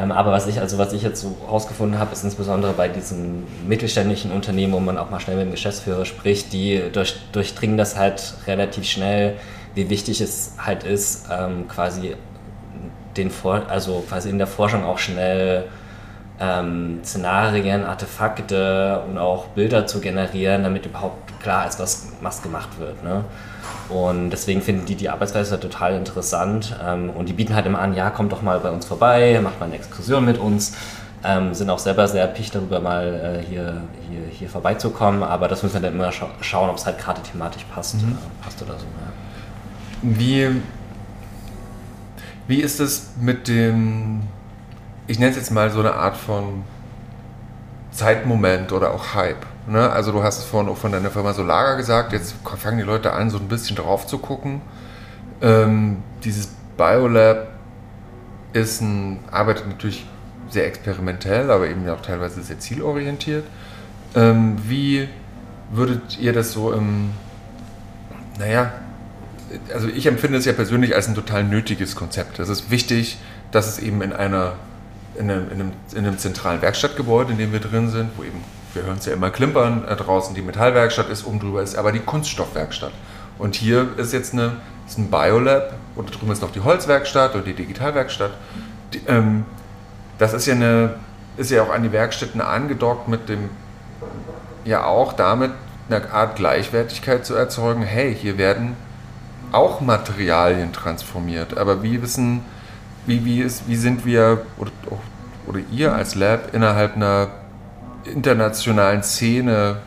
Ähm, 0.00 0.12
aber 0.12 0.32
was 0.32 0.46
ich, 0.46 0.60
also 0.60 0.78
was 0.78 0.92
ich 0.92 1.02
jetzt 1.02 1.20
so 1.20 1.36
herausgefunden 1.44 1.98
habe, 1.98 2.12
ist 2.12 2.24
insbesondere 2.24 2.72
bei 2.72 2.88
diesen 2.88 3.44
mittelständischen 3.66 4.30
Unternehmen, 4.30 4.72
wo 4.72 4.80
man 4.80 4.96
auch 4.96 5.10
mal 5.10 5.20
schnell 5.20 5.36
mit 5.36 5.46
dem 5.46 5.50
Geschäftsführer 5.50 6.04
spricht, 6.04 6.52
die 6.52 6.82
durch, 6.92 7.16
durchdringen 7.32 7.76
das 7.76 7.96
halt 7.96 8.34
relativ 8.46 8.84
schnell, 8.84 9.36
wie 9.74 9.90
wichtig 9.90 10.20
es 10.20 10.54
halt 10.58 10.84
ist, 10.84 11.28
ähm, 11.30 11.68
quasi 11.68 12.16
den 13.16 13.30
also 13.68 14.04
quasi 14.08 14.30
in 14.30 14.38
der 14.38 14.46
Forschung 14.46 14.84
auch 14.84 14.98
schnell 14.98 15.64
ähm, 16.40 17.00
Szenarien, 17.04 17.84
Artefakte 17.84 19.02
und 19.08 19.18
auch 19.18 19.46
Bilder 19.48 19.86
zu 19.86 20.00
generieren, 20.00 20.62
damit 20.62 20.86
überhaupt 20.86 21.29
klar 21.40 21.66
ist, 21.66 21.78
was, 21.80 22.08
was 22.20 22.42
gemacht 22.42 22.78
wird. 22.78 23.02
Ne? 23.02 23.24
Und 23.88 24.30
deswegen 24.30 24.62
finden 24.62 24.86
die 24.86 24.94
die 24.94 25.08
Arbeitsweise 25.08 25.58
total 25.58 25.94
interessant 25.94 26.76
ähm, 26.84 27.10
und 27.10 27.28
die 27.28 27.32
bieten 27.32 27.54
halt 27.54 27.66
immer 27.66 27.80
an, 27.80 27.94
ja, 27.94 28.10
kommt 28.10 28.32
doch 28.32 28.42
mal 28.42 28.60
bei 28.60 28.70
uns 28.70 28.86
vorbei, 28.86 29.40
macht 29.42 29.58
mal 29.58 29.66
eine 29.66 29.74
Exkursion 29.74 30.24
mit 30.24 30.38
uns. 30.38 30.76
Ähm, 31.22 31.52
sind 31.52 31.68
auch 31.68 31.78
selber 31.78 32.08
sehr 32.08 32.26
picht 32.28 32.54
darüber, 32.54 32.80
mal 32.80 33.42
äh, 33.42 33.46
hier, 33.46 33.82
hier, 34.08 34.22
hier 34.30 34.48
vorbeizukommen, 34.48 35.22
aber 35.22 35.48
das 35.48 35.62
müssen 35.62 35.74
wir 35.74 35.82
dann 35.82 35.94
immer 35.94 36.10
scha 36.12 36.28
schauen, 36.40 36.70
ob 36.70 36.76
es 36.76 36.86
halt 36.86 36.96
gerade 36.96 37.20
thematisch 37.20 37.64
passt, 37.64 37.96
mhm. 37.96 38.12
äh, 38.12 38.42
passt 38.42 38.62
oder 38.62 38.78
so. 38.78 38.86
Ja. 38.86 39.12
Wie, 40.02 40.62
wie 42.46 42.60
ist 42.62 42.80
es 42.80 43.10
mit 43.20 43.48
dem, 43.48 44.22
ich 45.08 45.18
nenne 45.18 45.30
es 45.32 45.36
jetzt 45.36 45.50
mal 45.50 45.70
so 45.70 45.80
eine 45.80 45.92
Art 45.92 46.16
von 46.16 46.64
Zeitmoment 47.90 48.72
oder 48.72 48.94
auch 48.94 49.14
Hype? 49.14 49.44
Ne? 49.70 49.88
Also 49.88 50.10
du 50.10 50.22
hast 50.24 50.38
es 50.38 50.44
vorhin 50.44 50.68
auch 50.68 50.76
von 50.76 50.90
deiner 50.90 51.10
Firma 51.10 51.32
Solaga 51.32 51.76
gesagt, 51.76 52.12
jetzt 52.12 52.34
fangen 52.58 52.78
die 52.78 52.84
Leute 52.84 53.12
an, 53.12 53.30
so 53.30 53.38
ein 53.38 53.46
bisschen 53.46 53.76
drauf 53.76 54.04
zu 54.04 54.18
gucken. 54.18 54.60
Ähm, 55.40 56.02
dieses 56.24 56.48
Biolab 56.76 57.46
ist 58.52 58.80
ein, 58.80 59.20
arbeitet 59.30 59.68
natürlich 59.68 60.04
sehr 60.48 60.66
experimentell, 60.66 61.52
aber 61.52 61.68
eben 61.68 61.88
auch 61.88 62.02
teilweise 62.02 62.42
sehr 62.42 62.58
zielorientiert. 62.58 63.44
Ähm, 64.16 64.56
wie 64.66 65.08
würdet 65.70 66.18
ihr 66.18 66.32
das 66.32 66.50
so 66.50 66.72
im, 66.72 67.10
naja, 68.40 68.72
also 69.72 69.86
ich 69.86 70.06
empfinde 70.06 70.38
es 70.38 70.46
ja 70.46 70.52
persönlich 70.52 70.96
als 70.96 71.06
ein 71.06 71.14
total 71.14 71.44
nötiges 71.44 71.94
Konzept. 71.94 72.40
Es 72.40 72.48
ist 72.48 72.72
wichtig, 72.72 73.18
dass 73.52 73.68
es 73.68 73.78
eben 73.78 74.02
in 74.02 74.12
einer 74.12 74.54
in 75.16 75.30
einem, 75.30 75.46
in 75.50 75.60
einem, 75.60 75.72
in 75.92 75.98
einem 75.98 76.18
zentralen 76.18 76.62
Werkstattgebäude, 76.62 77.32
in 77.32 77.38
dem 77.38 77.52
wir 77.52 77.60
drin 77.60 77.90
sind, 77.90 78.10
wo 78.16 78.22
eben 78.22 78.42
wir 78.74 78.82
hören 78.82 78.98
es 78.98 79.06
ja 79.06 79.12
immer 79.12 79.30
klimpern, 79.30 79.84
äh, 79.86 79.96
draußen 79.96 80.34
die 80.34 80.42
Metallwerkstatt 80.42 81.08
ist, 81.08 81.26
oben 81.26 81.40
drüber 81.40 81.62
ist 81.62 81.76
aber 81.76 81.92
die 81.92 82.00
Kunststoffwerkstatt. 82.00 82.92
Und 83.38 83.54
hier 83.54 83.88
ist 83.96 84.12
jetzt 84.12 84.32
eine, 84.32 84.56
ist 84.86 84.98
ein 84.98 85.10
Biolab 85.10 85.74
und 85.96 86.10
drüben 86.10 86.30
ist 86.32 86.42
noch 86.42 86.52
die 86.52 86.60
Holzwerkstatt 86.60 87.34
und 87.34 87.46
die 87.46 87.54
Digitalwerkstatt. 87.54 88.32
Die, 88.92 89.00
ähm, 89.06 89.44
das 90.18 90.34
ist 90.34 90.46
ja, 90.46 90.54
eine, 90.54 90.94
ist 91.36 91.50
ja 91.50 91.62
auch 91.62 91.70
an 91.70 91.82
die 91.82 91.92
Werkstätten 91.92 92.40
angedockt 92.40 93.08
mit 93.08 93.28
dem, 93.28 93.48
ja 94.64 94.84
auch 94.84 95.14
damit 95.14 95.52
eine 95.88 96.12
Art 96.12 96.36
Gleichwertigkeit 96.36 97.24
zu 97.24 97.34
erzeugen. 97.34 97.82
Hey, 97.82 98.14
hier 98.14 98.38
werden 98.38 98.76
auch 99.52 99.80
Materialien 99.80 100.72
transformiert, 100.72 101.56
aber 101.56 101.82
wie 101.82 102.02
wissen, 102.02 102.42
wie, 103.06 103.24
wie, 103.24 103.40
ist, 103.40 103.66
wie 103.66 103.76
sind 103.76 104.04
wir 104.04 104.42
oder, 104.58 104.70
oder 105.46 105.60
ihr 105.72 105.94
als 105.94 106.14
Lab 106.14 106.54
innerhalb 106.54 106.94
einer 106.94 107.28
internationalen 108.04 109.02
Szene 109.02 109.78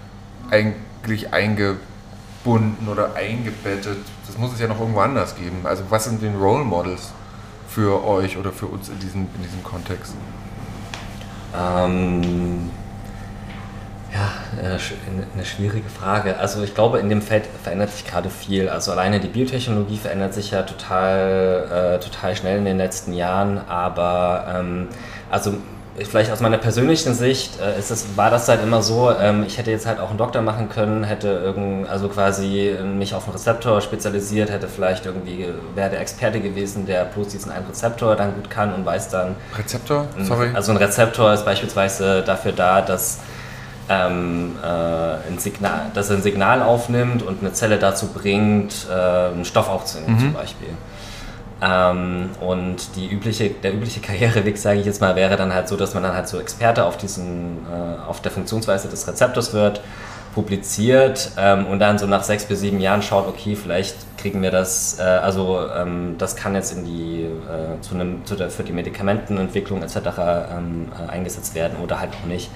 eigentlich 0.52 1.34
eingebunden 1.34 2.88
oder 2.89 3.15
eingebettet? 3.15 3.99
Das 4.28 4.38
muss 4.38 4.54
es 4.54 4.60
ja 4.60 4.67
noch 4.67 4.80
irgendwo 4.80 5.02
anders 5.02 5.36
geben. 5.36 5.62
Also 5.63 5.84
was 5.89 6.06
sind 6.06 6.21
den 6.21 6.36
Role 6.36 6.63
Models 6.63 7.12
für 7.67 8.06
euch 8.06 8.38
oder 8.38 8.52
für 8.52 8.67
uns 8.67 8.89
in 8.89 8.99
diesem, 8.99 9.21
in 9.36 9.43
diesem 9.43 9.63
Kontext? 9.63 10.13
Ähm, 11.56 12.69
ja, 14.13 14.62
äh, 14.62 14.78
eine 15.34 15.45
schwierige 15.45 15.89
Frage. 15.89 16.38
Also 16.38 16.63
ich 16.63 16.76
glaube, 16.76 16.99
in 16.99 17.10
dem 17.10 17.21
Feld 17.21 17.47
verändert 17.63 17.91
sich 17.91 18.06
gerade 18.06 18.30
viel. 18.30 18.69
Also 18.69 18.91
alleine 18.91 19.19
die 19.19 19.28
Biotechnologie 19.28 19.97
verändert 19.97 20.34
sich 20.34 20.52
ja 20.52 20.62
total, 20.63 21.97
äh, 21.99 22.04
total 22.04 22.36
schnell 22.36 22.60
in 22.60 22.65
den 22.65 22.78
letzten 22.78 23.13
Jahren, 23.13 23.58
aber 23.67 24.54
ähm, 24.56 24.88
also 25.32 25.56
vielleicht 26.10 26.32
aus 26.32 26.39
meiner 26.39 26.58
persönlichen 26.58 27.13
Sicht 27.13 27.60
äh, 27.60 27.77
ist 27.77 27.91
es, 27.91 28.17
war 28.17 28.32
das 28.32 28.47
halt 28.47 28.63
immer 28.63 28.82
so, 28.82 29.12
ähm, 29.12 29.43
ich 29.45 29.58
hätte 29.58 29.71
jetzt 29.71 29.86
halt 29.86 29.99
auch 29.99 30.10
einen 30.10 30.17
Doktor 30.17 30.41
machen 30.41 30.69
können, 30.69 31.03
hätte 31.03 31.27
irgend, 31.27 31.88
also 31.89 32.08
quasi 32.08 32.75
mich 32.84 33.13
auf 33.13 33.25
einen 33.25 33.34
Rezeptor 33.34 33.82
spezialisiert, 33.82 34.49
hätte 34.49 34.67
vielleicht 34.67 35.06
irgendwie, 35.06 35.47
wäre 35.75 35.91
der 35.91 36.01
Experte 36.01 36.39
gewesen, 36.39 36.86
der 36.86 37.06
bloß 37.06 37.27
diesen 37.27 37.51
einen 37.51 37.67
Rezeptor 37.67 38.15
dann 38.15 38.34
gut 38.34 38.49
kann 38.49 38.73
und 38.73 38.86
weiß 38.86 39.10
dann. 39.10 39.36
Rezeptor? 39.58 40.08
Sorry. 40.21 40.49
Also 40.53 40.71
ein 40.71 40.77
Rezeptor 40.77 41.34
ist 41.34 41.45
beispielsweise 41.45 42.23
dafür 42.23 42.53
da, 42.53 42.82
dass 42.82 43.19
ähm, 43.89 44.56
äh, 44.63 44.67
ein 44.67 45.38
Signal, 45.38 45.91
dass 45.93 46.10
er 46.10 46.17
ein 46.17 46.21
Signal 46.21 46.62
aufnimmt 46.62 47.23
und 47.23 47.41
eine 47.41 47.53
Zelle 47.53 47.77
dazu 47.77 48.08
bringt, 48.08 48.88
äh, 48.89 48.93
einen 48.93 49.45
Stoff 49.45 49.69
aufzunehmen 49.69 50.15
mhm. 50.15 50.19
zum 50.19 50.34
Beispiel. 50.34 50.69
Ähm, 51.63 52.32
und 52.42 52.96
die 52.96 53.08
übliche, 53.10 53.50
der 53.50 53.73
übliche 53.73 54.02
Karriereweg, 54.02 54.58
sage 54.58 54.79
ich 54.79 54.85
jetzt 54.85 55.00
mal, 55.00 55.15
wäre 55.15 55.38
dann 55.38 55.54
halt 55.54 55.69
so, 55.69 55.77
dass 55.77 55.94
man 55.94 56.04
dann 56.04 56.13
halt 56.13 56.27
so 56.27 56.40
Experte 56.40 56.85
auf, 56.85 56.98
diesen, 56.98 57.60
äh, 57.71 58.10
auf 58.10 58.21
der 58.21 58.31
Funktionsweise 58.31 58.90
des 58.90 59.08
Rezeptors 59.08 59.54
wird, 59.54 59.81
publiziert 60.33 61.31
ähm, 61.38 61.67
und 61.67 61.79
dann 61.79 61.98
so 61.98 62.08
nach 62.08 62.23
sechs 62.23 62.46
bis 62.46 62.60
sieben 62.60 62.79
Jahren 62.79 63.02
schaut, 63.02 63.27
okay, 63.27 63.56
vielleicht 63.56 63.96
kriegen 64.17 64.42
wir 64.42 64.52
das, 64.52 65.00
äh, 65.00 65.04
also 65.04 65.62
ähm, 65.73 66.15
das 66.17 66.35
kann 66.35 66.56
jetzt 66.56 66.75
in 66.75 66.85
die, 66.85 67.23
äh, 67.23 67.79
zu 67.81 67.94
einem, 67.96 68.25
zu 68.25 68.35
der, 68.35 68.50
für 68.50 68.63
die 68.63 68.73
Medikamentenentwicklung 68.73 69.83
etc. 69.83 69.98
Ähm, 70.58 70.92
äh, 71.00 71.12
eingesetzt 71.12 71.56
werden 71.56 71.77
oder 71.81 72.00
halt 72.00 72.12
auch 72.21 72.27
nicht. 72.27 72.50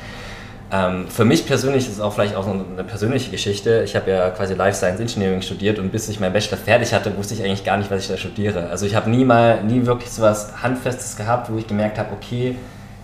Ähm, 0.70 1.08
für 1.08 1.24
mich 1.24 1.46
persönlich 1.46 1.88
ist 1.88 1.94
es 1.94 2.02
auch 2.02 2.14
vielleicht 2.14 2.36
auch 2.36 2.44
so 2.44 2.52
eine 2.52 2.84
persönliche 2.84 3.32
Geschichte. 3.32 3.84
Ich 3.86 3.96
habe 3.96 4.12
ja 4.12 4.30
quasi 4.32 4.54
Life 4.54 4.78
Science 4.78 5.00
Engineering 5.00 5.42
studiert 5.42 5.80
und 5.80 5.92
bis 5.92 6.10
ich 6.10 6.20
meinen 6.20 6.34
Bachelor 6.34 6.58
fertig 6.58 6.94
hatte, 6.94 7.16
wusste 7.16 7.36
ich 7.36 7.44
eigentlich 7.44 7.64
gar 7.64 7.78
nicht, 7.78 7.90
was 7.90 8.02
ich 8.02 8.08
da 8.10 8.18
studiere. 8.18 8.70
Also 8.70 8.86
ich 8.86 8.96
habe 8.96 9.10
nie 9.10 9.24
mal, 9.24 9.64
nie 9.64 9.86
wirklich 9.86 10.12
so 10.12 10.22
was 10.22 10.62
Handfestes 10.62 11.16
gehabt, 11.16 11.50
wo 11.52 11.58
ich 11.58 11.68
gemerkt 11.68 11.98
habe, 11.98 12.10
okay, 12.12 12.58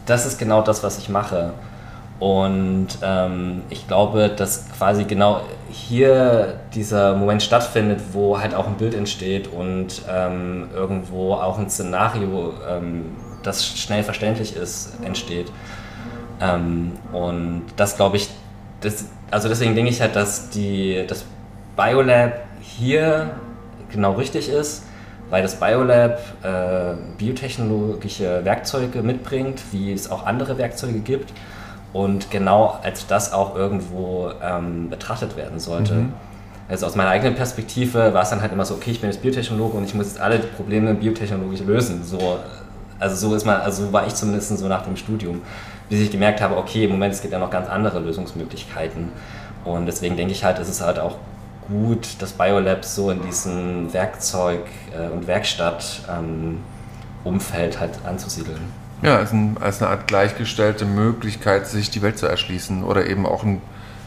das 0.06 0.26
ist 0.26 0.38
genau 0.38 0.62
das, 0.62 0.84
was 0.84 0.98
ich 0.98 1.08
mache. 1.08 1.54
Und 2.20 2.88
ähm, 3.02 3.62
ich 3.70 3.88
glaube, 3.88 4.30
dass 4.30 4.66
quasi 4.78 5.06
genau 5.06 5.42
hier 5.70 6.60
dieser 6.74 7.16
Moment 7.16 7.44
stattfindet, 7.44 8.00
wo 8.12 8.40
halt 8.40 8.54
auch 8.54 8.68
ein 8.68 8.76
Bild 8.76 8.94
entsteht 8.94 9.48
und 9.48 10.02
ähm, 10.10 10.68
irgendwo 10.74 11.34
auch 11.34 11.58
ein 11.58 11.70
Szenario, 11.70 12.54
ähm, 12.70 13.06
das 13.42 13.68
schnell 13.68 14.04
verständlich 14.04 14.56
ist, 14.56 14.94
entsteht. 15.04 15.52
Ähm, 16.44 16.92
und 17.12 17.64
das 17.78 17.96
glaube 17.96 18.18
ich, 18.18 18.30
das, 18.82 19.06
also 19.32 19.48
deswegen 19.48 19.76
denke 19.76 19.90
ich 19.92 20.02
halt, 20.02 20.16
dass 20.16 20.50
die, 20.50 21.06
das 21.08 21.26
Biolab 21.76 22.34
hier 22.62 23.32
genau 23.92 24.14
richtig 24.14 24.50
ist, 24.50 24.84
weil 25.30 25.42
das 25.42 25.56
Biolab 25.56 26.20
äh, 26.44 26.96
biotechnologische 27.18 28.44
Werkzeuge 28.44 29.02
mitbringt, 29.02 29.62
wie 29.72 29.94
es 29.94 30.12
auch 30.12 30.26
andere 30.26 30.58
Werkzeuge 30.58 31.00
gibt 31.00 31.34
und 31.94 32.30
genau 32.32 32.80
als 32.84 33.08
das 33.08 33.32
auch 33.32 33.56
irgendwo 33.56 34.32
ähm, 34.44 34.90
betrachtet 34.90 35.38
werden 35.38 35.60
sollte. 35.60 35.94
Mhm. 35.94 36.14
Also 36.70 36.86
aus 36.86 36.96
meiner 36.96 37.10
eigenen 37.10 37.36
Perspektive 37.36 38.14
war 38.14 38.24
es 38.24 38.30
dann 38.30 38.42
halt 38.42 38.52
immer 38.52 38.66
so, 38.66 38.74
okay, 38.76 38.92
ich 38.92 39.02
bin 39.02 39.10
jetzt 39.10 39.22
Biotechnologe 39.22 39.78
und 39.78 39.84
ich 39.84 39.94
muss 39.94 40.08
jetzt 40.08 40.20
alle 40.20 40.40
Probleme 40.40 40.94
biotechnologisch 40.94 41.62
lösen. 41.62 42.04
So, 42.04 42.40
also 43.00 43.30
so 43.30 43.36
ist 43.36 43.46
man, 43.46 43.62
also 43.62 43.86
so 43.86 43.94
war 43.94 44.08
ich 44.08 44.16
zumindest 44.16 44.58
so 44.58 44.68
nach 44.68 44.84
dem 44.84 44.96
Studium 44.96 45.42
bis 45.90 46.00
ich 46.00 46.12
gemerkt 46.12 46.42
habe, 46.42 46.58
okay, 46.58 46.86
im 46.86 46.92
Moment, 46.92 47.14
es 47.14 47.22
gibt 47.22 47.34
ja 47.34 47.40
noch 47.40 47.52
ganz 47.52 47.70
andere 47.70 48.00
Lösungsmöglichkeiten. 48.00 49.12
Und 49.64 49.86
deswegen 49.86 50.18
denke 50.18 50.34
ich 50.34 50.44
halt, 50.44 50.60
es 50.60 50.70
ist 50.70 50.82
halt 50.82 51.00
auch 51.00 51.18
gut, 51.68 52.08
das 52.20 52.34
Biolab 52.34 52.84
so 52.84 53.12
in 53.12 53.22
diesem 53.24 53.94
Werkzeug- 53.94 54.68
äh, 54.98 55.10
und 55.10 55.28
Werkstatt-Umfeld 55.28 57.76
ähm, 57.76 57.80
halt 57.80 58.00
anzusiedeln. 58.06 58.60
Ja, 59.02 59.18
als, 59.18 59.34
ein, 59.34 59.58
als 59.60 59.82
eine 59.82 59.92
Art 59.92 60.08
gleichgestellte 60.08 60.86
Möglichkeit, 60.86 61.68
sich 61.68 61.90
die 61.90 62.02
Welt 62.02 62.18
zu 62.18 62.26
erschließen 62.26 62.84
oder 62.84 63.08
eben 63.08 63.26
auch 63.26 63.44
ein 63.44 63.62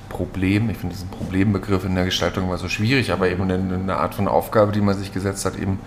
Problem, 0.08 0.70
ich 0.70 0.78
finde 0.78 0.94
diesen 0.94 1.10
Problembegriff 1.10 1.84
in 1.84 1.94
der 1.94 2.06
Gestaltung 2.06 2.44
immer 2.44 2.56
so 2.56 2.68
schwierig, 2.68 3.12
aber 3.12 3.28
eben 3.28 3.42
eine, 3.42 3.54
eine 3.54 3.96
Art 3.96 4.14
von 4.14 4.28
Aufgabe, 4.28 4.72
die 4.72 4.80
man 4.80 4.96
sich 4.96 5.12
gesetzt 5.12 5.44
hat, 5.44 5.56
eben 5.56 5.80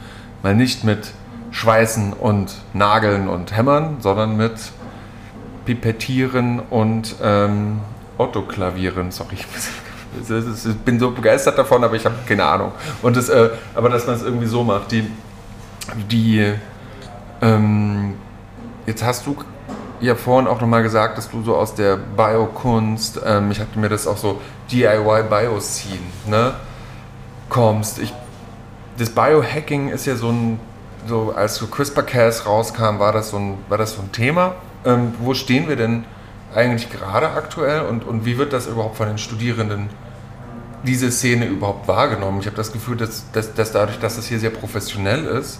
mal 0.43 0.53
nicht 0.53 0.83
mit 0.83 1.11
Schweißen 1.51 2.13
und 2.13 2.53
Nageln 2.73 3.27
und 3.27 3.55
Hämmern, 3.55 3.97
sondern 4.01 4.37
mit 4.37 4.53
Pipettieren 5.70 6.61
und 6.72 7.15
ähm, 7.22 7.82
Autoklavieren. 8.17 9.11
Sorry, 9.11 9.36
ich 9.36 10.76
bin 10.84 10.99
so 10.99 11.11
begeistert 11.11 11.59
davon, 11.59 11.84
aber 11.84 11.95
ich 11.95 12.03
habe 12.05 12.15
keine 12.28 12.43
Ahnung. 12.43 12.72
Und 13.03 13.15
das, 13.15 13.30
äh, 13.30 13.51
aber 13.76 13.89
dass 13.89 14.07
man 14.07 14.15
es 14.15 14.24
irgendwie 14.24 14.47
so 14.47 14.63
macht, 14.63 14.91
die, 14.91 15.07
die 16.09 16.53
ähm, 17.43 18.15
jetzt 18.88 19.03
hast 19.03 19.28
du 19.28 19.38
ja 20.01 20.15
vorhin 20.15 20.47
auch 20.47 20.59
nochmal 20.59 20.82
gesagt, 20.82 21.20
dass 21.20 21.30
du 21.30 21.43
so 21.43 21.55
aus 21.55 21.76
der 21.76 21.97
Biokunst, 21.97 23.22
ähm, 23.24 23.51
ich 23.51 23.59
hatte 23.59 23.78
mir 23.78 23.89
das 23.89 24.07
auch 24.07 24.17
so 24.17 24.41
DIY 24.72 25.26
Bioscene, 25.30 25.99
ne, 26.26 26.53
kommst. 27.47 27.99
Ich, 27.99 28.11
das 28.97 29.11
Biohacking 29.11 29.89
ist 29.89 30.07
ja 30.07 30.15
so 30.15 30.30
ein, 30.30 30.59
so 31.05 31.32
als 31.36 31.57
so 31.57 31.67
CRISPR-Cas 31.67 32.47
rauskam, 32.47 32.97
war 32.97 33.11
das 33.11 33.30
so 33.30 33.38
ein, 33.38 33.59
war 33.70 33.78
das 33.78 33.93
so 33.93 34.01
ein 34.01 34.11
Thema 34.11 34.55
ähm, 34.86 35.13
wo 35.19 35.34
stehen 35.34 35.67
wir 35.67 35.75
denn 35.75 36.05
eigentlich 36.53 36.89
gerade 36.89 37.30
aktuell 37.30 37.82
und, 37.82 38.03
und 38.05 38.25
wie 38.25 38.38
wird 38.38 38.53
das 38.53 38.67
überhaupt 38.67 38.97
von 38.97 39.07
den 39.07 39.17
Studierenden, 39.17 39.89
diese 40.84 41.11
Szene 41.11 41.45
überhaupt 41.45 41.88
wahrgenommen? 41.88 42.39
Ich 42.39 42.45
habe 42.47 42.55
das 42.57 42.71
Gefühl, 42.71 42.97
dass, 42.97 43.32
dass, 43.32 43.53
dass 43.53 43.71
dadurch, 43.71 43.99
dass 43.99 44.17
es 44.17 44.27
hier 44.27 44.39
sehr 44.39 44.49
professionell 44.49 45.25
ist, 45.25 45.59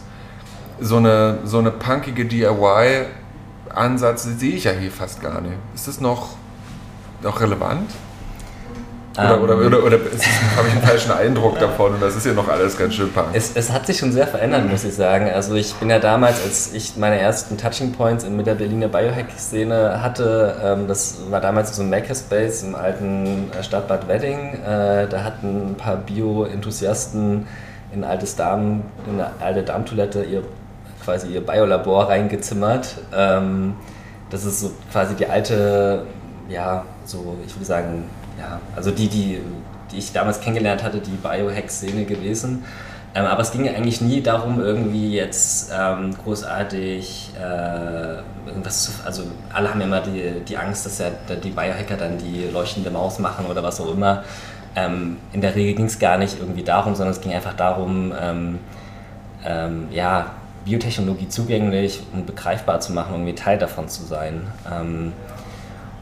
so 0.80 0.98
eine, 0.98 1.40
so 1.44 1.60
eine 1.60 1.72
punkige 1.72 2.26
DIY-Ansatz 2.26 4.24
sehe 4.24 4.56
ich 4.56 4.64
ja 4.64 4.72
hier 4.72 4.92
fast 4.92 5.22
gar 5.22 5.42
nicht. 5.42 5.58
Ist 5.76 5.88
das 5.88 6.00
noch, 6.00 6.30
noch 7.22 7.42
relevant? 7.42 7.92
Oder, 9.20 9.36
ähm, 9.36 9.44
oder, 9.44 9.58
oder, 9.58 9.84
oder 9.84 9.98
habe 9.98 10.68
ich 10.68 10.74
einen 10.74 10.82
falschen 10.82 11.12
Eindruck 11.12 11.60
davon 11.60 11.96
und 11.96 12.02
das 12.02 12.16
ist 12.16 12.26
ja 12.26 12.34
noch 12.34 12.48
alles 12.48 12.78
ganz 12.78 12.94
schön 12.94 13.12
punk. 13.12 13.28
Es, 13.34 13.56
es, 13.56 13.72
hat 13.72 13.86
sich 13.86 13.98
schon 13.98 14.12
sehr 14.12 14.28
verändert, 14.28 14.70
muss 14.70 14.84
ich 14.84 14.96
sagen. 14.96 15.30
Also 15.30 15.56
ich 15.56 15.74
bin 15.76 15.90
ja 15.90 16.00
damals, 16.00 16.42
als 16.44 16.74
ich 16.74 16.96
meine 16.96 17.20
ersten 17.20 17.58
Touching 17.58 17.92
Points 17.92 18.28
mit 18.28 18.48
der 18.48 18.56
Berliner 18.56 18.88
Biohack-Szene 18.88 20.02
hatte, 20.02 20.56
ähm, 20.64 20.88
das 20.88 21.18
war 21.30 21.42
damals 21.42 21.76
so 21.76 21.84
ein 21.84 21.90
Makerspace 21.90 22.64
im 22.64 22.76
alten 22.76 23.52
äh, 23.52 23.64
Stadtbad 23.64 24.08
Wedding. 24.08 24.54
Äh, 24.64 25.08
da 25.08 25.24
hatten 25.24 25.72
ein 25.72 25.76
paar 25.76 25.98
Bio-Enthusiasten 25.98 27.48
in 27.92 28.04
altes 28.04 28.36
Darm, 28.36 28.84
in 29.08 29.20
eine 29.20 29.32
alte 29.40 29.64
Darmtoilette 29.64 30.24
ihr 30.24 30.44
quasi 31.04 31.28
ihr 31.34 31.46
Biolabor 31.46 32.10
reingezimmert. 32.10 32.98
Ähm, 33.14 33.76
das 34.30 34.46
ist 34.46 34.60
so 34.60 34.72
quasi 34.92 35.16
die 35.16 35.26
alte, 35.26 36.06
ja, 36.48 36.86
so 37.04 37.38
ich 37.46 37.56
würde 37.56 37.66
sagen, 37.66 38.04
ja, 38.40 38.60
also 38.76 38.92
die, 38.92 39.08
die, 39.08 39.42
die 39.92 39.98
ich 39.98 40.14
damals 40.14 40.40
kennengelernt 40.40 40.84
hatte, 40.84 41.00
die 41.00 41.12
Biohack-Szene 41.12 42.06
gewesen. 42.06 42.64
Ähm, 43.16 43.26
aber 43.26 43.42
es 43.42 43.52
ging 43.52 43.68
eigentlich 43.68 44.02
nie 44.02 44.22
darum, 44.22 44.60
irgendwie 44.60 45.14
jetzt 45.14 45.72
ähm, 45.78 46.16
großartig 46.24 47.32
äh, 47.36 48.48
irgendwas 48.48 48.84
zu. 48.84 48.92
Also, 49.04 49.24
alle 49.52 49.72
haben 49.72 49.82
immer 49.82 50.00
die, 50.00 50.42
die 50.48 50.58
Angst, 50.58 50.86
dass 50.86 51.00
ja 51.00 51.08
die 51.44 51.50
Biohacker 51.50 51.98
dann 51.98 52.20
die 52.20 52.48
leuchtende 52.54 52.92
Maus 52.92 53.18
machen 53.18 53.48
oder 53.48 53.64
was 53.64 53.82
auch 53.82 53.92
immer. 53.92 54.24
Ähm, 54.76 55.18
in 55.34 55.42
der 55.42 55.56
Regel 55.56 55.74
ging 55.74 55.86
es 55.86 55.98
gar 55.98 56.18
nicht 56.20 56.40
irgendwie 56.40 56.64
darum, 56.64 56.94
sondern 56.94 57.16
es 57.16 57.22
ging 57.22 57.34
einfach 57.34 57.56
darum, 57.56 58.14
ähm, 58.20 58.60
ähm, 59.44 59.88
ja, 59.92 60.28
Biotechnologie 60.66 61.30
zugänglich 61.30 62.02
und 62.14 62.28
begreifbar 62.28 62.80
zu 62.80 62.94
machen, 62.94 63.14
irgendwie 63.14 63.34
Teil 63.34 63.58
davon 63.58 63.88
zu 63.90 64.04
sein. 64.04 64.42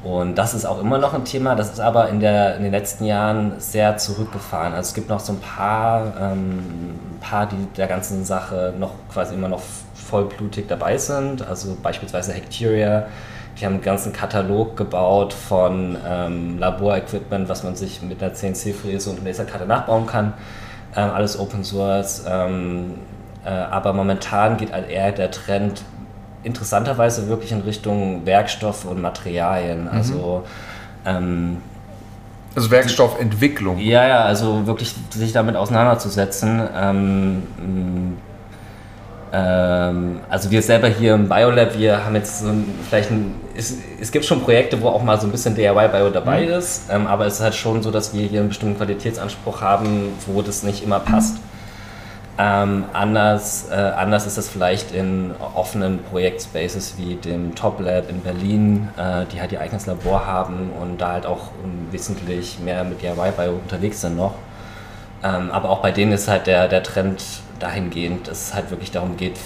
Und 0.04 0.36
das 0.36 0.54
ist 0.54 0.66
auch 0.66 0.80
immer 0.80 1.00
noch 1.00 1.14
ein 1.14 1.26
Thema, 1.26 1.56
das 1.56 1.72
ist 1.72 1.80
aber 1.80 2.10
in, 2.10 2.20
der, 2.20 2.56
in 2.56 2.64
den 2.64 2.72
letzten 2.72 3.06
Jahren 3.06 3.60
sehr 3.60 3.98
zurückgefahren. 3.98 4.74
Also 4.74 4.90
es 4.90 4.94
gibt 4.94 5.10
noch 5.10 5.20
so 5.20 5.34
ein 5.34 5.40
paar, 5.40 6.14
ähm, 6.20 7.00
paar, 7.20 7.48
die 7.48 7.66
der 7.76 7.88
ganzen 7.88 8.24
Sache 8.24 8.74
noch 8.78 8.92
quasi 9.12 9.34
immer 9.34 9.50
noch 9.50 9.62
vollblutig 9.96 10.68
dabei 10.68 10.98
sind. 10.98 11.46
Also 11.48 11.76
beispielsweise 11.82 12.34
Hecteria, 12.34 13.08
die 13.60 13.66
haben 13.66 13.74
einen 13.74 13.82
ganzen 13.82 14.14
Katalog 14.14 14.78
gebaut 14.78 15.34
von 15.34 15.98
ähm, 16.08 16.60
Laborequipment, 16.60 17.50
was 17.50 17.64
man 17.64 17.76
sich 17.76 18.02
mit 18.04 18.22
einer 18.22 18.34
CNC-Fräse 18.34 19.10
und 19.10 19.18
einer 19.18 19.30
Laserkarte 19.30 19.66
nachbauen 19.66 20.06
kann. 20.06 20.34
Ähm, 20.96 21.10
alles 21.10 21.40
Open 21.40 21.64
Source. 21.64 22.24
Ähm, 22.28 22.96
äh, 23.44 23.50
aber 23.50 23.94
momentan 23.94 24.58
geht 24.58 24.72
halt 24.72 24.90
eher 24.90 25.12
der 25.12 25.32
Trend 25.32 25.82
interessanterweise 26.44 27.28
wirklich 27.28 27.52
in 27.52 27.62
Richtung 27.62 28.26
Werkstoffe 28.26 28.86
und 28.86 29.02
Materialien. 29.02 29.84
Mhm. 29.84 29.90
Also, 29.90 30.44
ähm, 31.06 31.58
also 32.56 32.72
Werkstoffentwicklung. 32.72 33.78
Ja, 33.78 34.08
ja, 34.08 34.22
also 34.24 34.66
wirklich 34.66 34.96
sich 35.12 35.32
damit 35.32 35.56
auseinanderzusetzen. 35.56 36.62
Ähm, 36.76 37.44
ähm, 39.32 40.22
also 40.30 40.50
wir 40.52 40.62
selber 40.62 40.88
hier 40.88 41.14
im 41.14 41.28
Biolab, 41.28 41.78
wir 41.78 42.06
haben 42.06 42.16
jetzt 42.16 42.40
so 42.40 42.48
ein, 42.48 42.66
vielleicht 42.88 43.12
ein, 43.12 43.36
es, 43.56 43.78
es, 44.00 44.12
gibt 44.12 44.26
schon 44.26 44.42
Projekte, 44.42 44.82
wo 44.82 44.88
auch 44.88 45.04
mal 45.04 45.20
so 45.20 45.28
ein 45.28 45.32
bisschen 45.32 45.54
DIY-Bio 45.54 46.10
dabei 46.10 46.46
mhm. 46.46 46.54
ist, 46.54 46.90
ähm, 46.90 47.08
aber 47.08 47.26
es 47.26 47.36
ist 47.36 47.42
halt 47.42 47.56
schon 47.56 47.84
so, 47.84 47.92
dass 47.92 48.14
wir 48.14 48.26
hier 48.26 48.40
einen 48.40 48.50
bestimmten 48.50 48.78
Qualitätsanspruch 48.78 49.62
haben, 49.62 50.14
wo 50.26 50.42
das 50.42 50.64
nicht 50.64 50.84
immer 50.84 51.00
passt. 51.00 51.38
Ähm, 52.40 52.86
anders, 52.94 53.68
äh, 53.72 53.74
anders 53.74 54.28
ist 54.28 54.38
es 54.38 54.48
vielleicht 54.48 54.92
in 54.92 55.34
offenen 55.56 56.04
Projektspaces 56.04 56.96
wie 56.98 57.16
dem 57.16 57.56
Top 57.56 57.80
Lab 57.80 58.10
in 58.10 58.22
Berlin, 58.22 58.90
äh, 58.96 59.26
die 59.32 59.42
halt 59.42 59.52
ihr 59.52 59.60
eigenes 59.60 59.88
Labor 59.88 60.28
haben 60.28 60.70
und 60.80 61.02
da 61.02 61.14
halt 61.14 61.26
auch 61.26 61.50
wesentlich 61.90 62.60
mehr 62.60 62.84
mit 62.84 63.02
DIY-Bio 63.02 63.54
unterwegs 63.54 64.02
sind 64.02 64.18
noch. 64.18 64.36
Ähm, 65.24 65.50
aber 65.50 65.72
auch 65.72 65.82
bei 65.82 65.92
denen 65.92 66.12
ist 66.12 66.28
halt 66.28 66.46
der, 66.46 66.68
der 66.68 66.84
Trend 66.84 67.24
dahingehend, 67.60 68.28
dass 68.28 68.50
es 68.50 68.54
halt 68.54 68.70
wirklich 68.70 68.92
darum 68.92 69.18
geht, 69.18 69.40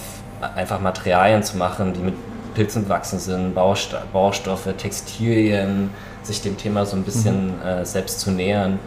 einfach 0.54 0.78
Materialien 0.78 1.42
zu 1.42 1.56
machen, 1.56 1.94
die 1.94 2.00
mit 2.00 2.14
Pilzen 2.54 2.86
wachsen 2.90 3.18
sind, 3.18 3.54
Bausto 3.54 3.96
Baustoffe, 4.12 4.68
Textilien, 4.76 5.88
sich 6.22 6.42
dem 6.42 6.58
Thema 6.58 6.84
so 6.84 6.96
ein 6.96 7.04
bisschen 7.04 7.56
mhm. 7.56 7.66
äh, 7.66 7.84
selbst 7.86 8.20
zu 8.20 8.30
nähern. 8.30 8.78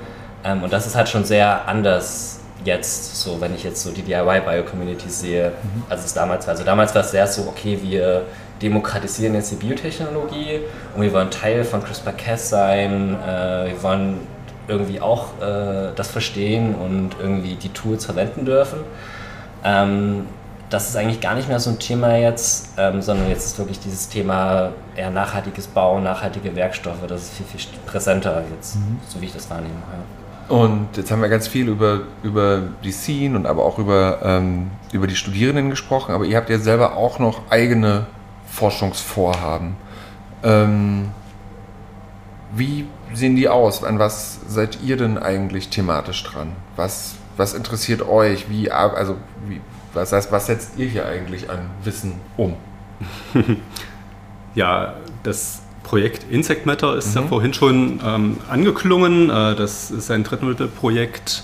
Ähm, 0.44 0.62
und 0.62 0.72
das 0.72 0.86
ist 0.86 0.96
halt 0.96 1.10
schon 1.10 1.26
sehr 1.26 1.68
anders 1.68 2.42
jetzt, 2.66 3.16
so 3.22 3.40
wenn 3.40 3.56
ich 3.56 3.64
jetzt 3.64 3.84
so 3.84 3.92
die 3.92 4.02
DIY-Bio-Community 4.02 5.10
sehe, 5.10 5.50
mhm. 5.50 5.84
als 5.90 6.06
es 6.06 6.14
damals 6.14 6.46
war. 6.48 6.54
Also 6.54 6.64
damals 6.64 6.94
war 6.94 7.02
es 7.02 7.12
sehr 7.12 7.28
so, 7.28 7.44
okay, 7.44 7.80
wir 7.82 8.24
demokratisieren 8.62 9.36
jetzt 9.36 9.52
die 9.52 9.56
Biotechnologie 9.56 10.62
und 10.96 11.02
wir 11.02 11.14
wollen 11.14 11.30
Teil 11.30 11.64
von 11.64 11.84
CRISPR-Cas 11.84 12.50
sein, 12.50 13.18
äh, 13.22 13.68
wir 13.70 13.84
wollen 13.84 14.20
irgendwie 14.68 15.00
auch 15.00 15.40
äh, 15.42 15.92
das 15.96 16.10
verstehen 16.10 16.74
und 16.76 17.12
irgendwie 17.20 17.56
die 17.56 17.70
Tools 17.70 18.06
verwenden 18.06 18.46
dürfen. 18.46 18.80
Ähm, 19.64 20.26
das 20.70 20.90
ist 20.90 20.96
eigentlich 20.96 21.22
gar 21.22 21.36
nicht 21.36 21.48
mehr 21.48 21.60
so 21.60 21.70
ein 21.70 21.80
Thema 21.80 22.18
jetzt, 22.18 22.70
ähm, 22.78 23.02
sondern 23.02 23.30
jetzt 23.30 23.46
ist 23.46 23.60
wirklich 23.60 23.80
dieses 23.80 24.10
Thema 24.10 24.72
eher 24.96 25.12
nachhaltiges 25.12 25.68
Bauen, 25.68 26.04
nachhaltige 26.04 26.56
Werkstoffe. 26.56 27.06
Das 27.08 27.22
ist 27.22 27.34
viel, 27.34 27.46
viel 27.46 27.80
präsenter 27.86 28.44
jetzt, 28.56 28.78
mhm. 28.78 29.00
so 29.08 29.22
wie 29.22 29.26
ich 29.26 29.34
das 29.34 29.50
wahrnehme. 29.50 29.76
Ja. 29.76 30.25
Und 30.48 30.96
jetzt 30.96 31.12
haben 31.12 31.22
wir 31.22 31.30
ganz 31.30 31.48
viel 31.48 31.68
über, 31.68 32.02
über 32.22 32.62
die 32.84 32.92
Scene 32.92 33.36
und 33.36 33.48
aber 33.48 33.66
auch 33.66 33.80
über, 33.80 34.20
ähm, 34.24 34.72
über 34.92 35.08
die 35.08 35.16
Studierenden 35.16 35.70
gesprochen, 35.70 36.14
aber 36.14 36.26
ihr 36.26 36.38
habt 36.38 36.50
ja 36.50 36.60
selber 36.60 36.96
auch 36.96 37.18
noch 37.18 37.50
eigene 37.50 38.06
Forschungsvorhaben. 38.48 39.76
Ähm, 40.44 41.10
wie 42.54 42.86
sehen 43.14 43.36
die 43.36 43.50
aus? 43.50 43.84
An 43.84 43.98
was 43.98 44.40
seid 44.48 44.80
ihr 44.84 44.98
denn 44.98 45.18
eigentlich 45.18 45.70
thematisch 45.70 46.24
dran? 46.24 46.54
Was, 46.76 47.16
was 47.38 47.54
interessiert 47.54 48.08
euch? 48.08 48.50
Wie, 48.50 48.72
also, 48.72 49.18
wie, 49.48 49.62
was 49.94 50.12
heißt, 50.12 50.32
was 50.32 50.46
setzt 50.46 50.78
ihr 50.78 50.88
hier 50.88 51.08
eigentlich 51.08 51.50
an 51.50 51.70
Wissen 51.84 52.14
um? 52.38 52.56
ja, 54.56 54.94
das 55.24 55.62
Projekt 55.86 56.26
Insect 56.30 56.66
Matter 56.66 56.96
ist 56.96 57.16
mhm. 57.16 57.22
ja 57.22 57.28
vorhin 57.28 57.54
schon 57.54 58.00
ähm, 58.04 58.38
angeklungen. 58.50 59.30
Äh, 59.30 59.56
das 59.56 59.92
ist 59.92 60.12
ein 60.12 60.24
Drittmittelprojekt, 60.24 61.44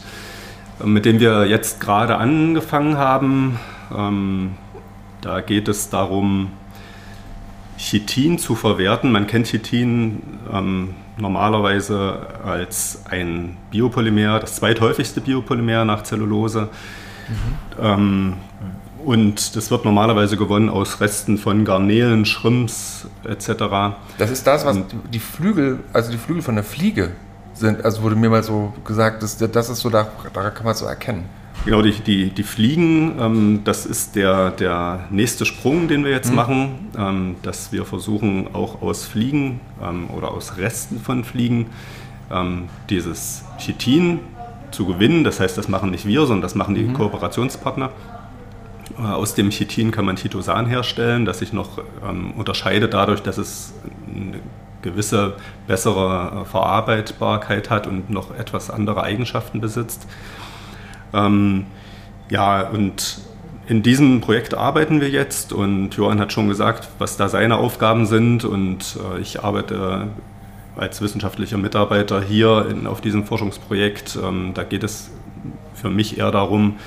äh, 0.82 0.88
mit 0.88 1.06
dem 1.06 1.20
wir 1.20 1.46
jetzt 1.46 1.80
gerade 1.80 2.18
angefangen 2.18 2.98
haben. 2.98 3.60
Ähm, 3.96 4.56
da 5.22 5.42
geht 5.42 5.68
es 5.68 5.90
darum, 5.90 6.52
Chitin 7.78 8.40
zu 8.40 8.56
verwerten. 8.56 9.12
Man 9.12 9.28
kennt 9.28 9.48
Chitin 9.48 10.24
ähm, 10.52 10.96
normalerweise 11.18 12.28
als 12.44 13.04
ein 13.10 13.58
Biopolymer, 13.70 14.40
das 14.40 14.56
zweithäufigste 14.56 15.22
Biopolymer 15.22 15.86
nach 15.86 16.02
Zellulose. 16.04 16.70
Mhm. 17.80 18.34
Und 19.04 19.56
das 19.56 19.72
wird 19.72 19.86
normalerweise 19.86 20.38
gewonnen 20.38 20.70
aus 20.70 21.02
Resten 21.02 21.38
von 21.38 21.66
Garnelen, 21.66 22.26
Schrimps 22.26 23.08
etc. 23.24 23.96
Das 24.18 24.30
ist 24.30 24.46
das, 24.46 24.66
was 24.66 24.78
die 25.12 25.20
Flügel, 25.20 25.80
also 25.94 26.12
die 26.12 26.18
Flügel 26.18 26.44
von 26.44 26.56
der 26.56 26.64
Fliege 26.64 27.12
sind. 27.54 27.84
Also 27.84 28.02
wurde 28.04 28.16
mir 28.16 28.30
mal 28.30 28.44
so 28.44 28.74
gesagt, 28.86 29.24
das, 29.24 29.38
das 29.38 29.70
ist 29.70 29.80
so, 29.80 29.90
da, 29.90 30.08
daran 30.34 30.54
kann 30.54 30.66
man 30.66 30.76
so 30.76 30.86
erkennen. 30.86 31.26
Genau, 31.66 31.84
die, 31.84 31.92
die, 31.92 32.30
die 32.32 32.44
Fliegen, 32.44 33.20
ähm, 33.20 33.62
das 33.64 33.86
ist 33.86 34.16
der, 34.16 34.50
der 34.50 35.06
nächste 35.12 35.46
Sprung, 35.46 35.88
den 35.88 36.04
wir 36.04 36.12
jetzt 36.12 36.32
mhm. 36.32 36.36
machen, 36.36 36.90
ähm, 36.98 37.36
dass 37.44 37.72
wir 37.72 37.86
versuchen, 37.86 38.48
auch 38.54 38.82
aus 38.82 39.06
Fliegen 39.06 39.60
ähm, 39.82 40.10
oder 40.10 40.32
aus 40.32 40.58
Resten 40.58 41.00
von 41.00 41.24
Fliegen 41.24 41.68
ähm, 42.32 42.68
dieses 42.90 43.44
Chitin 43.60 44.20
zu 44.72 44.88
gewinnen. 44.88 45.24
Das 45.24 45.40
heißt, 45.40 45.56
das 45.56 45.68
machen 45.68 45.92
nicht 45.92 46.08
wir, 46.08 46.22
sondern 46.22 46.42
das 46.42 46.56
machen 46.56 46.74
die 46.74 46.84
mhm. 46.84 46.94
Kooperationspartner. 46.94 47.92
Äh, 49.02 49.06
aus 49.06 49.36
dem 49.36 49.50
Chitin 49.50 49.92
kann 49.92 50.06
man 50.06 50.16
Chitosan 50.16 50.68
herstellen, 50.68 51.26
das 51.26 51.40
sich 51.40 51.54
noch 51.54 51.80
ähm, 52.08 52.32
unterscheidet 52.32 52.94
dadurch, 52.94 53.22
dass 53.22 53.38
es 53.38 53.74
eine 54.14 54.40
gewisse 54.82 55.36
bessere 55.68 56.42
äh, 56.42 56.46
Verarbeitbarkeit 56.46 57.70
hat 57.70 57.88
und 57.88 58.10
noch 58.10 58.36
etwas 58.38 58.70
andere 58.70 59.04
Eigenschaften 59.04 59.62
besitzt. 59.62 60.08
Ähm, 61.14 61.66
ja, 62.30 62.68
und 62.70 63.20
in 63.68 63.84
diesem 63.84 64.22
Projekt 64.22 64.54
arbeiten 64.54 65.02
wir 65.02 65.10
jetzt 65.10 65.54
und 65.54 65.96
Johann 65.96 66.20
hat 66.20 66.34
schon 66.34 66.48
gesagt, 66.48 66.90
was 67.00 67.18
da 67.18 67.30
seine 67.30 67.58
Aufgaben 67.58 68.06
sind 68.06 68.44
und 68.44 68.98
äh, 69.16 69.20
ich 69.20 69.44
arbeite 69.44 70.08
als 70.78 71.02
wissenschaftlicher 71.02 71.58
Mitarbeiter 71.58 72.22
hier 72.22 72.68
in, 72.70 72.88
auf 72.88 73.02
diesem 73.02 73.26
Forschungsprojekt. 73.26 74.18
Ähm, 74.22 74.52
da 74.54 74.64
geht 74.64 74.84
es 74.84 75.12
für 75.74 75.90
mich 75.90 76.18
eher 76.18 76.32
darum, 76.32 76.78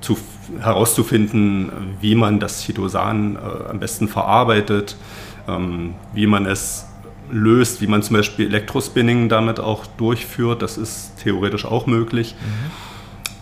zu, 0.00 0.16
herauszufinden, 0.60 1.70
wie 2.00 2.14
man 2.14 2.40
das 2.40 2.62
Chitosan 2.62 3.36
äh, 3.36 3.70
am 3.70 3.78
besten 3.78 4.08
verarbeitet, 4.08 4.96
ähm, 5.46 5.94
wie 6.12 6.26
man 6.26 6.46
es 6.46 6.86
löst, 7.30 7.80
wie 7.80 7.86
man 7.86 8.02
zum 8.02 8.16
Beispiel 8.16 8.46
Elektrospinning 8.46 9.28
damit 9.28 9.60
auch 9.60 9.86
durchführt. 9.86 10.62
Das 10.62 10.78
ist 10.78 11.22
theoretisch 11.22 11.64
auch 11.64 11.86
möglich. 11.86 12.34
Mhm. 12.40 12.88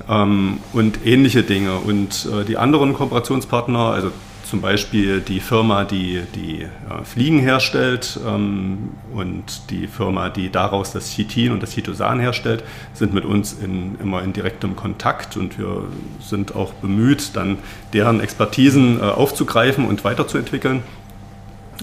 Ähm, 0.09 0.59
und 0.73 1.07
ähnliche 1.07 1.43
Dinge. 1.43 1.77
Und 1.77 2.29
äh, 2.33 2.45
die 2.45 2.57
anderen 2.57 2.95
Kooperationspartner, 2.95 3.91
also 3.91 4.11
zum 4.49 4.61
Beispiel 4.61 5.21
die 5.21 5.41
Firma, 5.41 5.85
die 5.85 6.23
die 6.35 6.63
äh, 6.63 7.05
Fliegen 7.05 7.41
herstellt 7.41 8.19
ähm, 8.27 8.91
und 9.13 9.71
die 9.71 9.89
Firma, 9.89 10.29
die 10.29 10.51
daraus 10.51 10.93
das 10.93 11.11
Chitin 11.11 11.53
und 11.53 11.63
das 11.63 11.73
Chitosan 11.73 12.21
herstellt, 12.21 12.63
sind 12.95 13.13
mit 13.13 13.25
uns 13.25 13.55
in, 13.55 13.99
immer 14.01 14.23
in 14.23 14.33
direktem 14.33 14.77
Kontakt 14.77 15.37
und 15.37 15.59
wir 15.59 15.85
sind 16.21 16.55
auch 16.55 16.73
bemüht, 16.75 17.35
dann 17.35 17.59
deren 17.93 18.21
Expertisen 18.21 19.01
äh, 19.01 19.03
aufzugreifen 19.03 19.85
und 19.85 20.05
weiterzuentwickeln. 20.05 20.83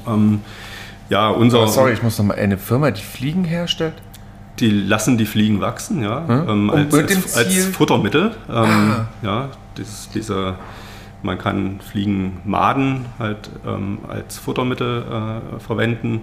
Ähm, 0.07 0.41
ja, 1.09 1.30
unser, 1.30 1.64
oh, 1.64 1.68
sorry, 1.68 1.93
ich 1.93 2.01
muss 2.01 2.18
nochmal, 2.18 2.39
eine 2.39 2.57
Firma, 2.57 2.91
die 2.91 3.01
Fliegen 3.01 3.43
herstellt? 3.43 3.95
Die 4.59 4.70
lassen 4.70 5.18
die 5.18 5.26
Fliegen 5.26 5.59
wachsen, 5.59 6.01
ja, 6.01 6.26
hm? 6.28 6.49
ähm, 6.49 6.70
als, 6.70 6.93
als, 6.93 7.36
als, 7.36 7.66
Futtermittel. 7.68 8.36
Ähm, 8.49 8.55
ah. 8.55 9.07
Ja, 9.22 9.49
das, 9.76 10.09
diese 10.14 10.55
man 11.24 11.38
kann 11.38 11.80
Fliegenmaden 11.80 13.05
halt 13.17 13.49
ähm, 13.65 13.99
als 14.07 14.38
Futtermittel 14.38 15.03
äh, 15.03 15.59
verwenden. 15.59 16.21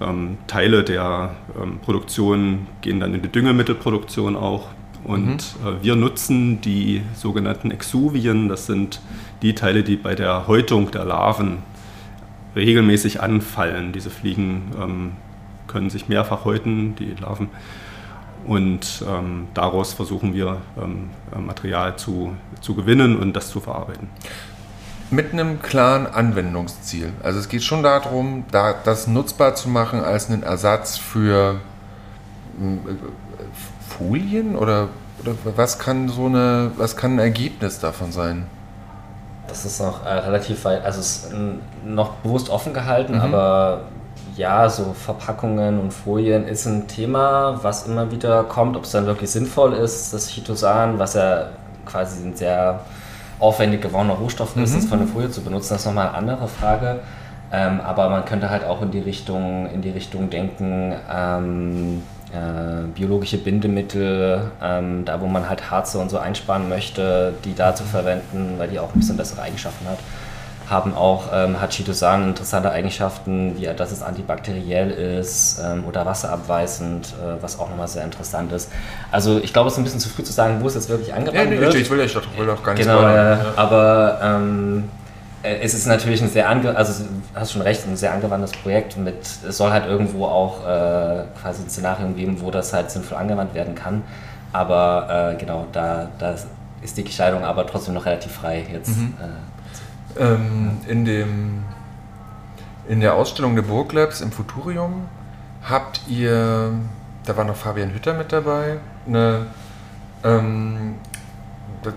Ähm, 0.00 0.38
Teile 0.46 0.84
der 0.84 1.34
ähm, 1.60 1.78
Produktion 1.80 2.66
gehen 2.80 3.00
dann 3.00 3.14
in 3.14 3.22
die 3.22 3.28
Düngemittelproduktion 3.28 4.36
auch. 4.36 4.68
Und 5.04 5.26
mhm. 5.26 5.68
äh, 5.68 5.82
wir 5.82 5.96
nutzen 5.96 6.60
die 6.60 7.02
sogenannten 7.14 7.70
Exuvien, 7.70 8.48
das 8.48 8.66
sind 8.66 9.00
die 9.42 9.54
Teile, 9.54 9.82
die 9.82 9.96
bei 9.96 10.14
der 10.14 10.46
Häutung 10.46 10.90
der 10.90 11.04
Larven 11.04 11.58
regelmäßig 12.54 13.20
anfallen. 13.20 13.92
Diese 13.92 14.10
Fliegen 14.10 14.72
ähm, 14.80 15.12
können 15.66 15.90
sich 15.90 16.08
mehrfach 16.08 16.44
häuten, 16.44 16.96
die 16.96 17.14
Larven. 17.20 17.48
Und 18.46 19.04
ähm, 19.08 19.48
daraus 19.54 19.92
versuchen 19.92 20.34
wir 20.34 20.58
ähm, 20.80 21.10
Material 21.38 21.96
zu, 21.96 22.36
zu 22.60 22.74
gewinnen 22.74 23.18
und 23.18 23.34
das 23.34 23.50
zu 23.50 23.60
verarbeiten. 23.60 24.08
Mit 25.10 25.32
einem 25.32 25.62
klaren 25.62 26.06
Anwendungsziel. 26.06 27.12
Also 27.22 27.38
es 27.38 27.48
geht 27.48 27.62
schon 27.62 27.82
darum, 27.82 28.44
da, 28.50 28.72
das 28.72 29.06
nutzbar 29.06 29.54
zu 29.54 29.68
machen 29.68 30.02
als 30.02 30.30
einen 30.30 30.42
Ersatz 30.42 30.96
für 30.96 31.60
äh, 32.60 32.94
Folien 33.98 34.56
oder, 34.56 34.88
oder 35.22 35.34
was 35.56 35.78
kann 35.78 36.08
so 36.08 36.26
eine, 36.26 36.72
was 36.76 36.96
kann 36.96 37.14
ein 37.14 37.18
Ergebnis 37.20 37.78
davon 37.78 38.12
sein? 38.12 38.46
Das 39.48 39.64
ist 39.64 39.80
noch 39.80 40.04
äh, 40.04 40.08
relativ 40.08 40.64
weit, 40.64 40.84
also 40.84 41.00
es 41.00 41.26
ist 41.26 41.34
noch 41.84 42.14
bewusst 42.14 42.50
offen 42.50 42.74
gehalten, 42.74 43.14
mhm. 43.14 43.20
aber 43.20 43.82
ja, 44.36 44.68
so 44.68 44.92
Verpackungen 44.92 45.80
und 45.80 45.92
Folien 45.92 46.46
ist 46.46 46.66
ein 46.66 46.86
Thema, 46.88 47.58
was 47.62 47.86
immer 47.86 48.10
wieder 48.10 48.44
kommt, 48.44 48.76
ob 48.76 48.84
es 48.84 48.92
dann 48.92 49.06
wirklich 49.06 49.30
sinnvoll 49.30 49.72
ist, 49.72 50.12
das 50.12 50.28
Chitosan, 50.28 50.98
was 50.98 51.14
ja 51.14 51.48
quasi 51.86 52.26
ein 52.26 52.36
sehr 52.36 52.80
aufwendig 53.38 53.82
gewonnener 53.82 54.14
Rohstoff 54.14 54.56
ist, 54.56 54.72
mhm. 54.72 54.76
das 54.76 54.84
von 54.86 54.98
der 54.98 55.08
Folie 55.08 55.30
zu 55.30 55.42
benutzen, 55.42 55.70
das 55.70 55.80
ist 55.80 55.86
nochmal 55.86 56.08
eine 56.08 56.16
andere 56.16 56.48
Frage. 56.48 57.00
Ähm, 57.52 57.80
aber 57.80 58.10
man 58.10 58.24
könnte 58.24 58.50
halt 58.50 58.64
auch 58.64 58.82
in 58.82 58.90
die 58.90 58.98
Richtung, 58.98 59.70
in 59.72 59.80
die 59.80 59.90
Richtung 59.90 60.30
denken, 60.30 60.94
ähm, 61.10 62.02
äh, 62.32 62.86
biologische 62.92 63.38
Bindemittel, 63.38 64.50
ähm, 64.60 65.04
da 65.04 65.20
wo 65.20 65.26
man 65.26 65.48
halt 65.48 65.70
Harze 65.70 65.98
und 65.98 66.10
so 66.10 66.18
einsparen 66.18 66.68
möchte, 66.68 67.34
die 67.44 67.54
da 67.54 67.74
zu 67.74 67.84
verwenden, 67.84 68.54
weil 68.58 68.68
die 68.68 68.80
auch 68.80 68.92
ein 68.92 68.98
bisschen 68.98 69.16
bessere 69.16 69.42
Eigenschaften 69.42 69.86
hat 69.88 69.98
haben 70.68 70.94
auch, 70.94 71.24
ähm, 71.32 71.60
hat 71.60 71.70
Chitosan 71.70 72.30
interessante 72.30 72.70
Eigenschaften, 72.70 73.56
wie 73.56 73.66
dass 73.66 73.92
es 73.92 74.02
antibakteriell 74.02 74.90
ist 74.90 75.60
ähm, 75.64 75.84
oder 75.86 76.04
wasserabweisend, 76.04 77.08
äh, 77.08 77.40
was 77.40 77.58
auch 77.58 77.68
nochmal 77.68 77.88
sehr 77.88 78.04
interessant 78.04 78.52
ist. 78.52 78.70
Also 79.12 79.38
ich 79.38 79.52
glaube, 79.52 79.68
es 79.68 79.74
ist 79.74 79.78
ein 79.78 79.84
bisschen 79.84 80.00
zu 80.00 80.08
früh 80.08 80.24
zu 80.24 80.32
sagen, 80.32 80.58
wo 80.60 80.66
es 80.66 80.74
jetzt 80.74 80.88
wirklich 80.88 81.14
angewandt 81.14 81.36
ja, 81.36 81.44
nee, 81.44 81.60
wird. 81.60 81.74
Ich 81.74 81.88
will, 81.90 82.00
ich 82.00 82.14
will 82.14 82.50
auch 82.50 82.62
gar 82.62 82.74
nicht 82.74 82.84
Genau, 82.84 83.00
äh, 83.02 83.36
aber 83.54 84.18
ähm, 84.22 84.88
äh, 85.42 85.58
es 85.62 85.74
ist 85.74 85.86
natürlich 85.86 86.20
ein 86.20 86.28
sehr, 86.28 86.48
ange 86.48 86.74
also 86.74 87.04
hast 87.34 87.52
schon 87.52 87.62
recht, 87.62 87.86
ein 87.86 87.96
sehr 87.96 88.12
angewandtes 88.12 88.52
Projekt 88.52 88.96
mit, 88.96 89.16
es 89.48 89.56
soll 89.56 89.70
halt 89.70 89.86
irgendwo 89.86 90.26
auch 90.26 90.66
äh, 90.66 91.24
quasi 91.40 91.62
ein 91.62 91.70
Szenario 91.70 92.08
geben, 92.08 92.40
wo 92.40 92.50
das 92.50 92.72
halt 92.72 92.90
sinnvoll 92.90 93.18
angewandt 93.18 93.54
werden 93.54 93.74
kann. 93.74 94.02
Aber 94.52 95.34
äh, 95.34 95.40
genau, 95.40 95.66
da, 95.72 96.08
da 96.18 96.34
ist 96.82 96.96
die 96.96 97.04
Gestaltung 97.04 97.44
aber 97.44 97.66
trotzdem 97.66 97.94
noch 97.94 98.06
relativ 98.06 98.32
frei 98.32 98.66
jetzt. 98.72 98.96
Mhm. 98.96 99.14
Äh, 99.20 99.55
ähm, 100.18 100.78
in, 100.86 101.04
dem, 101.04 101.64
in 102.88 103.00
der 103.00 103.14
Ausstellung 103.14 103.54
der 103.54 103.62
Burglabs 103.62 104.20
im 104.20 104.32
Futurium 104.32 105.08
habt 105.62 106.02
ihr, 106.08 106.72
da 107.24 107.36
war 107.36 107.44
noch 107.44 107.56
Fabian 107.56 107.92
Hütter 107.92 108.14
mit 108.14 108.32
dabei, 108.32 108.78
eine, 109.06 109.46
ähm, 110.24 110.94
das, 111.82 111.94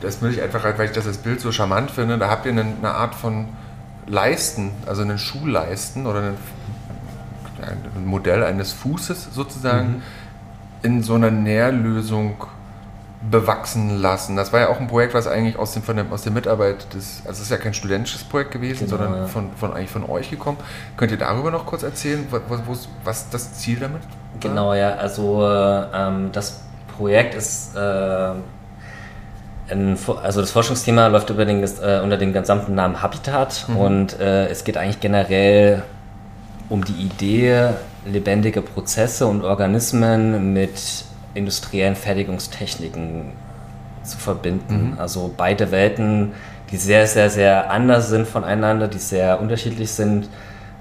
das 0.00 0.22
will 0.22 0.30
ich 0.30 0.42
einfach, 0.42 0.64
weil 0.64 0.86
ich 0.86 0.92
das 0.92 1.06
als 1.06 1.18
Bild 1.18 1.40
so 1.40 1.52
charmant 1.52 1.90
finde, 1.90 2.18
da 2.18 2.28
habt 2.28 2.46
ihr 2.46 2.52
eine, 2.52 2.62
eine 2.62 2.90
Art 2.90 3.14
von 3.14 3.48
Leisten, 4.06 4.70
also 4.86 5.02
einen 5.02 5.18
Schuhleisten 5.18 6.06
oder 6.06 6.18
einen, 6.18 6.36
ein 7.96 8.06
Modell 8.06 8.44
eines 8.44 8.72
Fußes 8.72 9.28
sozusagen 9.32 9.88
mhm. 9.88 10.02
in 10.82 11.02
so 11.02 11.14
einer 11.14 11.30
Nährlösung 11.30 12.46
bewachsen 13.30 13.98
lassen. 13.98 14.36
Das 14.36 14.52
war 14.52 14.60
ja 14.60 14.68
auch 14.68 14.78
ein 14.78 14.86
Projekt, 14.86 15.14
was 15.14 15.26
eigentlich 15.26 15.58
aus, 15.58 15.72
dem, 15.72 15.82
von 15.82 15.96
der, 15.96 16.06
aus 16.10 16.22
der 16.22 16.32
Mitarbeit 16.32 16.92
des, 16.94 17.22
also 17.24 17.38
es 17.38 17.40
ist 17.40 17.50
ja 17.50 17.56
kein 17.56 17.74
studentisches 17.74 18.24
Projekt 18.24 18.52
gewesen, 18.52 18.86
genau, 18.86 18.98
sondern 18.98 19.22
ja. 19.22 19.26
von, 19.26 19.50
von, 19.56 19.72
eigentlich 19.72 19.90
von 19.90 20.08
euch 20.08 20.30
gekommen. 20.30 20.58
Könnt 20.96 21.12
ihr 21.12 21.18
darüber 21.18 21.50
noch 21.50 21.66
kurz 21.66 21.82
erzählen, 21.82 22.26
was, 22.30 22.88
was 23.04 23.30
das 23.30 23.54
Ziel 23.54 23.78
damit 23.80 24.02
war? 24.02 24.10
Genau, 24.40 24.74
ja, 24.74 24.94
also 24.94 25.46
ähm, 25.46 26.30
das 26.32 26.60
Projekt 26.96 27.34
ist 27.34 27.74
äh, 27.74 28.32
ein, 29.70 29.98
also 30.22 30.40
das 30.40 30.50
Forschungsthema 30.50 31.08
läuft 31.08 31.30
über 31.30 31.44
den, 31.44 31.62
äh, 31.62 32.00
unter 32.02 32.16
dem 32.16 32.32
gesamten 32.32 32.74
Namen 32.74 33.02
Habitat 33.02 33.66
mhm. 33.68 33.76
und 33.76 34.20
äh, 34.20 34.46
es 34.48 34.64
geht 34.64 34.76
eigentlich 34.76 35.00
generell 35.00 35.82
um 36.68 36.84
die 36.84 36.94
Idee, 36.94 37.70
lebendige 38.04 38.62
Prozesse 38.62 39.26
und 39.26 39.44
Organismen 39.44 40.52
mit 40.52 41.04
industriellen 41.36 41.96
Fertigungstechniken 41.96 43.32
zu 44.02 44.18
verbinden. 44.18 44.92
Mhm. 44.92 44.98
Also 44.98 45.32
beide 45.36 45.70
Welten, 45.70 46.32
die 46.70 46.76
sehr, 46.76 47.06
sehr, 47.06 47.30
sehr 47.30 47.70
anders 47.70 48.08
sind 48.08 48.26
voneinander, 48.26 48.88
die 48.88 48.98
sehr 48.98 49.40
unterschiedlich 49.40 49.90
sind, 49.90 50.28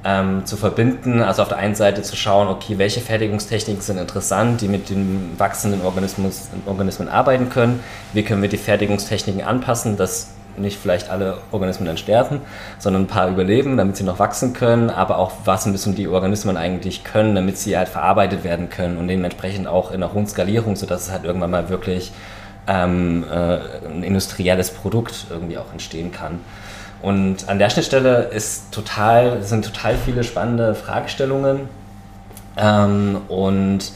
ähm, 0.06 0.46
zu 0.46 0.56
verbinden. 0.56 1.22
Also 1.22 1.42
auf 1.42 1.50
der 1.50 1.58
einen 1.58 1.76
Seite 1.76 2.04
zu 2.04 2.16
schauen, 2.16 2.48
okay, 2.48 2.78
welche 2.78 3.02
Fertigungstechniken 3.02 3.82
sind 3.82 3.98
interessant, 3.98 4.62
die 4.62 4.68
mit 4.68 4.90
den 4.90 5.34
wachsenden 5.38 5.82
Organismus, 5.82 6.50
Organismen 6.66 7.10
arbeiten 7.10 7.50
können. 7.50 7.80
Wie 8.14 8.24
können 8.24 8.42
wir 8.42 8.50
die 8.50 8.58
Fertigungstechniken 8.58 9.44
anpassen, 9.44 9.98
dass 9.98 10.35
nicht 10.58 10.80
vielleicht 10.80 11.10
alle 11.10 11.38
Organismen 11.52 11.86
dann 11.88 11.98
sterben, 11.98 12.42
sondern 12.80 13.04
ein 13.04 13.08
paar 13.08 13.30
überleben, 13.30 13.78
damit 13.78 13.98
sie 13.98 14.04
noch 14.04 14.20
wachsen 14.20 14.54
können, 14.54 14.90
aber 14.90 15.18
auch 15.18 15.32
was 15.46 15.66
müssen 15.66 15.96
die 15.96 16.08
Organismen 16.08 16.58
eigentlich 16.58 17.04
können, 17.04 17.36
damit 17.36 17.58
sie 17.58 17.78
halt 17.78 17.90
verarbeitet 17.90 18.44
werden 18.44 18.70
können 18.70 18.98
und 18.98 19.08
dementsprechend 19.08 19.68
auch 19.68 19.92
in 19.92 20.04
einer 20.04 20.14
hohen 20.14 20.28
Skalierung, 20.28 20.76
sodass 20.76 21.08
es 21.08 21.12
halt 21.12 21.26
irgendwann 21.26 21.52
mal 21.52 21.70
wirklich 21.70 22.12
ähm, 22.68 23.24
äh, 23.30 23.58
ein 23.88 24.04
industrielles 24.04 24.72
Produkt 24.72 25.28
irgendwie 25.30 25.58
auch 25.58 25.72
entstehen 25.72 26.12
kann. 26.12 26.40
Und 27.02 27.50
an 27.50 27.60
der 27.60 27.70
Schnittstelle 27.70 28.24
ist 28.24 28.72
total, 28.72 29.44
sind 29.44 29.66
total 29.66 29.96
viele 29.96 30.24
spannende 30.24 30.74
Fragestellungen 30.74 31.70
ähm, 32.58 33.22
und 33.28 33.92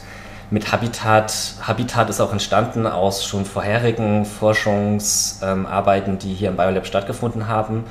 mit 0.50 0.72
Habitat. 0.72 1.54
Habitat 1.62 2.10
ist 2.10 2.20
auch 2.20 2.32
entstanden 2.32 2.86
aus 2.86 3.24
schon 3.24 3.44
vorherigen 3.44 4.24
Forschungsarbeiten, 4.24 6.18
die 6.18 6.34
hier 6.34 6.48
im 6.50 6.56
Biolab 6.56 6.86
stattgefunden 6.86 7.48
haben. 7.48 7.84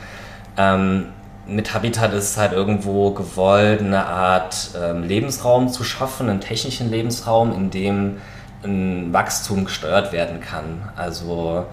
Ähm, 0.57 1.07
mit 1.47 1.73
Habitat 1.73 2.13
ist 2.13 2.31
es 2.31 2.37
halt 2.37 2.51
irgendwo 2.51 3.11
gewollt, 3.11 3.79
eine 3.79 4.05
Art 4.05 4.71
ähm, 4.79 5.03
Lebensraum 5.03 5.69
zu 5.69 5.83
schaffen, 5.83 6.29
einen 6.29 6.41
technischen 6.41 6.91
Lebensraum, 6.91 7.53
in 7.53 7.71
dem 7.71 8.17
ein 8.63 9.13
Wachstum 9.13 9.65
gesteuert 9.65 10.11
werden 10.11 10.41
kann. 10.41 10.89
Also 10.95 11.65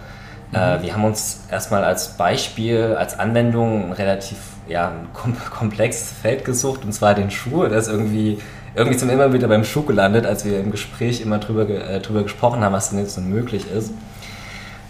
äh, 0.55 0.79
mhm. 0.79 0.83
wir 0.83 0.95
haben 0.95 1.05
uns 1.05 1.41
erstmal 1.51 1.85
als 1.85 2.17
Beispiel, 2.17 2.97
als 2.99 3.19
Anwendung 3.19 3.87
ein 3.87 3.93
relativ 3.93 4.39
ja, 4.69 4.89
ein 4.89 5.09
komplexes 5.13 6.13
Feld 6.13 6.45
gesucht, 6.45 6.85
und 6.85 6.93
zwar 6.93 7.15
den 7.15 7.31
Schuh. 7.31 7.67
Das 7.67 7.89
irgendwie 7.89 8.39
irgendwie 8.77 8.99
sind 8.99 9.09
wir 9.09 9.15
immer 9.15 9.33
wieder 9.33 9.49
beim 9.49 9.65
Schuh 9.65 9.83
gelandet, 9.83 10.27
als 10.27 10.45
wir 10.45 10.61
im 10.61 10.71
Gespräch 10.71 11.23
immer 11.23 11.39
drüber, 11.39 11.69
äh, 11.69 12.01
drüber 12.01 12.23
gesprochen 12.23 12.63
haben, 12.63 12.75
was 12.75 12.91
denn 12.91 12.99
jetzt 12.99 13.15
so 13.15 13.23
möglich 13.23 13.71
ist. 13.71 13.93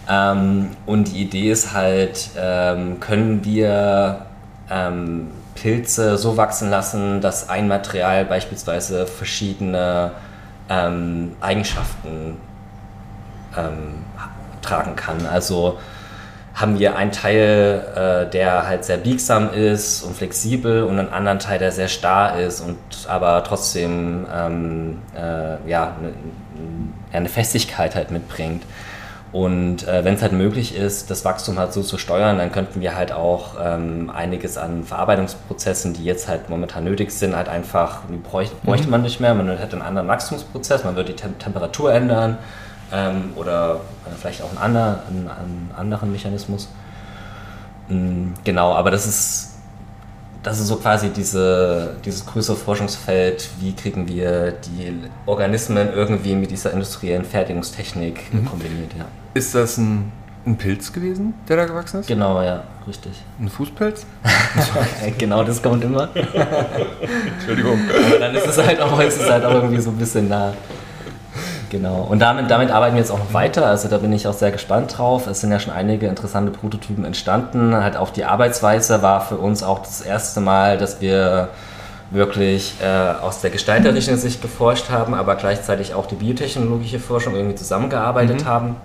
Ähm, 0.09 0.69
und 0.85 1.05
die 1.05 1.21
Idee 1.21 1.51
ist 1.51 1.73
halt, 1.73 2.29
ähm, 2.37 2.99
können 2.99 3.45
wir 3.45 4.25
ähm, 4.69 5.27
Pilze 5.55 6.17
so 6.17 6.35
wachsen 6.35 6.69
lassen, 6.69 7.21
dass 7.21 7.49
ein 7.49 7.67
Material 7.69 8.25
beispielsweise 8.25 9.07
verschiedene 9.07 10.11
ähm, 10.69 11.31
Eigenschaften 11.39 12.37
ähm, 13.57 14.03
tragen 14.61 14.97
kann. 14.97 15.25
Also 15.25 15.79
haben 16.57 16.79
wir 16.79 16.95
einen 16.95 17.11
Teil, 17.11 17.85
äh, 18.27 18.31
der 18.31 18.67
halt 18.67 18.83
sehr 18.83 18.97
biegsam 18.97 19.53
ist 19.53 20.01
und 20.01 20.17
flexibel 20.17 20.83
und 20.83 20.97
einen 20.97 21.09
anderen 21.09 21.37
Teil, 21.37 21.59
der 21.59 21.71
sehr 21.71 21.87
starr 21.87 22.39
ist 22.39 22.61
und 22.61 22.77
aber 23.07 23.43
trotzdem 23.43 24.25
ähm, 24.33 24.97
äh, 25.15 25.69
ja, 25.69 25.95
eine, 25.99 26.13
eine 27.13 27.29
Festigkeit 27.29 27.95
halt 27.95 28.09
mitbringt. 28.09 28.63
Und 29.31 29.87
äh, 29.87 30.03
wenn 30.03 30.15
es 30.15 30.23
halt 30.23 30.31
möglich 30.31 30.75
ist, 30.75 31.11
das 31.11 31.25
Wachstum 31.25 31.59
halt 31.59 31.73
so 31.73 31.83
zu 31.83 31.99
steuern, 31.99 32.39
dann 32.39 32.51
könnten 32.51 32.81
wir 32.81 32.95
halt 32.95 33.11
auch 33.11 33.55
ähm, 33.63 34.09
einiges 34.09 34.57
an 34.57 34.83
Verarbeitungsprozessen, 34.83 35.93
die 35.93 36.05
jetzt 36.05 36.27
halt 36.27 36.49
momentan 36.49 36.85
nötig 36.85 37.11
sind, 37.11 37.35
halt 37.35 37.49
einfach, 37.49 37.99
die 38.09 38.17
bräuchte, 38.17 38.55
bräuchte 38.63 38.89
man 38.89 39.03
nicht 39.03 39.19
mehr. 39.19 39.35
Man 39.35 39.47
hätte 39.49 39.73
einen 39.73 39.83
anderen 39.83 40.07
Wachstumsprozess, 40.07 40.85
man 40.85 40.95
würde 40.95 41.11
die 41.11 41.15
Tem 41.17 41.37
Temperatur 41.37 41.93
ändern 41.93 42.39
ähm, 42.91 43.31
oder 43.35 43.81
äh, 44.05 44.15
vielleicht 44.19 44.41
auch 44.41 44.49
einen, 44.49 44.57
ander, 44.57 45.03
einen, 45.07 45.27
einen 45.27 45.71
anderen 45.75 46.11
Mechanismus. 46.11 46.69
Mhm, 47.89 48.33
genau, 48.43 48.73
aber 48.73 48.91
das 48.91 49.05
ist, 49.05 49.55
das 50.43 50.59
ist 50.59 50.67
so 50.67 50.77
quasi 50.77 51.09
diese, 51.09 51.95
dieses 52.05 52.25
größere 52.25 52.55
Forschungsfeld, 52.55 53.49
wie 53.59 53.73
kriegen 53.73 54.07
wir 54.07 54.51
die 54.51 54.93
Organismen 55.25 55.89
irgendwie 55.93 56.35
mit 56.35 56.51
dieser 56.51 56.71
industriellen 56.71 57.25
Fertigungstechnik 57.25 58.33
mhm. 58.33 58.45
kombiniert. 58.45 58.93
Ja. 58.97 59.05
Ist 59.33 59.55
das 59.55 59.77
ein, 59.77 60.11
ein 60.45 60.57
Pilz 60.57 60.93
gewesen, 60.93 61.33
der 61.47 61.57
da 61.57 61.65
gewachsen 61.65 61.99
ist? 61.99 62.07
Genau, 62.07 62.41
ja, 62.41 62.63
richtig. 62.87 63.11
Ein 63.39 63.49
Fußpilz? 63.49 64.05
genau, 65.17 65.43
das 65.43 65.61
kommt 65.61 65.83
immer. 65.83 66.09
Entschuldigung. 66.15 67.79
Aber 68.07 68.19
dann 68.19 68.35
ist 68.35 68.47
es 68.47 68.57
halt 68.57 68.79
auch, 68.79 68.99
ist 69.01 69.21
es 69.21 69.29
halt 69.29 69.43
auch 69.43 69.55
irgendwie 69.55 69.81
so 69.81 69.89
ein 69.89 69.97
bisschen 69.97 70.29
nah. 70.29 70.53
Genau. 71.69 72.07
Und 72.09 72.19
damit, 72.19 72.49
damit 72.49 72.71
arbeiten 72.71 72.95
wir 72.95 73.01
jetzt 73.01 73.11
auch 73.11 73.19
noch 73.19 73.33
weiter. 73.33 73.65
Also 73.65 73.89
da 73.89 73.97
bin 73.97 74.13
ich 74.13 74.27
auch 74.27 74.33
sehr 74.33 74.51
gespannt 74.51 74.97
drauf. 74.97 75.27
Es 75.27 75.41
sind 75.41 75.51
ja 75.51 75.59
schon 75.59 75.73
einige 75.73 76.07
interessante 76.07 76.51
Prototypen 76.51 77.03
entstanden. 77.03 77.75
Halt 77.75 77.97
auch 77.97 78.09
die 78.09 78.23
Arbeitsweise 78.23 79.01
war 79.01 79.21
für 79.21 79.37
uns 79.37 79.63
auch 79.63 79.79
das 79.79 80.01
erste 80.01 80.39
Mal, 80.39 80.77
dass 80.77 81.01
wir 81.01 81.49
wirklich 82.09 82.75
äh, 82.81 82.87
aus 83.21 83.41
der 83.41 83.49
gestalterischen 83.49 84.17
Sicht 84.17 84.41
geforscht 84.41 84.89
haben, 84.89 85.13
aber 85.13 85.35
gleichzeitig 85.35 85.93
auch 85.93 86.05
die 86.05 86.15
biotechnologische 86.15 86.99
Forschung 86.99 87.35
irgendwie 87.35 87.55
zusammengearbeitet 87.55 88.43
mhm. 88.43 88.47
haben. 88.47 88.75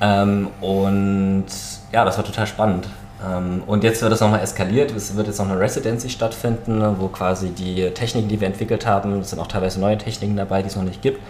Ähm, 0.00 0.48
und 0.60 1.46
ja, 1.92 2.04
das 2.04 2.16
war 2.16 2.24
total 2.24 2.48
spannend. 2.48 2.88
Ähm, 3.24 3.62
und 3.66 3.84
jetzt 3.84 4.02
wird 4.02 4.12
es 4.12 4.20
nochmal 4.20 4.40
eskaliert. 4.40 4.90
Es 4.92 5.16
wird 5.16 5.26
jetzt 5.26 5.38
noch 5.38 5.48
eine 5.48 5.58
Residency 5.58 6.08
stattfinden, 6.08 6.82
wo 6.98 7.08
quasi 7.08 7.50
die 7.50 7.90
Techniken, 7.90 8.28
die 8.28 8.40
wir 8.40 8.46
entwickelt 8.46 8.86
haben, 8.86 9.20
es 9.20 9.30
sind 9.30 9.38
auch 9.38 9.46
teilweise 9.46 9.80
neue 9.80 9.98
Techniken 9.98 10.36
dabei, 10.36 10.62
die 10.62 10.68
es 10.68 10.76
noch 10.76 10.84
nicht 10.84 11.02
gibt, 11.02 11.20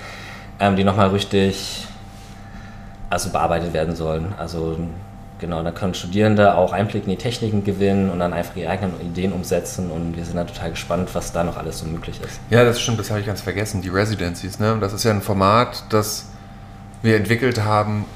ähm, 0.60 0.76
die 0.76 0.84
nochmal 0.84 1.08
richtig 1.08 1.86
also 3.10 3.28
bearbeitet 3.30 3.74
werden 3.74 3.94
sollen. 3.94 4.34
Also 4.38 4.78
genau, 5.38 5.62
da 5.62 5.70
können 5.70 5.92
Studierende 5.92 6.54
auch 6.54 6.72
Einblick 6.72 7.04
in 7.04 7.10
die 7.10 7.16
Techniken 7.16 7.62
gewinnen 7.62 8.08
und 8.08 8.20
dann 8.20 8.32
einfach 8.32 8.56
ihre 8.56 8.70
eigenen 8.70 8.98
Ideen 9.02 9.32
umsetzen 9.32 9.90
und 9.90 10.16
wir 10.16 10.24
sind 10.24 10.36
da 10.36 10.44
total 10.44 10.70
gespannt, 10.70 11.10
was 11.12 11.32
da 11.32 11.44
noch 11.44 11.58
alles 11.58 11.80
so 11.80 11.86
möglich 11.86 12.18
ist. 12.24 12.40
Ja, 12.48 12.64
das 12.64 12.80
stimmt, 12.80 12.98
das 12.98 13.10
habe 13.10 13.20
ich 13.20 13.26
ganz 13.26 13.42
vergessen, 13.42 13.82
die 13.82 13.90
Residencies. 13.90 14.58
Ne? 14.58 14.78
Das 14.80 14.94
ist 14.94 15.04
ja 15.04 15.10
ein 15.10 15.20
Format, 15.20 15.84
das 15.90 16.26
wir 17.02 17.16
entwickelt 17.16 17.62
haben, 17.62 18.06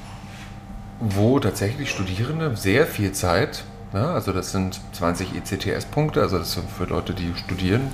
wo 1.01 1.38
tatsächlich 1.38 1.90
Studierende 1.90 2.57
sehr 2.57 2.86
viel 2.86 3.12
Zeit, 3.12 3.64
ne? 3.92 4.09
also 4.09 4.32
das 4.32 4.53
sind 4.53 4.80
20 4.92 5.34
ECTS-Punkte, 5.36 6.22
also 6.22 6.38
das 6.38 6.53
sind 6.53 6.70
für 6.70 6.84
Leute, 6.84 7.14
die 7.14 7.32
studieren, 7.36 7.90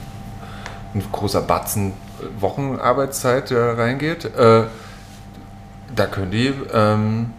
ein 0.95 1.03
großer 1.11 1.43
Batzen 1.43 1.93
Wochenarbeitszeit, 2.39 3.51
der 3.51 3.79
reingeht. 3.79 4.25
Äh, 4.25 4.65
da 5.95 6.07
können 6.07 6.31
die 6.31 6.53
ähm, 6.73 7.31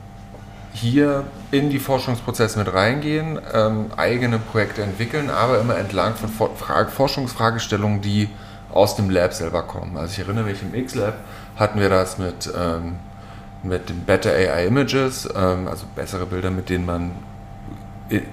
hier 0.74 1.24
in 1.51 1.70
die 1.70 1.80
Forschungsprozesse 1.80 2.59
mit 2.59 2.74
reingehen, 2.74 3.39
ähm, 3.53 3.88
eigene 3.95 4.39
Projekte 4.39 4.82
entwickeln, 4.82 5.30
aber 5.30 5.59
immer 5.59 5.78
entlang 5.78 6.16
von 6.16 6.30
Fra 6.30 6.86
Forschungsfragestellungen, 6.86 8.01
die 8.01 8.30
aus 8.72 8.95
dem 8.95 9.09
Lab 9.09 9.34
selber 9.34 9.64
kommen. 9.64 9.97
Also 9.97 10.14
ich 10.14 10.20
erinnere 10.20 10.45
mich, 10.45 10.61
im 10.61 10.74
X-Lab 10.74 11.16
hatten 11.55 11.80
wir 11.80 11.89
das 11.89 12.18
mit, 12.18 12.51
ähm, 12.57 12.95
mit 13.64 13.89
den 13.89 14.03
Better 14.03 14.32
AI 14.32 14.68
Images, 14.68 15.28
ähm, 15.36 15.68
also 15.68 15.86
bessere 15.95 16.26
Bilder, 16.26 16.51
mit 16.51 16.70
denen 16.70 16.86
man 16.86 17.11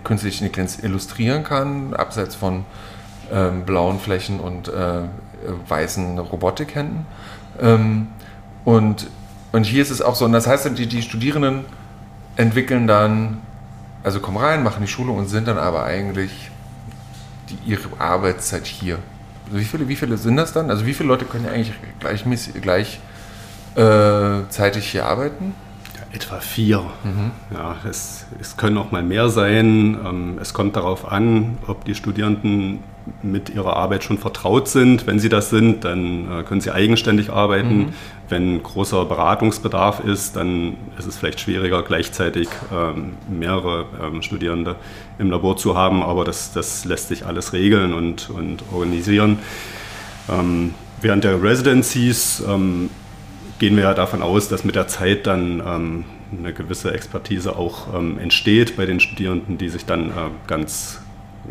künstliche 0.04 0.44
Intelligenz 0.44 0.78
illustrieren 0.82 1.44
kann, 1.44 1.94
abseits 1.94 2.34
von 2.34 2.64
ähm, 3.32 3.64
blauen 3.64 3.98
Flächen 4.00 4.40
und 4.40 4.68
äh, 4.68 5.02
weißen 5.68 6.18
Robotikhänden. 6.18 7.06
Ähm, 7.60 8.08
und, 8.64 9.08
und 9.52 9.64
hier 9.64 9.82
ist 9.82 9.90
es 9.90 10.02
auch 10.02 10.14
so, 10.14 10.24
und 10.24 10.32
das 10.32 10.46
heißt, 10.46 10.76
die, 10.76 10.86
die 10.86 11.02
Studierenden 11.02 11.64
entwickeln 12.36 12.86
dann, 12.86 13.38
also 14.02 14.20
kommen 14.20 14.38
rein, 14.38 14.62
machen 14.62 14.82
die 14.82 14.88
Schulung 14.88 15.18
und 15.18 15.28
sind 15.28 15.48
dann 15.48 15.58
aber 15.58 15.84
eigentlich 15.84 16.50
die, 17.48 17.70
ihre 17.70 17.88
Arbeitszeit 17.98 18.66
hier. 18.66 18.98
Also 19.46 19.58
wie, 19.58 19.64
viele, 19.64 19.88
wie 19.88 19.96
viele 19.96 20.16
sind 20.16 20.36
das 20.36 20.52
dann? 20.52 20.70
Also 20.70 20.86
wie 20.86 20.94
viele 20.94 21.08
Leute 21.08 21.24
können 21.24 21.46
eigentlich 21.46 21.72
gleichmäßig, 22.00 22.60
gleich 22.60 23.00
äh, 23.76 24.48
zeitig 24.48 24.86
hier 24.90 25.06
arbeiten? 25.06 25.54
Etwa 26.12 26.40
vier. 26.40 26.80
Mhm. 27.04 27.30
Ja, 27.54 27.76
es, 27.88 28.26
es 28.40 28.56
können 28.56 28.78
auch 28.78 28.90
mal 28.90 29.02
mehr 29.02 29.28
sein. 29.28 29.96
Ähm, 30.04 30.38
es 30.40 30.52
kommt 30.52 30.74
darauf 30.74 31.10
an, 31.10 31.58
ob 31.68 31.84
die 31.84 31.94
Studierenden 31.94 32.80
mit 33.22 33.50
ihrer 33.50 33.76
Arbeit 33.76 34.04
schon 34.04 34.18
vertraut 34.18 34.68
sind. 34.68 35.06
Wenn 35.06 35.18
sie 35.18 35.28
das 35.28 35.50
sind, 35.50 35.84
dann 35.84 36.40
äh, 36.40 36.42
können 36.42 36.60
sie 36.60 36.72
eigenständig 36.72 37.30
arbeiten. 37.30 37.78
Mhm. 37.78 37.88
Wenn 38.28 38.62
großer 38.62 39.04
Beratungsbedarf 39.04 40.00
ist, 40.00 40.36
dann 40.36 40.76
ist 40.98 41.06
es 41.06 41.16
vielleicht 41.16 41.40
schwieriger, 41.40 41.82
gleichzeitig 41.82 42.48
ähm, 42.72 43.14
mehrere 43.28 43.86
ähm, 44.02 44.22
Studierende 44.22 44.76
im 45.18 45.30
Labor 45.30 45.56
zu 45.56 45.76
haben, 45.76 46.02
aber 46.02 46.24
das, 46.24 46.52
das 46.52 46.84
lässt 46.84 47.08
sich 47.08 47.26
alles 47.26 47.52
regeln 47.52 47.92
und, 47.92 48.30
und 48.30 48.62
organisieren. 48.72 49.38
Ähm, 50.28 50.74
während 51.00 51.24
der 51.24 51.42
Residencies 51.42 52.42
ähm, 52.46 52.90
gehen 53.60 53.76
wir 53.76 53.84
ja 53.84 53.94
davon 53.94 54.22
aus, 54.22 54.48
dass 54.48 54.64
mit 54.64 54.74
der 54.74 54.88
Zeit 54.88 55.26
dann 55.26 55.62
ähm, 55.64 56.04
eine 56.36 56.52
gewisse 56.52 56.92
Expertise 56.92 57.56
auch 57.56 57.94
ähm, 57.94 58.18
entsteht 58.18 58.76
bei 58.76 58.86
den 58.86 59.00
Studierenden, 59.00 59.58
die 59.58 59.68
sich 59.68 59.84
dann 59.84 60.08
äh, 60.08 60.30
ganz 60.46 61.00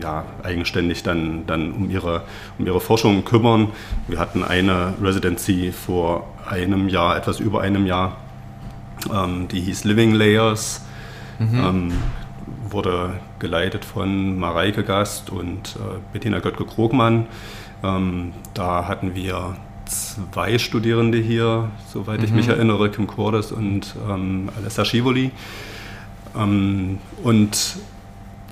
ja, 0.02 0.26
eigenständig 0.44 1.04
dann, 1.04 1.46
dann 1.46 1.72
um, 1.72 1.90
ihre, 1.90 2.24
um 2.58 2.66
ihre 2.66 2.82
Forschung 2.82 3.26
kümmern. 3.26 3.70
Wir 4.08 4.18
hatten 4.18 4.44
eine 4.44 4.96
Residency 5.02 5.72
vor 5.72 6.28
einem 6.50 6.90
Jahr, 6.90 7.16
etwas 7.16 7.40
über 7.40 7.62
einem 7.62 7.86
Jahr, 7.86 8.18
ähm, 9.14 9.48
die 9.48 9.62
hieß 9.62 9.84
Living 9.84 10.14
Layers, 10.14 10.84
mhm. 11.38 11.60
ähm, 11.64 11.92
wurde 12.70 13.20
geleitet 13.38 13.86
von 13.86 14.40
Mareike 14.40 14.84
Gast 14.84 15.30
und 15.30 15.76
äh, 15.76 16.00
Bettina 16.12 16.40
Göttke-Krogmann. 16.40 17.28
Ähm, 17.84 18.34
da 18.56 18.88
hatten 18.88 19.14
wir 19.14 19.56
zwei 19.90 20.58
Studierende 20.58 21.18
hier, 21.18 21.70
soweit 21.92 22.20
mhm. 22.20 22.26
ich 22.26 22.32
mich 22.32 22.46
mhm. 22.48 22.54
erinnere, 22.54 22.90
Kim 22.90 23.08
Cordes 23.08 23.52
und 23.52 23.96
ähm, 24.10 24.50
Alessa 24.58 24.86
Schivoli. 24.86 25.32
Ähm, 26.38 27.00
und 27.24 27.78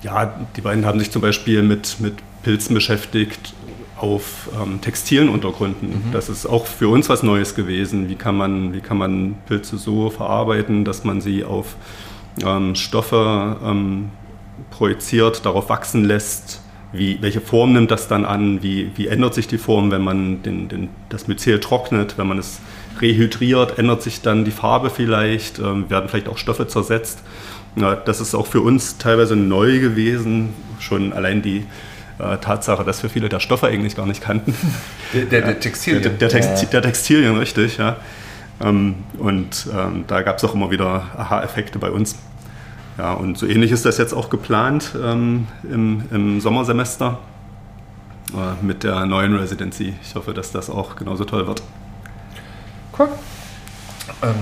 ja, 0.02 0.34
die 0.56 0.60
beiden 0.60 0.84
haben 0.84 0.98
sich 0.98 1.10
zum 1.10 1.22
Beispiel 1.22 1.62
mit, 1.62 2.00
mit 2.00 2.14
Pilzen 2.42 2.74
beschäftigt 2.74 3.54
auf 3.96 4.48
ähm, 4.60 4.80
textilen 4.80 5.28
Untergründen. 5.28 5.88
Mhm. 5.88 6.12
Das 6.12 6.28
ist 6.28 6.46
auch 6.46 6.66
für 6.66 6.88
uns 6.88 7.08
was 7.08 7.22
Neues 7.22 7.54
gewesen. 7.54 8.08
Wie 8.08 8.14
kann 8.14 8.36
man, 8.36 8.72
wie 8.72 8.80
kann 8.80 8.96
man 8.96 9.34
Pilze 9.46 9.76
so 9.76 10.10
verarbeiten, 10.10 10.84
dass 10.84 11.04
man 11.04 11.20
sie 11.20 11.44
auf 11.44 11.76
ähm, 12.44 12.74
Stoffe 12.74 13.56
ähm, 13.64 14.10
projiziert, 14.70 15.44
darauf 15.44 15.68
wachsen 15.68 16.04
lässt? 16.04 16.60
Wie, 16.92 17.18
welche 17.20 17.40
Form 17.40 17.74
nimmt 17.74 17.90
das 17.90 18.08
dann 18.08 18.24
an? 18.24 18.62
Wie, 18.62 18.90
wie 18.96 19.08
ändert 19.08 19.34
sich 19.34 19.46
die 19.46 19.58
Form, 19.58 19.90
wenn 19.90 20.02
man 20.02 20.42
den, 20.42 20.68
den, 20.68 20.88
das 21.10 21.28
Myzel 21.28 21.60
trocknet? 21.60 22.16
Wenn 22.16 22.26
man 22.26 22.38
es 22.38 22.60
rehydriert, 23.00 23.78
ändert 23.78 24.02
sich 24.02 24.22
dann 24.22 24.44
die 24.44 24.50
Farbe 24.50 24.90
vielleicht? 24.90 25.58
Ähm, 25.58 25.90
werden 25.90 26.08
vielleicht 26.08 26.28
auch 26.28 26.38
Stoffe 26.38 26.66
zersetzt? 26.66 27.22
Ja, 27.76 27.94
das 27.94 28.20
ist 28.20 28.34
auch 28.34 28.46
für 28.46 28.60
uns 28.62 28.98
teilweise 28.98 29.36
neu 29.36 29.80
gewesen, 29.80 30.54
schon 30.80 31.12
allein 31.12 31.42
die 31.42 31.66
äh, 32.18 32.38
Tatsache, 32.38 32.84
dass 32.84 33.02
wir 33.02 33.10
viele 33.10 33.28
der 33.28 33.40
Stoffe 33.40 33.66
eigentlich 33.66 33.94
gar 33.94 34.06
nicht 34.06 34.22
kannten. 34.22 34.54
Der, 35.14 35.24
der, 35.24 35.40
der 35.40 35.58
Textilien. 35.58 36.02
Der, 36.02 36.12
der, 36.12 36.28
Texti 36.28 36.66
der, 36.66 36.82
Textilien, 36.82 37.38
richtig, 37.38 37.78
ja. 37.78 37.96
Ähm, 38.62 38.96
und 39.16 39.66
ähm, 39.74 40.04
da 40.06 40.20
gab 40.20 40.36
es 40.36 40.44
auch 40.44 40.52
immer 40.52 40.70
wieder 40.70 41.06
Aha-Effekte 41.16 41.78
bei 41.78 41.90
uns. 41.90 42.18
Ja, 42.98 43.12
und 43.12 43.38
so 43.38 43.46
ähnlich 43.46 43.70
ist 43.70 43.84
das 43.84 43.96
jetzt 43.96 44.12
auch 44.12 44.28
geplant 44.28 44.96
ähm, 45.00 45.46
im, 45.62 46.02
im, 46.10 46.40
Sommersemester 46.40 47.20
äh, 48.34 48.64
mit 48.64 48.82
der 48.82 49.06
neuen 49.06 49.36
Residency. 49.36 49.94
Ich 50.02 50.16
hoffe, 50.16 50.34
dass 50.34 50.50
das 50.50 50.68
auch 50.68 50.96
genauso 50.96 51.24
toll 51.24 51.46
wird. 51.46 51.62
Cool. 52.98 53.08
Ähm, 54.22 54.34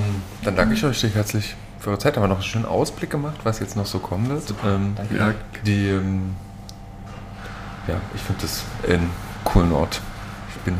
dann 0.43 0.57
danke 0.57 0.75
ich 0.75 0.83
euch 0.85 1.03
herzlich 1.15 1.55
für 1.81 1.91
eure 1.91 1.99
Zeit. 1.99 2.17
Haben 2.17 2.25
wir 2.25 2.29
noch 2.29 2.37
einen 2.37 2.45
schönen 2.45 2.65
Ausblick 2.65 3.11
gemacht, 3.11 3.37
was 3.45 3.61
jetzt 3.61 3.77
noch 3.77 3.85
so 3.85 3.99
kommen 3.99 4.31
wird. 4.31 4.55
Ähm, 4.65 4.97
ja, 5.15 5.35
die, 5.67 5.91
ähm, 5.91 6.35
ja, 7.87 8.01
ich 8.15 8.23
finde 8.23 8.41
das 8.41 8.65
einen 8.89 9.11
coolen 9.45 9.73
Ort. 9.73 10.01
Ich 10.49 10.63
bin 10.63 10.77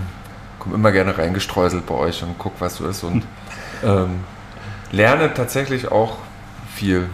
komme 0.67 0.77
immer 0.77 0.93
gerne 0.93 1.17
reingestreuselt 1.17 1.87
bei 1.87 1.95
euch 1.95 2.23
und 2.23 2.39
gucke, 2.39 2.57
was 2.59 2.77
so 2.77 2.89
ist 2.89 3.05
und 3.05 3.25
ähm, 3.85 4.21
lerne 4.91 5.33
tatsächlich 5.33 5.93
auch 5.93 6.17
viel 6.75 7.09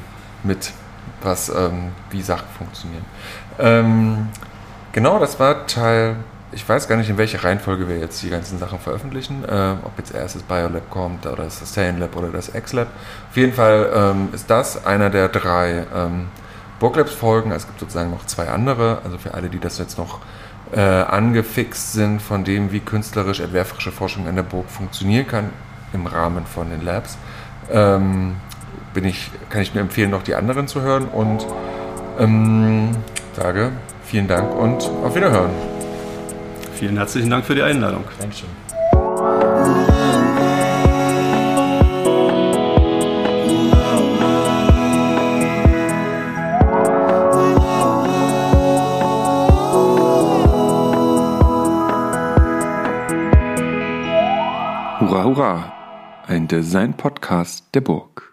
mit, 0.44 0.72
was 1.22 1.48
ähm, 1.48 1.92
wie 2.10 2.22
Sachen 2.22 2.48
funktionieren. 2.56 3.04
Ähm, 3.58 4.28
genau, 4.92 5.18
das 5.18 5.38
war 5.38 5.66
Teil 5.66 6.16
ich 6.52 6.68
weiß 6.68 6.86
gar 6.86 6.96
nicht, 6.96 7.08
in 7.08 7.16
welcher 7.16 7.42
Reihenfolge 7.42 7.88
wir 7.88 7.98
jetzt 7.98 8.22
die 8.22 8.30
ganzen 8.30 8.58
Sachen 8.58 8.78
veröffentlichen. 8.78 9.44
Äh, 9.44 9.74
ob 9.84 9.92
jetzt 9.98 10.14
erst 10.14 10.36
das 10.36 10.42
BioLab 10.42 10.90
kommt 10.90 11.26
oder 11.26 11.44
das 11.44 11.58
Sustain 11.58 11.98
Lab 11.98 12.14
oder 12.16 12.28
das 12.28 12.52
XLab. 12.52 12.88
Auf 13.30 13.36
jeden 13.36 13.52
Fall 13.52 13.90
ähm, 13.94 14.28
ist 14.32 14.50
das 14.50 14.84
einer 14.84 15.10
der 15.10 15.28
drei 15.28 15.86
ähm, 15.94 16.28
Burglabs-Folgen. 16.78 17.52
Es 17.52 17.66
gibt 17.66 17.80
sozusagen 17.80 18.10
noch 18.10 18.26
zwei 18.26 18.48
andere. 18.48 18.98
Also 19.04 19.18
für 19.18 19.34
alle, 19.34 19.48
die 19.48 19.58
das 19.58 19.78
jetzt 19.78 19.96
noch 19.96 20.20
äh, 20.72 20.80
angefixt 20.80 21.94
sind 21.94 22.20
von 22.20 22.44
dem, 22.44 22.70
wie 22.70 22.80
künstlerisch 22.80 23.40
entwerferische 23.40 23.92
Forschung 23.92 24.28
an 24.28 24.36
der 24.36 24.42
Burg 24.42 24.68
funktionieren 24.70 25.26
kann 25.26 25.50
im 25.92 26.06
Rahmen 26.06 26.46
von 26.46 26.70
den 26.70 26.82
Labs, 26.82 27.18
ähm, 27.70 28.36
bin 28.94 29.04
ich, 29.04 29.30
kann 29.50 29.62
ich 29.62 29.74
nur 29.74 29.82
empfehlen, 29.82 30.10
noch 30.10 30.22
die 30.22 30.34
anderen 30.34 30.68
zu 30.68 30.80
hören 30.82 31.06
und 31.08 31.46
ähm, 32.18 32.90
sage 33.34 33.72
vielen 34.04 34.28
Dank 34.28 34.54
und 34.54 34.90
auf 35.04 35.14
Wiederhören. 35.14 35.50
Vielen 36.74 36.96
herzlichen 36.96 37.30
Dank 37.30 37.44
für 37.44 37.54
die 37.54 37.62
Einladung. 37.62 38.04
Dankeschön. 38.18 38.48
Hurra, 55.00 55.24
hurra! 55.24 55.72
Ein 56.26 56.48
Design-Podcast 56.48 57.74
der 57.74 57.80
Burg. 57.80 58.31